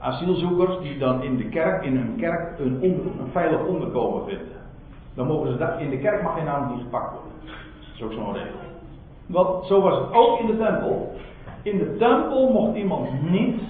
asielzoekers 0.00 0.78
die 0.78 0.98
dan 0.98 1.22
in 1.22 1.36
de 1.36 1.48
kerk, 1.48 1.84
in 1.84 1.96
een 1.96 2.16
kerk, 2.16 2.58
een, 2.58 2.82
een 2.82 3.30
veilig 3.32 3.66
onderkomen 3.66 4.24
vinden. 4.24 4.58
Dan 5.14 5.26
mogen 5.26 5.50
ze 5.50 5.56
daar, 5.56 5.82
in 5.82 5.90
de 5.90 5.98
kerk 5.98 6.22
mag 6.22 6.34
geen 6.34 6.44
naam 6.44 6.72
niet 6.72 6.82
gepakt 6.82 7.12
worden. 7.12 7.32
Dat 7.42 7.94
is 7.94 8.02
ook 8.02 8.12
zo'n 8.12 8.32
regel. 8.32 8.58
Want 9.26 9.66
zo 9.66 9.80
was 9.80 9.98
het 9.98 10.12
ook 10.12 10.38
in 10.38 10.46
de 10.46 10.56
tempel. 10.56 11.14
In 11.62 11.78
de 11.78 11.96
tempel 11.96 12.50
mocht 12.52 12.76
iemand 12.76 13.30
niet 13.30 13.62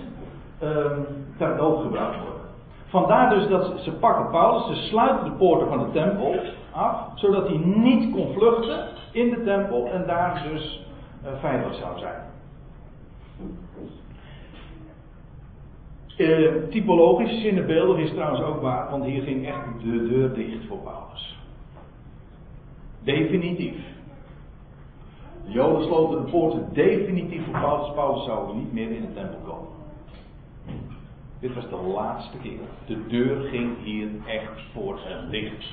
ehm, 0.58 1.00
ter 1.36 1.56
dood 1.56 1.82
gebracht 1.82 2.16
worden. 2.16 2.40
Vandaar 2.86 3.30
dus 3.30 3.48
dat 3.48 3.80
ze, 3.80 3.92
pakken 3.92 4.30
Paulus, 4.30 4.66
ze 4.66 4.86
sluiten 4.86 5.24
de 5.24 5.36
poorten 5.36 5.68
van 5.68 5.78
de 5.78 5.90
tempel 5.92 6.34
af, 6.70 6.96
zodat 7.14 7.48
hij 7.48 7.56
niet 7.56 8.12
kon 8.12 8.32
vluchten 8.32 8.86
in 9.12 9.30
de 9.30 9.44
tempel 9.44 9.86
en 9.86 10.06
daar 10.06 10.46
dus 10.52 10.86
uh, 11.24 11.28
veilig 11.40 11.74
zou 11.74 11.98
zijn. 11.98 12.22
Uh, 16.20 16.68
typologisch, 16.70 17.40
zinnebeeldig 17.40 17.98
is 17.98 18.10
trouwens 18.10 18.42
ook 18.42 18.60
waar, 18.60 18.90
want 18.90 19.04
hier 19.04 19.22
ging 19.22 19.46
echt 19.46 19.58
de 19.82 20.08
deur 20.08 20.34
dicht 20.34 20.66
voor 20.68 20.78
Paulus. 20.78 21.38
Definitief. 23.02 23.74
De 25.44 25.52
Joden 25.52 25.82
sloten 25.82 26.24
de 26.24 26.30
poorten 26.30 26.68
definitief 26.72 27.44
voor 27.44 27.60
Paulus. 27.60 27.94
Paulus 27.94 28.24
zou 28.24 28.56
niet 28.56 28.72
meer 28.72 28.90
in 28.90 29.00
de 29.00 29.12
tempel 29.14 29.38
komen. 29.44 29.68
Dit 31.40 31.54
was 31.54 31.68
de 31.68 31.92
laatste 31.94 32.36
keer. 32.42 32.60
De 32.86 33.06
deur 33.06 33.40
ging 33.40 33.70
hier 33.82 34.08
echt 34.26 34.60
voor 34.72 34.98
hem 35.02 35.30
dicht. 35.30 35.64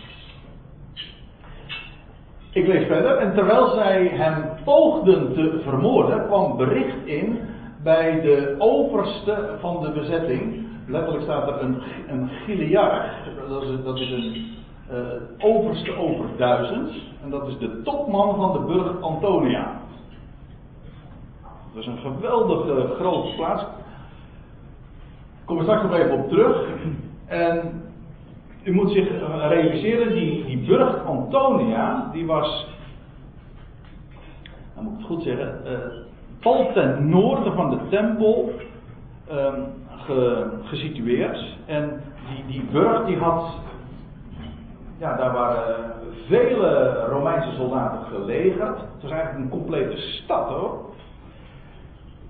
Ik 2.52 2.68
lees 2.68 2.86
verder. 2.86 3.18
En 3.18 3.34
terwijl 3.34 3.68
zij 3.68 4.08
hem 4.08 4.44
poogden 4.64 5.34
te 5.34 5.60
vermoorden, 5.64 6.26
kwam 6.26 6.58
bericht 6.58 7.06
in 7.06 7.40
bij 7.88 8.22
de 8.22 8.56
overste 8.58 9.56
van 9.60 9.82
de 9.82 9.92
bezetting. 9.92 10.66
Letterlijk 10.88 11.24
staat 11.24 11.48
er 11.48 11.62
een, 11.62 11.82
een. 12.08 12.30
Dat 13.50 13.64
is, 13.64 13.84
dat 13.84 14.00
een 14.00 14.46
uh, 14.92 14.98
overste 15.38 15.98
over 15.98 16.26
duizend. 16.38 16.92
En 17.24 17.30
dat 17.30 17.48
is 17.48 17.58
de 17.58 17.82
topman 17.82 18.36
van 18.36 18.54
de 18.54 18.74
burg 18.74 19.02
Antonia. 19.02 19.82
Dat 21.74 21.82
is 21.82 21.88
een 21.88 21.98
geweldige 21.98 22.96
grote 22.96 23.36
plaats. 23.36 23.62
Ik 23.62 25.46
kom 25.46 25.58
er 25.58 25.64
straks 25.64 25.84
nog 25.84 25.94
even 25.94 26.24
op 26.24 26.30
terug. 26.30 26.68
En 27.26 27.82
u 28.64 28.74
moet 28.74 28.92
zich 28.92 29.10
realiseren, 29.50 30.14
die, 30.14 30.46
die 30.46 30.66
burcht 30.66 31.06
Antonia, 31.06 32.10
die 32.12 32.26
was, 32.26 32.68
dan 34.76 34.84
moet 34.84 34.94
ik 34.94 34.98
het 34.98 35.08
goed 35.08 35.24
zeggen, 35.24 35.62
uh, 35.66 36.07
pal 36.48 36.72
ten 36.74 37.10
noorden 37.10 37.54
van 37.54 37.70
de 37.70 37.78
tempel 37.90 38.52
um, 39.32 39.66
ge, 40.06 40.48
gesitueerd. 40.64 41.58
En 41.66 42.02
die, 42.30 42.46
die 42.46 42.70
burcht 42.72 43.06
die 43.06 43.18
had, 43.18 43.50
ja, 44.98 45.16
daar 45.16 45.34
waren 45.34 45.94
vele 46.28 47.04
Romeinse 47.10 47.56
soldaten 47.56 48.06
gelegerd. 48.06 48.78
Het 48.78 49.02
was 49.02 49.12
eigenlijk 49.12 49.44
een 49.44 49.60
complete 49.60 49.98
stad 49.98 50.50
hoor. 50.50 50.80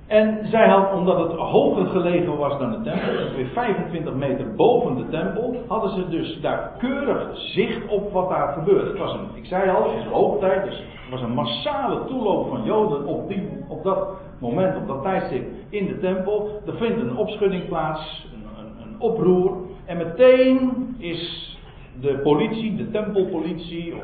En 0.07 0.47
zij 0.49 0.67
had, 0.67 0.93
omdat 0.93 1.17
het 1.17 1.31
hoger 1.31 1.85
gelegen 1.85 2.37
was 2.37 2.59
dan 2.59 2.71
de 2.71 2.81
tempel, 2.81 3.23
ongeveer 3.23 3.47
25 3.47 4.13
meter 4.13 4.55
boven 4.55 4.95
de 4.95 5.09
tempel, 5.09 5.63
hadden 5.67 5.89
ze 5.89 6.09
dus 6.09 6.39
daar 6.41 6.71
keurig 6.77 7.29
zicht 7.33 7.87
op 7.87 8.11
wat 8.11 8.29
daar 8.29 8.53
gebeurde. 8.53 8.89
Het 8.89 8.97
was 8.97 9.13
een, 9.13 9.27
ik 9.33 9.45
zei 9.45 9.69
al, 9.69 9.83
het 9.83 10.05
is 10.05 10.11
hoogtijd, 10.11 10.63
dus 10.63 10.79
er 10.79 11.11
was 11.11 11.21
een 11.21 11.33
massale 11.33 12.05
toeloop 12.05 12.49
van 12.49 12.63
Joden 12.63 13.05
op, 13.05 13.27
die, 13.27 13.49
op 13.67 13.83
dat 13.83 14.09
moment, 14.39 14.77
op 14.77 14.87
dat 14.87 15.01
tijdstip 15.01 15.47
in 15.69 15.87
de 15.87 15.99
tempel. 15.99 16.61
Er 16.65 16.75
vindt 16.75 17.01
een 17.01 17.17
opschudding 17.17 17.67
plaats, 17.67 18.27
een, 18.33 18.65
een, 18.65 18.87
een 18.87 18.99
oproer. 18.99 19.57
En 19.85 19.97
meteen 19.97 20.95
is 20.97 21.55
de 21.99 22.19
politie, 22.23 22.75
de 22.75 22.91
tempelpolitie, 22.91 23.95
of 23.95 24.03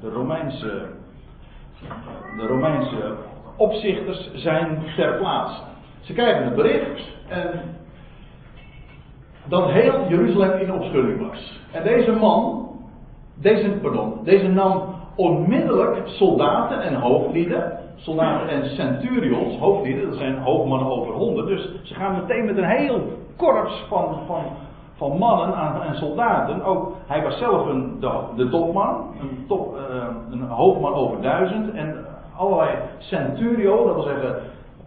de 0.00 0.10
Romeinse, 0.10 0.86
de 2.36 2.46
Romeinse 2.46 3.14
opzichters 3.56 4.30
zijn 4.34 4.82
ter 4.96 5.12
plaatse. 5.12 5.60
Ze 6.00 6.12
krijgen 6.12 6.44
het 6.44 6.54
bericht 6.54 7.00
en 7.28 7.50
dat 9.48 9.70
heel 9.70 10.08
Jeruzalem 10.08 10.58
in 10.58 10.72
opschudding 10.72 11.28
was. 11.28 11.60
En 11.72 11.82
deze 11.82 12.12
man, 12.12 12.68
deze, 13.34 13.70
pardon, 13.70 14.14
deze 14.24 14.48
nam 14.48 14.82
onmiddellijk 15.16 16.02
soldaten 16.04 16.82
en 16.82 16.94
hoofdlieden, 16.94 17.78
soldaten 17.96 18.48
en 18.48 18.64
centurions, 18.64 19.58
hoofdlieden, 19.58 20.08
dat 20.08 20.18
zijn 20.18 20.38
hoofdmannen 20.38 20.88
over 20.88 21.14
honderd, 21.14 21.46
dus 21.46 21.70
ze 21.82 21.94
gaan 21.94 22.14
meteen 22.14 22.44
met 22.44 22.56
een 22.56 22.64
heel 22.64 23.00
korps 23.36 23.84
van, 23.88 24.18
van, 24.26 24.42
van 24.94 25.18
mannen 25.18 25.82
en 25.86 25.94
soldaten. 25.94 26.62
Ook, 26.62 26.92
hij 27.06 27.22
was 27.22 27.38
zelf 27.38 27.66
een, 27.66 28.00
de, 28.36 28.48
topman, 28.50 29.14
een, 29.20 29.44
top, 29.48 29.76
uh, 29.76 30.04
een 30.30 30.42
hoofdman 30.42 30.94
over 30.94 31.20
duizend 31.20 31.74
en 31.74 32.06
allerlei 32.36 32.76
centurio, 32.98 33.84
dat 33.84 33.94
wil 33.94 34.04
zeggen 34.04 34.36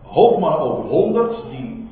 hoofdman 0.04 0.58
over 0.58 0.84
honderd, 0.84 1.36
die 1.50 1.90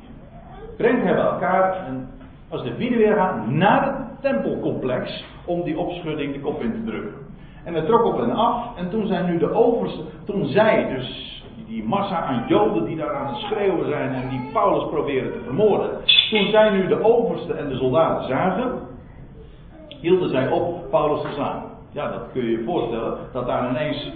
brengt 0.76 1.02
hij 1.02 1.14
bij 1.14 1.24
elkaar 1.24 1.86
en 1.86 2.08
als 2.48 2.62
de 2.62 2.70
bieden 2.70 2.98
weer 2.98 3.14
gaan 3.14 3.58
naar 3.58 3.82
het 3.84 3.94
tempelcomplex 4.20 5.24
om 5.44 5.62
die 5.62 5.78
opschudding 5.78 6.32
de 6.32 6.40
kop 6.40 6.60
in 6.60 6.72
te 6.72 6.84
drukken. 6.84 7.12
En 7.64 7.74
hij 7.74 7.82
trok 7.82 8.04
op 8.04 8.20
en 8.20 8.30
af 8.30 8.76
en 8.76 8.90
toen 8.90 9.06
zijn 9.06 9.26
nu 9.26 9.38
de 9.38 9.52
overste, 9.54 10.02
toen 10.24 10.46
zij 10.46 10.88
dus 10.94 11.42
die 11.66 11.84
massa 11.84 12.22
aan 12.22 12.44
Joden 12.48 12.84
die 12.84 12.96
daar 12.96 13.14
aan 13.14 13.26
het 13.26 13.36
schreeuwen 13.36 13.88
zijn 13.88 14.14
en 14.14 14.28
die 14.28 14.50
Paulus 14.52 14.88
proberen 14.90 15.32
te 15.32 15.40
vermoorden, 15.44 15.90
toen 16.30 16.50
zij 16.50 16.70
nu 16.70 16.86
de 16.86 17.04
overste 17.04 17.54
en 17.54 17.68
de 17.68 17.76
soldaten 17.76 18.28
zagen, 18.28 18.72
hielden 20.00 20.28
zij 20.28 20.48
op 20.48 20.90
Paulus 20.90 21.22
te 21.22 21.28
slaan. 21.34 21.62
Ja, 21.90 22.10
dat 22.10 22.22
kun 22.32 22.44
je 22.44 22.50
je 22.50 22.64
voorstellen, 22.64 23.18
dat 23.32 23.46
daar 23.46 23.70
ineens 23.70 24.12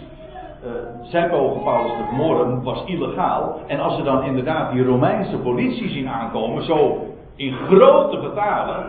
uh, 0.65 0.71
zij 1.03 1.29
pogen 1.29 1.63
Paulus 1.63 1.93
te 1.93 2.05
vermoorden 2.09 2.63
was 2.63 2.85
illegaal. 2.85 3.61
En 3.67 3.81
als 3.81 3.97
ze 3.97 4.03
dan 4.03 4.23
inderdaad 4.25 4.73
die 4.73 4.85
Romeinse 4.85 5.37
politie 5.37 5.89
zien 5.89 6.09
aankomen, 6.09 6.65
zo 6.65 7.07
in 7.37 7.53
grote 7.53 8.17
getalen, 8.17 8.85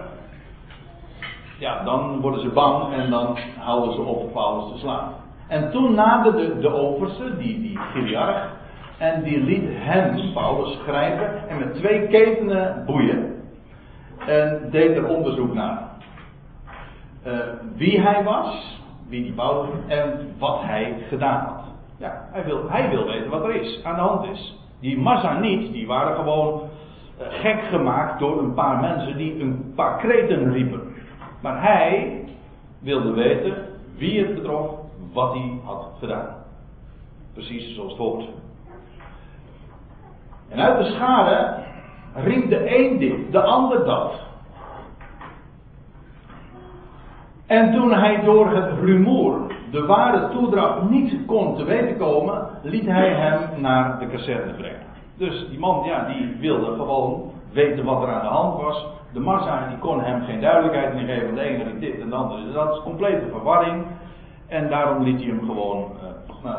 ja, 1.58 1.84
dan 1.84 2.22
worden 2.22 2.42
ze 2.42 2.50
bang 2.50 2.94
en 2.94 3.10
dan 3.10 3.38
houden 3.60 3.94
ze 3.94 4.02
op 4.02 4.34
Paulus 4.34 4.72
te 4.72 4.78
slaan. 4.78 5.14
En 5.48 5.72
toen 5.72 5.94
naderde 5.94 6.60
de 6.60 6.74
overste, 6.74 7.38
die, 7.38 7.62
die 7.62 7.78
Giliarch, 7.78 8.50
en 8.98 9.24
die 9.24 9.40
liet 9.40 9.70
hem, 9.72 10.34
Paulus, 10.34 10.80
grijpen 10.88 11.50
en 11.50 11.58
met 11.58 11.76
twee 11.76 12.08
ketenen 12.08 12.84
boeien. 12.86 13.42
En 14.26 14.68
deed 14.72 14.98
er 14.98 15.08
onderzoek 15.08 15.54
naar. 15.54 15.92
Uh, 17.28 17.34
wie 17.76 18.02
hij 18.02 18.24
was, 18.24 18.82
wie 19.14 19.24
die 19.24 19.34
Paulus 19.34 19.70
en 19.88 20.34
wat 20.40 20.62
hij 20.62 20.96
gedaan 21.10 21.46
had. 21.46 21.64
Ja, 21.98 22.28
hij 22.32 22.44
wil, 22.44 22.70
hij 22.70 22.90
wil 22.90 23.06
weten 23.06 23.30
wat 23.30 23.44
er 23.44 23.56
is, 23.56 23.84
aan 23.84 23.96
de 23.96 24.02
hand 24.02 24.26
is. 24.26 24.58
Die 24.80 24.98
massa 24.98 25.40
niet, 25.40 25.74
die 25.74 25.88
waren 25.88 26.16
gewoon 26.16 26.62
uh, 26.62 27.28
gek 27.30 27.62
gemaakt 27.62 28.20
door 28.20 28.40
een 28.40 28.54
paar 28.54 28.80
mensen 28.80 29.18
die 29.18 29.42
een 29.42 29.74
paar 29.76 29.98
kreten 29.98 30.52
riepen. 30.52 30.82
Maar 31.42 31.62
hij 31.62 32.24
wilde 32.80 33.12
weten 33.12 33.56
wie 33.98 34.20
het 34.20 34.34
betrof, 34.34 34.70
wat 35.14 35.34
hij 35.34 35.60
had 35.64 35.92
gedaan. 36.00 36.36
Precies 37.34 37.76
zoals 37.76 37.92
het 37.92 38.02
hoort. 38.02 38.26
En 40.50 40.60
uit 40.60 40.78
de 40.78 40.92
schade 40.92 41.64
riep 42.14 42.50
de 42.50 42.76
een 42.76 42.98
dit, 42.98 43.32
de 43.32 43.42
ander 43.42 43.86
dat. 43.86 44.23
En 47.54 47.72
toen 47.72 47.94
hij 47.94 48.22
door 48.24 48.50
het 48.50 48.80
rumoer 48.80 49.52
de 49.72 49.86
ware 49.86 50.30
toedracht 50.30 50.90
niet 50.90 51.26
kon 51.26 51.56
te 51.56 51.64
weten 51.64 51.98
komen, 51.98 52.48
liet 52.62 52.86
hij 52.86 53.14
hem 53.14 53.62
naar 53.62 54.00
de 54.00 54.08
kazerne 54.08 54.54
brengen. 54.54 54.86
Dus 55.18 55.48
die 55.50 55.60
man, 55.60 55.84
ja, 55.86 56.06
die 56.06 56.36
wilde 56.40 56.66
gewoon 56.66 57.32
weten 57.52 57.86
wat 57.86 58.02
er 58.02 58.10
aan 58.10 58.22
de 58.22 58.28
hand 58.28 58.62
was. 58.62 58.86
De 59.14 59.20
massa 59.20 59.68
die 59.68 59.78
kon 59.78 60.02
hem 60.02 60.24
geen 60.24 60.42
duidelijkheid 60.42 60.94
meer 60.94 61.06
geven. 61.06 61.36
De 61.36 61.42
ene 61.42 61.80
dit 61.80 62.00
en 62.00 62.10
de 62.10 62.16
andere. 62.16 62.44
Dus 62.44 62.54
dat 62.54 62.74
is 62.74 62.82
complete 62.84 63.26
verwarring. 63.32 63.86
En 64.48 64.70
daarom 64.70 65.04
liet 65.04 65.20
hij 65.20 65.30
hem 65.30 65.46
gewoon. 65.46 65.86
Uh, 66.46 66.52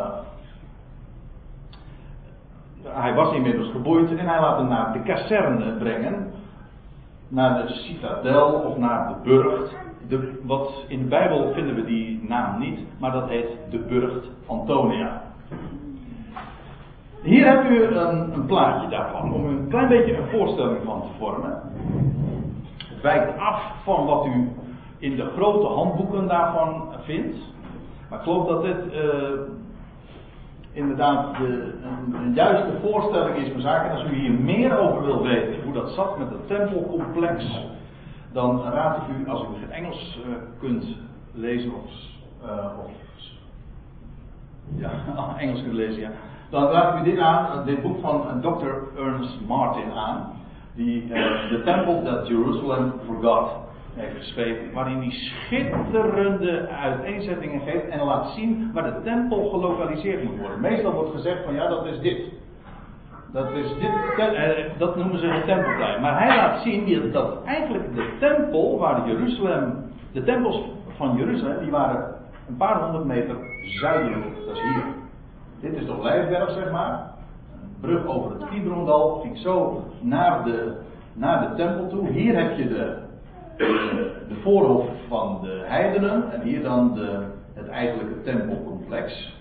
hij 2.82 3.14
was 3.14 3.34
inmiddels 3.34 3.70
geboeid 3.70 4.11
en 4.11 4.28
hij 4.28 4.40
laat 4.40 4.59
hem 4.59 4.68
naar 4.68 4.92
de 4.92 5.03
kazerne 5.03 5.72
brengen. 5.72 6.32
Naar 7.28 7.66
de 7.66 7.72
citadel 7.72 8.53
of 8.53 8.76
naar 8.76 9.09
de 9.09 9.14
burcht. 9.30 9.74
Wat, 10.43 10.85
in 10.89 10.99
de 10.99 11.05
Bijbel 11.05 11.53
vinden 11.53 11.75
we 11.75 11.85
die 11.85 12.25
naam 12.29 12.59
niet, 12.59 12.79
maar 12.99 13.13
dat 13.13 13.29
heet 13.29 13.49
de 13.71 13.79
burcht 13.79 14.31
Antonia. 14.47 15.23
Hier 17.23 17.47
hebt 17.47 17.71
u 17.71 17.85
een, 17.85 18.33
een 18.35 18.47
plaatje 18.47 18.89
daarvan, 18.89 19.33
om 19.33 19.45
een 19.45 19.69
klein 19.69 19.89
beetje 19.89 20.17
een 20.17 20.29
voorstelling 20.29 20.79
van 20.85 21.03
te 21.03 21.09
vormen. 21.19 21.63
Het 22.89 23.03
wijkt 23.03 23.39
af 23.39 23.63
van 23.85 24.07
wat 24.07 24.27
u 24.27 24.49
in 24.99 25.17
de 25.17 25.31
grote 25.37 25.67
handboeken 25.67 26.29
daarvan 26.29 26.89
vindt. 27.03 27.37
Maar 28.09 28.19
ik 28.19 28.25
geloof 28.25 28.49
dat 28.49 28.63
dit 28.63 28.77
uh, 28.93 29.41
inderdaad 30.73 31.37
de, 31.37 31.75
een, 32.15 32.35
juiste 32.35 32.79
voorstelling 32.83 33.37
is 33.37 33.53
van 33.53 33.61
zaken. 33.61 33.91
En 33.91 33.97
als 33.97 34.11
u 34.11 34.15
hier 34.15 34.33
meer 34.33 34.79
over 34.79 35.05
wilt 35.05 35.23
weten, 35.23 35.63
hoe 35.65 35.73
dat 35.73 35.91
zat 35.91 36.19
met 36.19 36.31
het 36.31 36.47
tempelcomplex, 36.47 37.45
dan 38.35 38.62
raad 38.62 38.97
ik 38.97 39.16
u, 39.16 39.30
als 39.30 39.43
u 39.43 39.61
het 39.61 39.70
Engels 39.70 40.18
uh, 40.26 40.35
kunt 40.59 40.87
lezen 41.32 41.74
of, 41.74 41.91
of 42.85 42.91
ja, 44.76 44.91
Engels 45.39 45.62
kunt 45.62 45.74
lezen, 45.74 46.11
dan 46.51 46.62
raad 46.64 46.95
ik 46.95 47.01
u 47.01 47.11
dit 47.11 47.18
aan, 47.18 47.64
dit 47.64 47.82
boek 47.82 48.01
van 48.01 48.41
Dr. 48.41 49.01
Ernest 49.03 49.41
Martin 49.47 49.93
aan, 49.93 50.32
die 50.74 51.09
The 51.49 51.62
Temple 51.64 52.03
That 52.03 52.26
Jerusalem 52.26 52.93
Forgot 53.07 53.51
heeft 53.95 54.16
geschreven, 54.16 54.72
waarin 54.72 54.99
hij 54.99 55.11
schitterende 55.11 56.68
uiteenzettingen 56.68 57.61
geeft 57.61 57.89
en 57.89 58.05
laat 58.05 58.30
zien 58.35 58.70
waar 58.72 58.85
de 58.85 59.03
tempel 59.03 59.49
gelokaliseerd 59.49 60.24
moet 60.24 60.39
worden. 60.39 60.61
Meestal 60.61 60.93
wordt 60.93 61.11
gezegd 61.11 61.45
van 61.45 61.55
ja, 61.55 61.68
dat 61.68 61.87
is 61.87 62.01
dit. 62.01 62.20
Dat, 63.35 63.51
is 63.51 63.68
dit, 63.68 64.18
eh, 64.18 64.78
dat 64.78 64.97
noemen 64.97 65.18
ze 65.18 65.26
het 65.26 65.45
tempelplein. 65.45 66.01
Maar 66.01 66.18
hij 66.18 66.37
laat 66.37 66.62
zien 66.62 67.12
dat 67.12 67.45
eigenlijk 67.45 67.95
de 67.95 68.16
tempel 68.20 68.78
waar 68.78 69.09
Jeruzalem, 69.09 69.91
de 70.12 70.22
tempels 70.22 70.62
van 70.97 71.16
Jeruzalem, 71.16 71.59
die 71.59 71.70
waren 71.70 72.14
een 72.49 72.57
paar 72.57 72.82
honderd 72.82 73.05
meter 73.05 73.37
zuidelijk. 73.62 74.24
Dat 74.47 74.57
is 74.57 74.62
hier. 74.62 74.85
Dit 75.61 75.80
is 75.80 75.87
de 75.87 75.99
Olijfberg, 75.99 76.51
zeg 76.51 76.70
maar. 76.70 77.11
Een 77.62 77.76
brug 77.80 78.07
over 78.07 78.30
het 78.30 78.49
Kidrondal. 78.49 79.20
Ging 79.20 79.39
zo 79.39 79.85
naar 80.01 80.45
de, 80.45 80.76
naar 81.12 81.49
de 81.49 81.57
tempel 81.57 81.89
toe. 81.89 82.09
Hier 82.09 82.37
heb 82.37 82.57
je 82.57 82.68
de, 82.68 82.97
de 84.28 84.37
voorhof 84.43 84.87
van 85.09 85.39
de 85.43 85.62
heidenen. 85.64 86.32
En 86.32 86.41
hier 86.41 86.62
dan 86.62 86.95
de, 86.95 87.26
het 87.55 87.68
eigenlijke 87.68 88.22
tempelcomplex. 88.22 89.37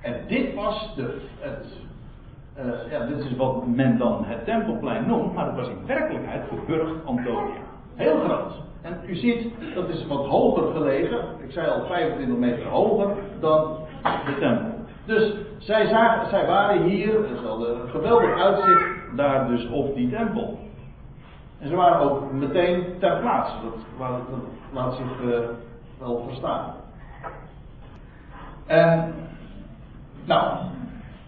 En 0.00 0.14
dit 0.26 0.54
was 0.54 0.92
de, 0.96 1.20
uh, 2.58 2.90
ja, 2.90 3.06
dit 3.06 3.18
is 3.18 3.36
wat 3.36 3.66
men 3.66 3.98
dan 3.98 4.24
het 4.24 4.44
Tempelplein 4.44 5.06
noemt, 5.06 5.34
maar 5.34 5.46
het 5.46 5.56
was 5.56 5.68
in 5.68 5.86
werkelijkheid 5.86 6.50
de 6.50 6.62
burcht 6.66 7.04
Antonia. 7.04 7.60
Heel 7.94 8.18
groot. 8.18 8.52
En 8.82 9.00
u 9.06 9.14
ziet, 9.14 9.52
dat 9.74 9.88
is 9.88 10.06
wat 10.06 10.26
hoger 10.26 10.72
gelegen. 10.72 11.18
Ik 11.38 11.50
zei 11.52 11.70
al 11.70 11.86
25 11.86 12.36
meter 12.36 12.66
hoger 12.66 13.16
dan 13.40 13.76
de 14.02 14.36
tempel. 14.38 14.70
Dus 15.04 15.34
zij, 15.58 15.86
zij 16.30 16.46
waren 16.46 16.82
hier, 16.82 17.10
ze 17.10 17.46
hadden 17.46 17.80
een 17.80 17.88
geweldig 17.88 18.40
uitzicht 18.40 18.84
daar 19.16 19.48
dus 19.48 19.68
op 19.68 19.94
die 19.94 20.10
tempel. 20.10 20.58
En 21.58 21.68
ze 21.68 21.74
waren 21.74 22.10
ook 22.10 22.32
meteen 22.32 22.84
ter 22.98 23.18
plaatse. 23.20 23.54
Dat, 23.62 24.08
laat 24.72 24.94
zich 24.94 25.22
uh, 25.24 25.38
wel 25.98 26.24
verstaan. 26.26 26.74
En, 28.66 29.14
nou, 30.24 30.56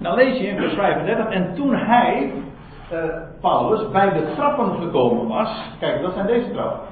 dan 0.04 0.14
lees 0.14 0.38
je 0.38 0.46
in 0.46 0.56
vers 0.56 0.74
35. 0.74 1.28
En 1.28 1.54
toen 1.54 1.74
hij, 1.74 2.32
uh, 2.92 3.04
Paulus, 3.40 3.90
bij 3.90 4.12
de 4.12 4.32
trappen 4.34 4.74
gekomen 4.82 5.28
was. 5.28 5.70
Kijk, 5.78 6.02
dat 6.02 6.12
zijn 6.12 6.26
deze 6.26 6.50
trappen. 6.50 6.88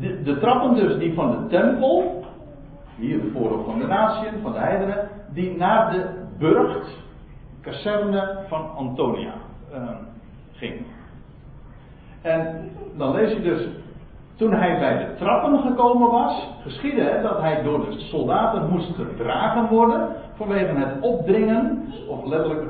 De, 0.00 0.22
de 0.22 0.38
trappen 0.38 0.74
dus 0.74 0.98
die 0.98 1.14
van 1.14 1.30
de 1.30 1.46
tempel. 1.46 2.24
Hier 2.96 3.20
de 3.20 3.30
voorhoofd 3.32 3.64
van 3.64 3.78
de 3.78 3.86
natieën, 3.86 4.42
van 4.42 4.52
de 4.52 4.58
heidenen. 4.58 5.08
Die 5.32 5.56
naar 5.56 5.90
de 5.90 6.26
burcht, 6.38 6.96
kazerne 7.60 8.44
van 8.48 8.70
Antonia 8.76 9.32
uh, 9.72 9.88
ging. 10.52 10.86
En 12.22 12.70
dan 12.96 13.14
lees 13.14 13.32
je 13.32 13.42
dus 13.42 13.68
toen 14.38 14.52
hij 14.52 14.78
bij 14.78 14.98
de 14.98 15.14
trappen 15.18 15.58
gekomen 15.58 16.10
was, 16.10 16.48
geschiedde 16.62 17.20
dat 17.22 17.40
hij 17.40 17.62
door 17.62 17.84
de 17.84 17.98
soldaten 17.98 18.68
moest 18.68 18.94
gedragen 18.94 19.68
worden 19.68 20.08
vanwege 20.34 20.74
het 20.74 21.00
opdringen, 21.00 21.92
of 22.08 22.24
letterlijk 22.24 22.62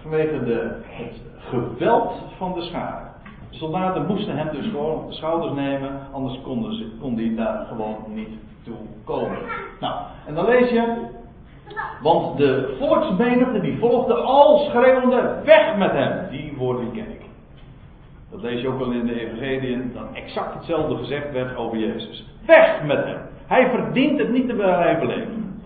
vanwege 0.00 0.44
de, 0.44 0.76
het 0.82 1.20
geweld 1.38 2.12
van 2.36 2.52
de 2.54 2.62
schade. 2.62 3.10
De 3.50 3.56
soldaten 3.56 4.06
moesten 4.06 4.36
hem 4.36 4.48
dus 4.52 4.66
gewoon 4.66 4.94
op 4.94 5.08
de 5.08 5.14
schouders 5.14 5.52
nemen, 5.52 6.00
anders 6.12 6.40
konden 6.42 6.74
ze, 6.74 6.96
kon 7.00 7.16
hij 7.16 7.34
daar 7.36 7.66
gewoon 7.68 7.96
niet 8.06 8.38
toe 8.64 8.76
komen. 9.04 9.38
Nou, 9.80 9.94
en 10.26 10.34
dan 10.34 10.44
lees 10.44 10.70
je, 10.70 11.06
want 12.02 12.36
de 12.36 12.76
volksmenigte 12.78 13.60
die 13.60 13.78
volgde 13.78 14.14
al 14.14 14.58
schreeuwende 14.58 15.40
weg 15.44 15.76
met 15.76 15.92
hem. 15.92 16.30
Die 16.30 16.54
woorden 16.56 16.92
ken 16.92 17.10
ik. 17.10 17.21
Dat 18.32 18.42
lees 18.42 18.60
je 18.60 18.68
ook 18.68 18.78
wel 18.78 18.90
in 18.90 19.06
de 19.06 19.20
Evangeliën, 19.20 19.90
dat 19.94 20.02
exact 20.12 20.54
hetzelfde 20.54 20.96
gezegd 20.96 21.32
werd 21.32 21.56
over 21.56 21.78
Jezus. 21.78 22.26
Weg 22.46 22.82
met 22.82 23.04
hem. 23.04 23.18
Hij 23.46 23.70
verdient 23.70 24.18
het 24.18 24.32
niet 24.32 24.48
te 24.48 24.54
blijven 24.54 25.06
leven. 25.06 25.60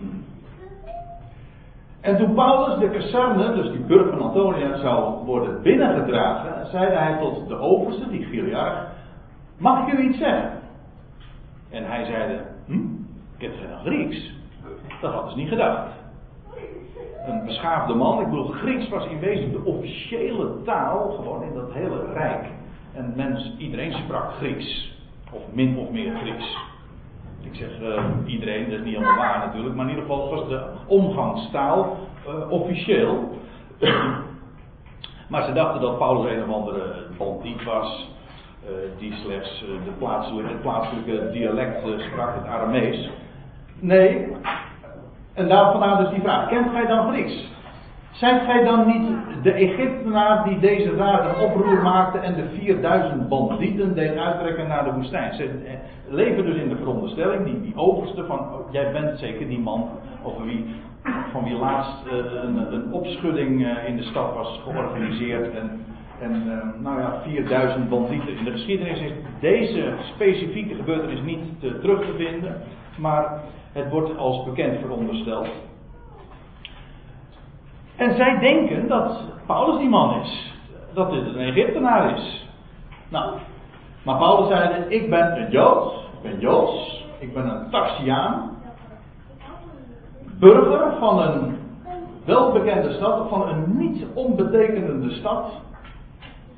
En 2.01 2.17
toen 2.17 2.33
Paulus 2.33 2.79
de 2.79 2.89
kazerne, 2.89 3.55
dus 3.55 3.71
die 3.71 3.79
burg 3.79 4.09
van 4.09 4.21
Antonia, 4.21 4.77
zou 4.77 5.25
worden 5.25 5.61
binnengedragen, 5.61 6.67
zeide 6.67 6.95
hij 6.95 7.17
tot 7.19 7.47
de 7.47 7.55
overste, 7.55 8.09
die 8.09 8.25
Giliarch, 8.25 8.87
mag 9.57 9.87
ik 9.87 9.93
u 9.93 10.01
iets 10.01 10.17
zeggen? 10.17 10.51
En 11.69 11.85
hij 11.85 12.05
zeide, 12.05 12.41
hm, 12.65 12.85
ik 13.37 13.41
heb 13.41 13.51
geen 13.55 13.79
Grieks. 13.85 14.33
Dat 15.01 15.13
hadden 15.13 15.31
ze 15.31 15.37
niet 15.37 15.49
gedacht. 15.49 15.91
Een 17.27 17.45
beschaafde 17.45 17.93
man, 17.93 18.19
ik 18.19 18.29
bedoel, 18.29 18.47
Grieks 18.47 18.89
was 18.89 19.07
in 19.07 19.19
wezen 19.19 19.51
de 19.51 19.63
officiële 19.63 20.63
taal, 20.63 21.09
gewoon 21.09 21.43
in 21.43 21.53
dat 21.53 21.73
hele 21.73 22.13
rijk. 22.13 22.45
En 22.97 23.13
mens, 23.15 23.51
iedereen 23.57 23.91
sprak 23.93 24.31
Grieks. 24.31 24.95
Of 25.31 25.41
min 25.51 25.77
of 25.77 25.89
meer 25.89 26.15
Grieks. 26.15 26.57
Ik 27.41 27.55
zeg 27.55 27.69
uh, 27.81 28.03
iedereen, 28.25 28.69
dat 28.69 28.79
is 28.79 28.85
niet 28.85 28.93
helemaal 28.93 29.17
waar 29.17 29.39
natuurlijk, 29.45 29.75
maar 29.75 29.85
in 29.85 29.89
ieder 29.89 30.05
geval 30.05 30.29
was 30.29 30.47
de 30.47 30.63
omgangstaal 30.87 31.97
uh, 32.27 32.51
officieel. 32.51 33.39
maar 35.29 35.43
ze 35.43 35.53
dachten 35.53 35.81
dat 35.81 35.97
Paulus 35.97 36.31
een 36.31 36.43
of 36.43 36.55
andere 36.55 36.93
bandiet 37.17 37.63
was, 37.63 38.09
uh, 38.63 38.69
die 38.99 39.13
slechts 39.13 39.59
de 39.59 39.91
plaatselijke 40.61 41.31
dialect 41.31 41.81
sprak, 42.11 42.35
het 42.35 42.45
Aramees. 42.45 43.09
Nee, 43.79 44.27
en 45.33 45.47
daar 45.47 45.71
vandaan 45.71 46.03
dus 46.03 46.09
die 46.09 46.21
vraag: 46.21 46.47
kent 46.47 46.71
gij 46.71 46.85
dan 46.85 47.11
Grieks? 47.11 47.47
Zijt 48.17 48.41
gij 48.41 48.63
dan 48.63 48.87
niet 48.87 49.07
de 49.43 49.51
Egyptenaar 49.51 50.43
die 50.43 50.59
deze 50.59 50.91
een 50.91 51.45
oproer 51.45 51.81
maakte 51.81 52.17
en 52.17 52.35
de 52.35 52.49
4000 52.59 53.29
bandieten 53.29 53.95
deed 53.95 54.17
uittrekken 54.17 54.67
naar 54.67 54.83
de 54.83 54.93
woestijn? 54.93 55.33
Ze 55.33 55.43
eh, 55.43 55.73
leven 56.07 56.45
dus 56.45 56.55
in 56.55 56.69
de 56.69 56.75
veronderstelling, 56.75 57.45
die, 57.45 57.61
die 57.61 57.75
overste 57.75 58.25
van, 58.25 58.39
oh, 58.39 58.71
jij 58.71 58.91
bent 58.91 59.19
zeker 59.19 59.47
die 59.47 59.59
man 59.59 59.89
over 60.23 60.45
wie, 60.45 60.65
van 61.31 61.43
wie 61.43 61.55
laatst 61.55 62.05
uh, 62.05 62.13
een, 62.43 62.73
een, 62.73 62.93
opschudding 62.93 63.61
uh, 63.61 63.87
in 63.87 63.95
de 63.95 64.03
stad 64.03 64.33
was 64.33 64.61
georganiseerd 64.63 65.55
en, 65.55 65.85
en 66.21 66.43
nou 66.81 66.99
ja, 66.99 67.21
4000 67.23 67.89
bandieten. 67.89 68.37
In 68.37 68.43
de 68.43 68.51
geschiedenis 68.51 68.99
is 68.99 69.11
deze 69.39 69.93
specifieke 70.15 70.75
gebeurtenis 70.75 71.21
niet 71.21 71.59
te, 71.59 71.79
terug 71.79 71.99
te 71.99 72.13
vinden, 72.17 72.61
maar 72.97 73.41
het 73.71 73.89
wordt 73.89 74.17
als 74.17 74.43
bekend 74.43 74.79
verondersteld. 74.79 75.47
En 77.97 78.15
zij 78.15 78.39
denken 78.39 78.87
dat 78.87 79.21
Paulus 79.45 79.79
die 79.79 79.89
man 79.89 80.21
is. 80.21 80.53
Dat 80.93 81.11
dit 81.11 81.25
een 81.25 81.37
Egyptenaar 81.37 82.17
is. 82.17 82.47
Nou, 83.09 83.35
maar 84.03 84.17
Paulus 84.17 84.47
zei: 84.47 84.85
Ik 84.87 85.09
ben 85.09 85.41
een 85.41 85.51
Jood. 85.51 85.93
Ik 85.93 86.21
ben 86.21 86.39
Joods. 86.39 87.05
Ik 87.19 87.33
ben 87.33 87.47
een 87.49 87.69
Tarsiaan. 87.69 88.57
Burger 90.39 90.97
van 90.99 91.21
een 91.21 91.57
welbekende 92.25 92.93
stad. 92.93 93.29
Van 93.29 93.49
een 93.49 93.77
niet 93.77 94.05
onbetekenende 94.13 95.11
stad. 95.11 95.51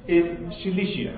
In 0.05 0.45
Cilicië. 0.49 1.11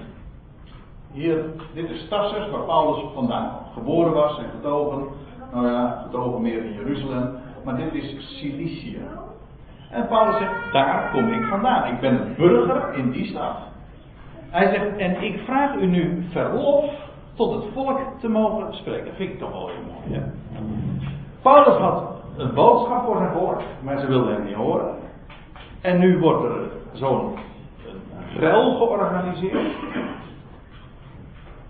Hier, 1.12 1.46
dit 1.74 1.90
is 1.90 2.08
Tarsus, 2.08 2.50
waar 2.50 2.66
Paulus 2.66 3.04
vandaan 3.14 3.60
geboren 3.74 4.14
was 4.14 4.38
en 4.38 4.50
getogen. 4.50 5.08
Nou 5.54 5.68
ja, 5.68 6.02
getogen 6.06 6.42
meer 6.42 6.64
in 6.64 6.74
Jeruzalem. 6.74 7.36
Maar 7.64 7.76
dit 7.76 7.94
is 7.94 8.38
Cilicië. 8.40 9.00
En 9.92 10.08
Paulus 10.08 10.38
zegt, 10.38 10.72
daar 10.72 11.10
kom 11.12 11.28
ik 11.28 11.46
vandaan. 11.46 11.94
Ik 11.94 12.00
ben 12.00 12.22
een 12.22 12.36
burger 12.36 12.94
in 12.94 13.12
die 13.12 13.26
stad. 13.26 13.58
Hij 14.50 14.70
zegt, 14.70 14.98
en 14.98 15.24
ik 15.24 15.40
vraag 15.46 15.76
u 15.76 15.86
nu 15.86 16.26
verlof 16.30 16.86
tot 17.34 17.54
het 17.54 17.74
volk 17.74 18.00
te 18.20 18.30
mogen 18.30 18.74
spreken. 18.74 19.06
Dat 19.06 19.16
vind 19.16 19.32
ik 19.32 19.40
toch 19.40 19.52
wel 19.52 19.68
heel 19.68 19.94
mooi. 19.94 20.20
Hè? 20.20 20.26
Paulus 21.42 21.78
had 21.78 22.04
een 22.38 22.54
boodschap 22.54 23.06
voor 23.06 23.18
zijn 23.18 23.32
volk, 23.32 23.62
maar 23.84 24.00
ze 24.00 24.08
wilden 24.08 24.34
hem 24.34 24.46
niet 24.46 24.56
horen. 24.56 24.96
En 25.82 26.00
nu 26.00 26.20
wordt 26.20 26.44
er 26.44 26.72
zo'n 26.94 27.34
rel 28.38 28.78
georganiseerd. 28.78 29.76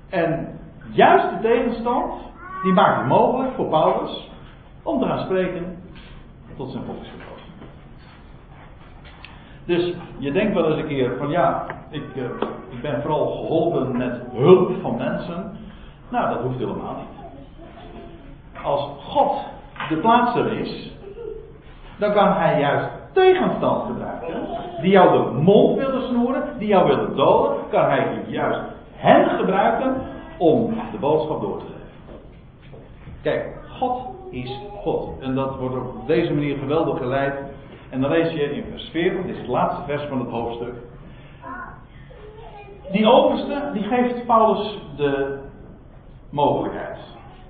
En 0.10 0.60
juist 0.92 1.30
de 1.30 1.40
tegenstand, 1.42 2.14
die 2.64 2.74
maakt 2.74 2.98
het 2.98 3.08
mogelijk 3.08 3.54
voor 3.56 3.68
Paulus 3.68 4.30
om 4.84 5.00
te 5.00 5.06
gaan 5.06 5.20
spreken 5.20 5.78
tot 6.56 6.72
zijn 6.72 6.84
volksgenoten. 6.84 7.31
Dus 9.72 9.94
je 10.18 10.32
denkt 10.32 10.54
wel 10.54 10.66
eens 10.66 10.82
een 10.82 10.88
keer 10.88 11.18
van 11.18 11.30
ja, 11.30 11.66
ik, 11.90 12.16
uh, 12.16 12.24
ik 12.70 12.82
ben 12.82 13.02
vooral 13.02 13.32
geholpen 13.32 13.98
met 13.98 14.22
hulp 14.34 14.72
van 14.82 14.98
mensen. 14.98 15.52
Nou, 16.10 16.34
dat 16.34 16.44
hoeft 16.44 16.58
helemaal 16.58 16.96
niet. 16.96 17.26
Als 18.64 18.90
God 19.00 19.32
de 19.90 19.96
plaatser 19.96 20.52
is, 20.52 20.92
dan 21.98 22.14
kan 22.14 22.34
hij 22.34 22.60
juist 22.60 22.88
tegenstand 23.14 23.86
gebruiken. 23.86 24.48
Die 24.82 24.92
jou 24.92 25.24
de 25.24 25.32
mond 25.42 25.78
willen 25.78 26.08
snoeren, 26.08 26.44
die 26.58 26.68
jou 26.68 26.88
willen 26.88 27.16
doden, 27.16 27.58
kan 27.70 27.86
hij 27.86 28.24
juist 28.28 28.60
hen 28.96 29.30
gebruiken 29.30 29.96
om 30.38 30.74
de 30.92 30.98
boodschap 30.98 31.42
door 31.42 31.58
te 31.58 31.66
geven. 31.66 32.20
Kijk, 33.22 33.58
God 33.80 34.02
is 34.30 34.60
God. 34.82 35.22
En 35.22 35.36
dat 35.36 35.58
wordt 35.58 35.76
op 35.76 36.08
deze 36.08 36.34
manier 36.34 36.58
geweldig 36.58 36.98
geleid 36.98 37.34
en 37.92 38.02
dan 38.02 38.10
lees 38.10 38.32
je 38.32 38.56
in 38.56 38.64
vers 38.70 38.90
40, 38.90 39.26
dit 39.26 39.36
is 39.36 39.38
het 39.38 39.48
laatste 39.48 39.82
vers 39.86 40.04
van 40.04 40.20
het 40.20 40.30
hoofdstuk. 40.30 40.74
Die 42.92 43.08
overste, 43.08 43.70
die 43.74 43.84
geeft 43.84 44.26
Paulus 44.26 44.80
de 44.96 45.40
mogelijkheid. 46.30 46.98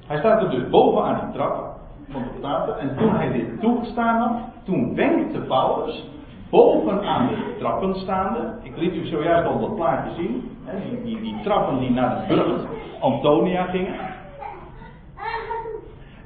Hij 0.08 0.18
staat 0.18 0.42
er 0.42 0.50
dus 0.50 0.70
bovenaan 0.70 1.20
die 1.26 1.34
trappen 1.34 1.70
van 2.10 2.22
de 2.22 2.38
staten. 2.38 2.80
En 2.80 2.98
toen 2.98 3.16
hij 3.16 3.32
dit 3.32 3.60
toegestaan 3.60 4.18
had, 4.18 4.42
toen 4.64 4.96
wenkte 4.96 5.40
Paulus 5.40 6.06
bovenaan 6.50 7.28
de 7.28 7.56
trappen 7.60 7.96
staande. 7.96 8.54
Ik 8.62 8.78
liet 8.78 8.96
u 8.96 9.06
zojuist 9.06 9.48
al 9.48 9.60
dat 9.60 9.76
plaatje 9.76 10.14
zien. 10.16 10.58
Die, 10.90 11.04
die, 11.04 11.22
die, 11.22 11.42
trappen 11.44 11.80
die 11.80 11.92
naar 11.92 12.16
de 12.16 12.34
brug 12.34 12.66
Antonia 13.00 13.64
gingen. 13.64 13.96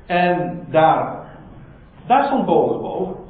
En 0.05 0.65
daar, 0.69 1.27
daar 2.07 2.23
stond 2.23 2.45
Paulus 2.45 2.81
boven 2.81 3.24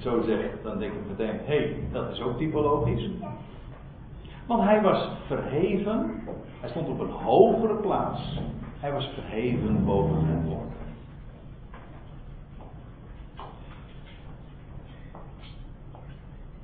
zo 0.00 0.22
zeg, 0.26 0.38
dan 0.62 0.78
denk 0.78 0.92
ik 0.92 1.08
meteen, 1.08 1.38
hé, 1.44 1.56
hey, 1.56 1.76
dat 1.92 2.10
is 2.10 2.20
ook 2.20 2.38
typologisch. 2.38 3.10
Want 4.46 4.62
hij 4.62 4.82
was 4.82 5.08
verheven, 5.26 6.22
hij 6.60 6.68
stond 6.68 6.88
op 6.88 7.00
een 7.00 7.10
hogere 7.10 7.74
plaats, 7.74 8.40
hij 8.78 8.92
was 8.92 9.10
verheven 9.14 9.84
boven 9.84 10.20
zijn 10.20 10.42
volk. 10.46 10.68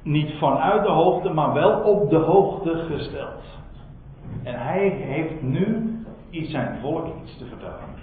Niet 0.02 0.38
vanuit 0.38 0.82
de 0.82 0.90
hoogte, 0.90 1.32
maar 1.32 1.52
wel 1.52 1.80
op 1.80 2.10
de 2.10 2.16
hoogte 2.16 2.84
gesteld. 2.90 3.42
En 4.42 4.62
hij 4.62 4.88
heeft 4.88 5.42
nu 5.42 5.94
iets 6.30 6.50
zijn 6.50 6.78
volk 6.80 7.06
iets 7.22 7.38
te 7.38 7.44
vertellen. 7.44 7.94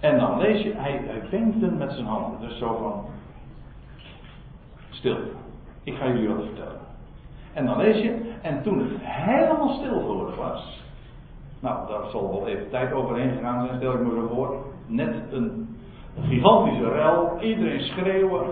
En 0.00 0.18
dan 0.18 0.38
lees 0.38 0.62
je, 0.62 0.72
hij, 0.76 1.00
hij 1.04 1.22
wenkt 1.30 1.78
met 1.78 1.92
zijn 1.92 2.06
handen. 2.06 2.40
Dus 2.40 2.58
zo 2.58 2.76
van, 2.82 3.04
Stil. 4.94 5.16
Ik 5.82 5.94
ga 5.94 6.06
jullie 6.06 6.28
wat 6.28 6.44
vertellen. 6.44 6.80
En 7.52 7.66
dan 7.66 7.76
lees 7.76 8.02
je, 8.02 8.32
en 8.42 8.62
toen 8.62 8.78
het 8.78 8.88
helemaal 9.00 9.74
stil 9.74 10.00
geworden 10.00 10.36
was. 10.36 10.82
Nou, 11.60 11.88
daar 11.88 12.10
zal 12.10 12.30
wel 12.30 12.46
even 12.46 12.70
tijd 12.70 12.92
overheen 12.92 13.32
gegaan 13.36 13.66
zijn, 13.66 13.78
stel 13.78 13.92
ik 13.92 14.00
me 14.00 14.10
zo 14.10 14.34
voor. 14.34 14.56
Net 14.86 15.14
een 15.30 15.76
gigantische 16.22 16.88
rel, 16.88 17.38
iedereen 17.40 17.80
schreeuwen. 17.80 18.46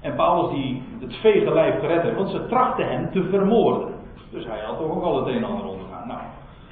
En 0.00 0.14
Paulus 0.14 0.54
die 0.54 0.82
het 1.00 1.14
vege 1.14 1.54
lijf 1.54 1.80
gered 1.80 2.02
heeft, 2.02 2.16
want 2.16 2.30
ze 2.30 2.46
trachten 2.46 2.88
hem 2.88 3.10
te 3.10 3.24
vermoorden. 3.24 3.94
Dus 4.30 4.46
hij 4.46 4.60
had 4.60 4.78
toch 4.78 4.90
ook 4.90 5.02
al 5.02 5.16
het 5.16 5.26
een 5.26 5.36
en 5.36 5.44
ander 5.44 5.66
ondergaan. 5.66 6.08
Nou, 6.08 6.20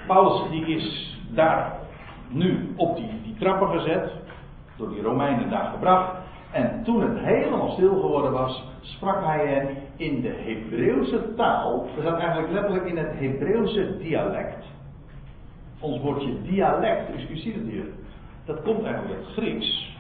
Paulus 0.07 0.51
die 0.51 0.67
is 0.67 1.19
daar 1.31 1.73
nu 2.29 2.73
op 2.77 2.97
die, 2.97 3.23
die 3.23 3.35
trappen 3.39 3.69
gezet, 3.69 4.11
door 4.77 4.89
die 4.89 5.03
Romeinen 5.03 5.51
daar 5.51 5.71
gebracht. 5.73 6.22
En 6.53 6.83
toen 6.85 7.01
het 7.01 7.19
helemaal 7.19 7.71
stil 7.71 8.01
geworden 8.01 8.33
was, 8.33 8.65
sprak 8.81 9.25
hij 9.25 9.47
hen 9.47 9.77
in 9.97 10.21
de 10.21 10.29
Hebreeuwse 10.29 11.35
taal. 11.37 11.89
Dat 11.95 12.05
staat 12.05 12.19
eigenlijk 12.19 12.53
letterlijk 12.53 12.85
in 12.85 12.97
het 12.97 13.13
Hebreeuwse 13.19 13.97
dialect. 13.99 14.65
Ons 15.81 16.01
woordje 16.01 16.43
dialect, 16.43 17.11
ziet 17.33 17.55
het 17.55 17.69
hier. 17.69 17.87
Dat 18.45 18.63
komt 18.63 18.85
eigenlijk 18.85 19.19
uit 19.19 19.27
Grieks. 19.27 19.97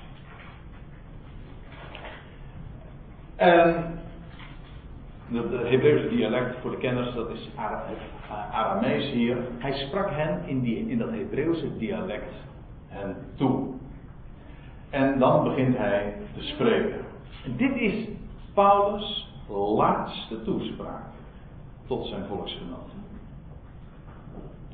En 3.37 3.99
het 5.31 5.51
Hebreeuwse 5.51 6.09
dialect 6.09 6.57
voor 6.61 6.71
de 6.71 6.77
kenners, 6.79 7.15
dat 7.15 7.31
is 7.31 7.45
het 7.45 7.57
Aramees 8.53 9.11
hier. 9.11 9.37
Hij 9.59 9.73
sprak 9.73 10.11
hen 10.11 10.43
in, 10.47 10.61
die, 10.61 10.89
in 10.89 10.99
dat 10.99 11.11
Hebreeuwse 11.11 11.77
dialect 11.79 12.33
hen 12.89 13.17
toe. 13.37 13.75
En 14.93 15.19
dan 15.19 15.45
begint 15.45 15.77
hij 15.77 16.15
te 16.35 16.43
spreken. 16.43 17.01
En 17.45 17.57
dit 17.57 17.77
is 17.77 18.09
Paulus' 18.55 19.29
laatste 19.77 20.43
toespraak 20.43 21.05
tot 21.87 22.07
zijn 22.07 22.25
volksgenoten. 22.29 23.01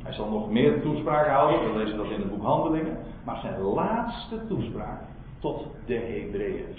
Hij 0.02 0.12
zal 0.12 0.28
nog 0.28 0.50
meer 0.50 0.82
toespraken 0.82 1.32
houden, 1.32 1.72
we 1.72 1.78
lezen 1.78 1.96
dat 1.96 2.10
in 2.10 2.20
het 2.20 2.30
boek 2.30 2.42
Handelingen. 2.42 2.96
Maar 3.24 3.38
zijn 3.40 3.60
laatste 3.60 4.46
toespraak 4.48 5.00
tot 5.38 5.66
de 5.86 5.94
Hebreeën. 5.94 6.76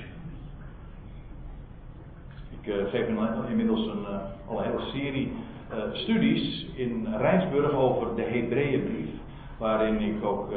Ik 2.61 2.67
uh, 2.67 2.89
geef 2.89 3.07
inmiddels 3.49 3.87
een, 3.87 4.05
al 4.47 4.57
een 4.57 4.63
hele 4.63 4.89
serie 4.91 5.33
uh, 5.73 5.77
studies 5.93 6.65
in 6.75 7.07
Rijnsburg 7.17 7.71
over 7.71 8.15
de 8.15 8.21
Hebreeënbrief. 8.21 9.09
Waarin 9.57 10.01
ik 10.01 10.23
ook 10.23 10.51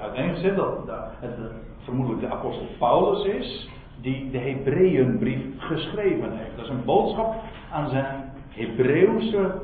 uiteengezet 0.00 0.56
dat, 0.56 0.88
het 1.20 1.38
vermoedelijk 1.84 2.20
de 2.22 2.30
apostel 2.30 2.66
Paulus 2.78 3.24
is. 3.24 3.68
Die 4.00 4.30
de 4.30 4.38
Hebreeënbrief 4.38 5.42
geschreven 5.58 6.36
heeft. 6.36 6.56
Dat 6.56 6.64
is 6.64 6.70
een 6.70 6.84
boodschap 6.84 7.34
aan 7.72 7.88
zijn 7.88 8.32
Hebreeuwse 8.48 9.60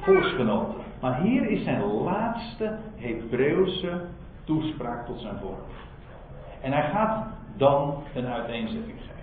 volksgenoten. 0.00 0.74
Maar 1.00 1.20
hier 1.20 1.50
is 1.50 1.64
zijn 1.64 1.84
laatste 1.84 2.78
Hebreeuwse 2.96 4.00
toespraak 4.44 5.06
tot 5.06 5.20
zijn 5.20 5.36
volk. 5.40 5.60
En 6.60 6.72
hij 6.72 6.90
gaat 6.90 7.26
dan 7.56 8.02
een 8.14 8.26
uiteenzetting 8.26 8.98
geven. 8.98 9.14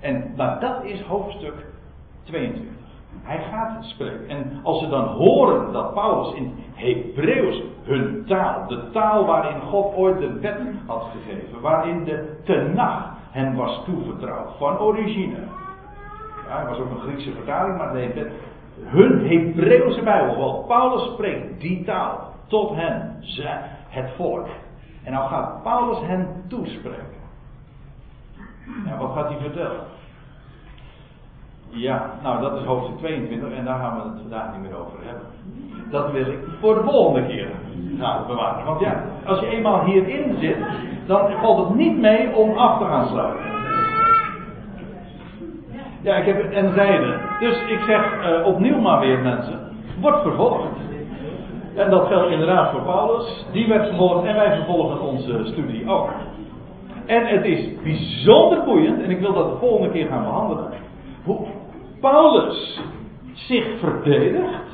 En 0.00 0.32
maar 0.36 0.60
dat 0.60 0.84
is 0.84 1.00
hoofdstuk 1.00 1.66
22. 2.24 2.72
Hij 3.22 3.42
gaat 3.50 3.84
spreken. 3.84 4.28
En 4.28 4.60
als 4.62 4.82
ze 4.82 4.88
dan 4.88 5.04
horen 5.04 5.72
dat 5.72 5.94
Paulus 5.94 6.34
in 6.34 6.52
Hebreeuws 6.74 7.62
hun 7.88 8.24
taal, 8.26 8.66
de 8.66 8.90
taal 8.90 9.26
waarin 9.26 9.60
God 9.60 9.94
ooit 9.94 10.18
de 10.18 10.40
wet 10.40 10.60
had 10.86 11.06
gegeven, 11.12 11.60
waarin 11.60 12.04
de 12.04 12.40
Tenach 12.44 13.16
hen 13.30 13.54
was 13.54 13.84
toevertrouwd, 13.84 14.56
van 14.58 14.78
origine. 14.78 15.38
Ja, 16.48 16.58
het 16.58 16.68
was 16.68 16.78
ook 16.78 16.90
een 16.90 17.00
Griekse 17.00 17.32
vertaling, 17.32 17.78
maar 17.78 17.92
de, 17.92 18.30
hun 18.84 19.28
Hebreeuwse 19.28 20.02
Bijbel. 20.02 20.36
Want 20.36 20.66
Paulus 20.66 21.12
spreekt 21.12 21.60
die 21.60 21.84
taal 21.84 22.32
tot 22.46 22.74
hen, 22.74 23.16
het 23.88 24.10
volk. 24.16 24.46
En 25.04 25.12
nou 25.12 25.28
gaat 25.28 25.62
Paulus 25.62 25.98
hen 26.00 26.26
toespreken. 26.48 27.18
Ja, 28.86 28.96
wat 28.98 29.12
gaat 29.12 29.28
hij 29.28 29.38
vertellen? 29.38 29.80
Ja, 31.68 32.10
nou 32.22 32.40
dat 32.40 32.58
is 32.58 32.64
hoofdstuk 32.64 32.98
22 32.98 33.52
en 33.52 33.64
daar 33.64 33.78
gaan 33.78 33.96
we 33.96 34.08
het 34.08 34.20
vandaag 34.20 34.52
niet 34.52 34.60
meer 34.60 34.78
over 34.78 34.98
hebben. 35.02 35.26
Dat 35.90 36.12
wil 36.12 36.26
ik 36.26 36.38
voor 36.60 36.74
de 36.74 36.82
volgende 36.82 37.26
keer 37.26 37.50
gaan 37.98 38.26
bewaren. 38.26 38.64
Want 38.64 38.80
ja, 38.80 39.04
als 39.26 39.40
je 39.40 39.48
eenmaal 39.48 39.84
hierin 39.84 40.36
zit, 40.40 40.56
dan 41.06 41.30
valt 41.40 41.68
het 41.68 41.76
niet 41.76 41.98
mee 41.98 42.34
om 42.34 42.56
af 42.56 42.78
te 42.78 42.84
gaan 42.84 43.06
sluiten. 43.08 43.56
Ja, 46.02 46.16
ik 46.16 46.26
heb 46.26 46.52
en 46.52 46.72
zijde. 46.74 47.14
Dus 47.40 47.62
ik 47.66 47.80
zeg 47.86 48.14
uh, 48.20 48.46
opnieuw 48.46 48.80
maar 48.80 49.00
weer 49.00 49.18
mensen, 49.18 49.58
wordt 50.00 50.22
vervolgd. 50.22 50.66
En 51.74 51.90
dat 51.90 52.06
geldt 52.06 52.30
inderdaad 52.30 52.70
voor 52.70 52.82
Paulus. 52.82 53.46
Die 53.52 53.68
werd 53.68 53.86
vervolgd 53.86 54.26
en 54.26 54.34
wij 54.34 54.56
vervolgen 54.56 55.00
onze 55.00 55.44
studie 55.44 55.88
ook. 55.88 56.10
En 57.06 57.26
het 57.26 57.44
is 57.44 57.82
bijzonder 57.82 58.64
boeiend, 58.64 59.02
en 59.02 59.10
ik 59.10 59.20
wil 59.20 59.32
dat 59.32 59.50
de 59.50 59.56
volgende 59.58 59.90
keer 59.90 60.06
gaan 60.06 60.24
behandelen. 60.24 60.72
Hoe 61.24 61.46
Paulus 62.00 62.80
zich 63.32 63.66
verdedigt. 63.78 64.67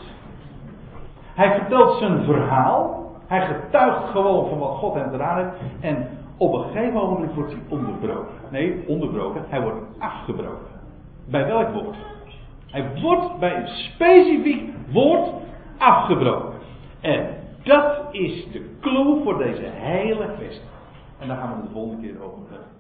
Hij 1.35 1.59
vertelt 1.59 1.99
zijn 1.99 2.25
verhaal. 2.25 3.13
Hij 3.27 3.47
getuigt 3.47 4.11
gewoon 4.11 4.49
van 4.49 4.59
wat 4.59 4.77
God 4.77 4.95
hem 4.95 5.11
gedaan 5.11 5.37
heeft. 5.37 5.57
En 5.81 6.09
op 6.37 6.55
een 6.55 6.63
gegeven 6.63 6.93
moment 6.93 7.35
wordt 7.35 7.53
hij 7.53 7.63
onderbroken. 7.69 8.35
Nee, 8.51 8.85
onderbroken. 8.87 9.45
Hij 9.49 9.63
wordt 9.63 9.87
afgebroken. 9.99 10.67
Bij 11.25 11.47
welk 11.47 11.73
woord? 11.73 11.97
Hij 12.71 13.01
wordt 13.01 13.39
bij 13.39 13.57
een 13.57 13.69
specifiek 13.69 14.73
woord 14.93 15.29
afgebroken. 15.79 16.59
En 17.01 17.27
dat 17.63 17.99
is 18.11 18.51
de 18.53 18.77
clue 18.81 19.23
voor 19.23 19.39
deze 19.39 19.63
hele 19.65 20.29
kwestie. 20.37 20.69
En 21.19 21.29
daar 21.29 21.37
gaan 21.37 21.57
we 21.57 21.63
de 21.67 21.73
volgende 21.73 22.03
keer 22.03 22.23
over 22.23 22.39
hebben. 22.51 22.74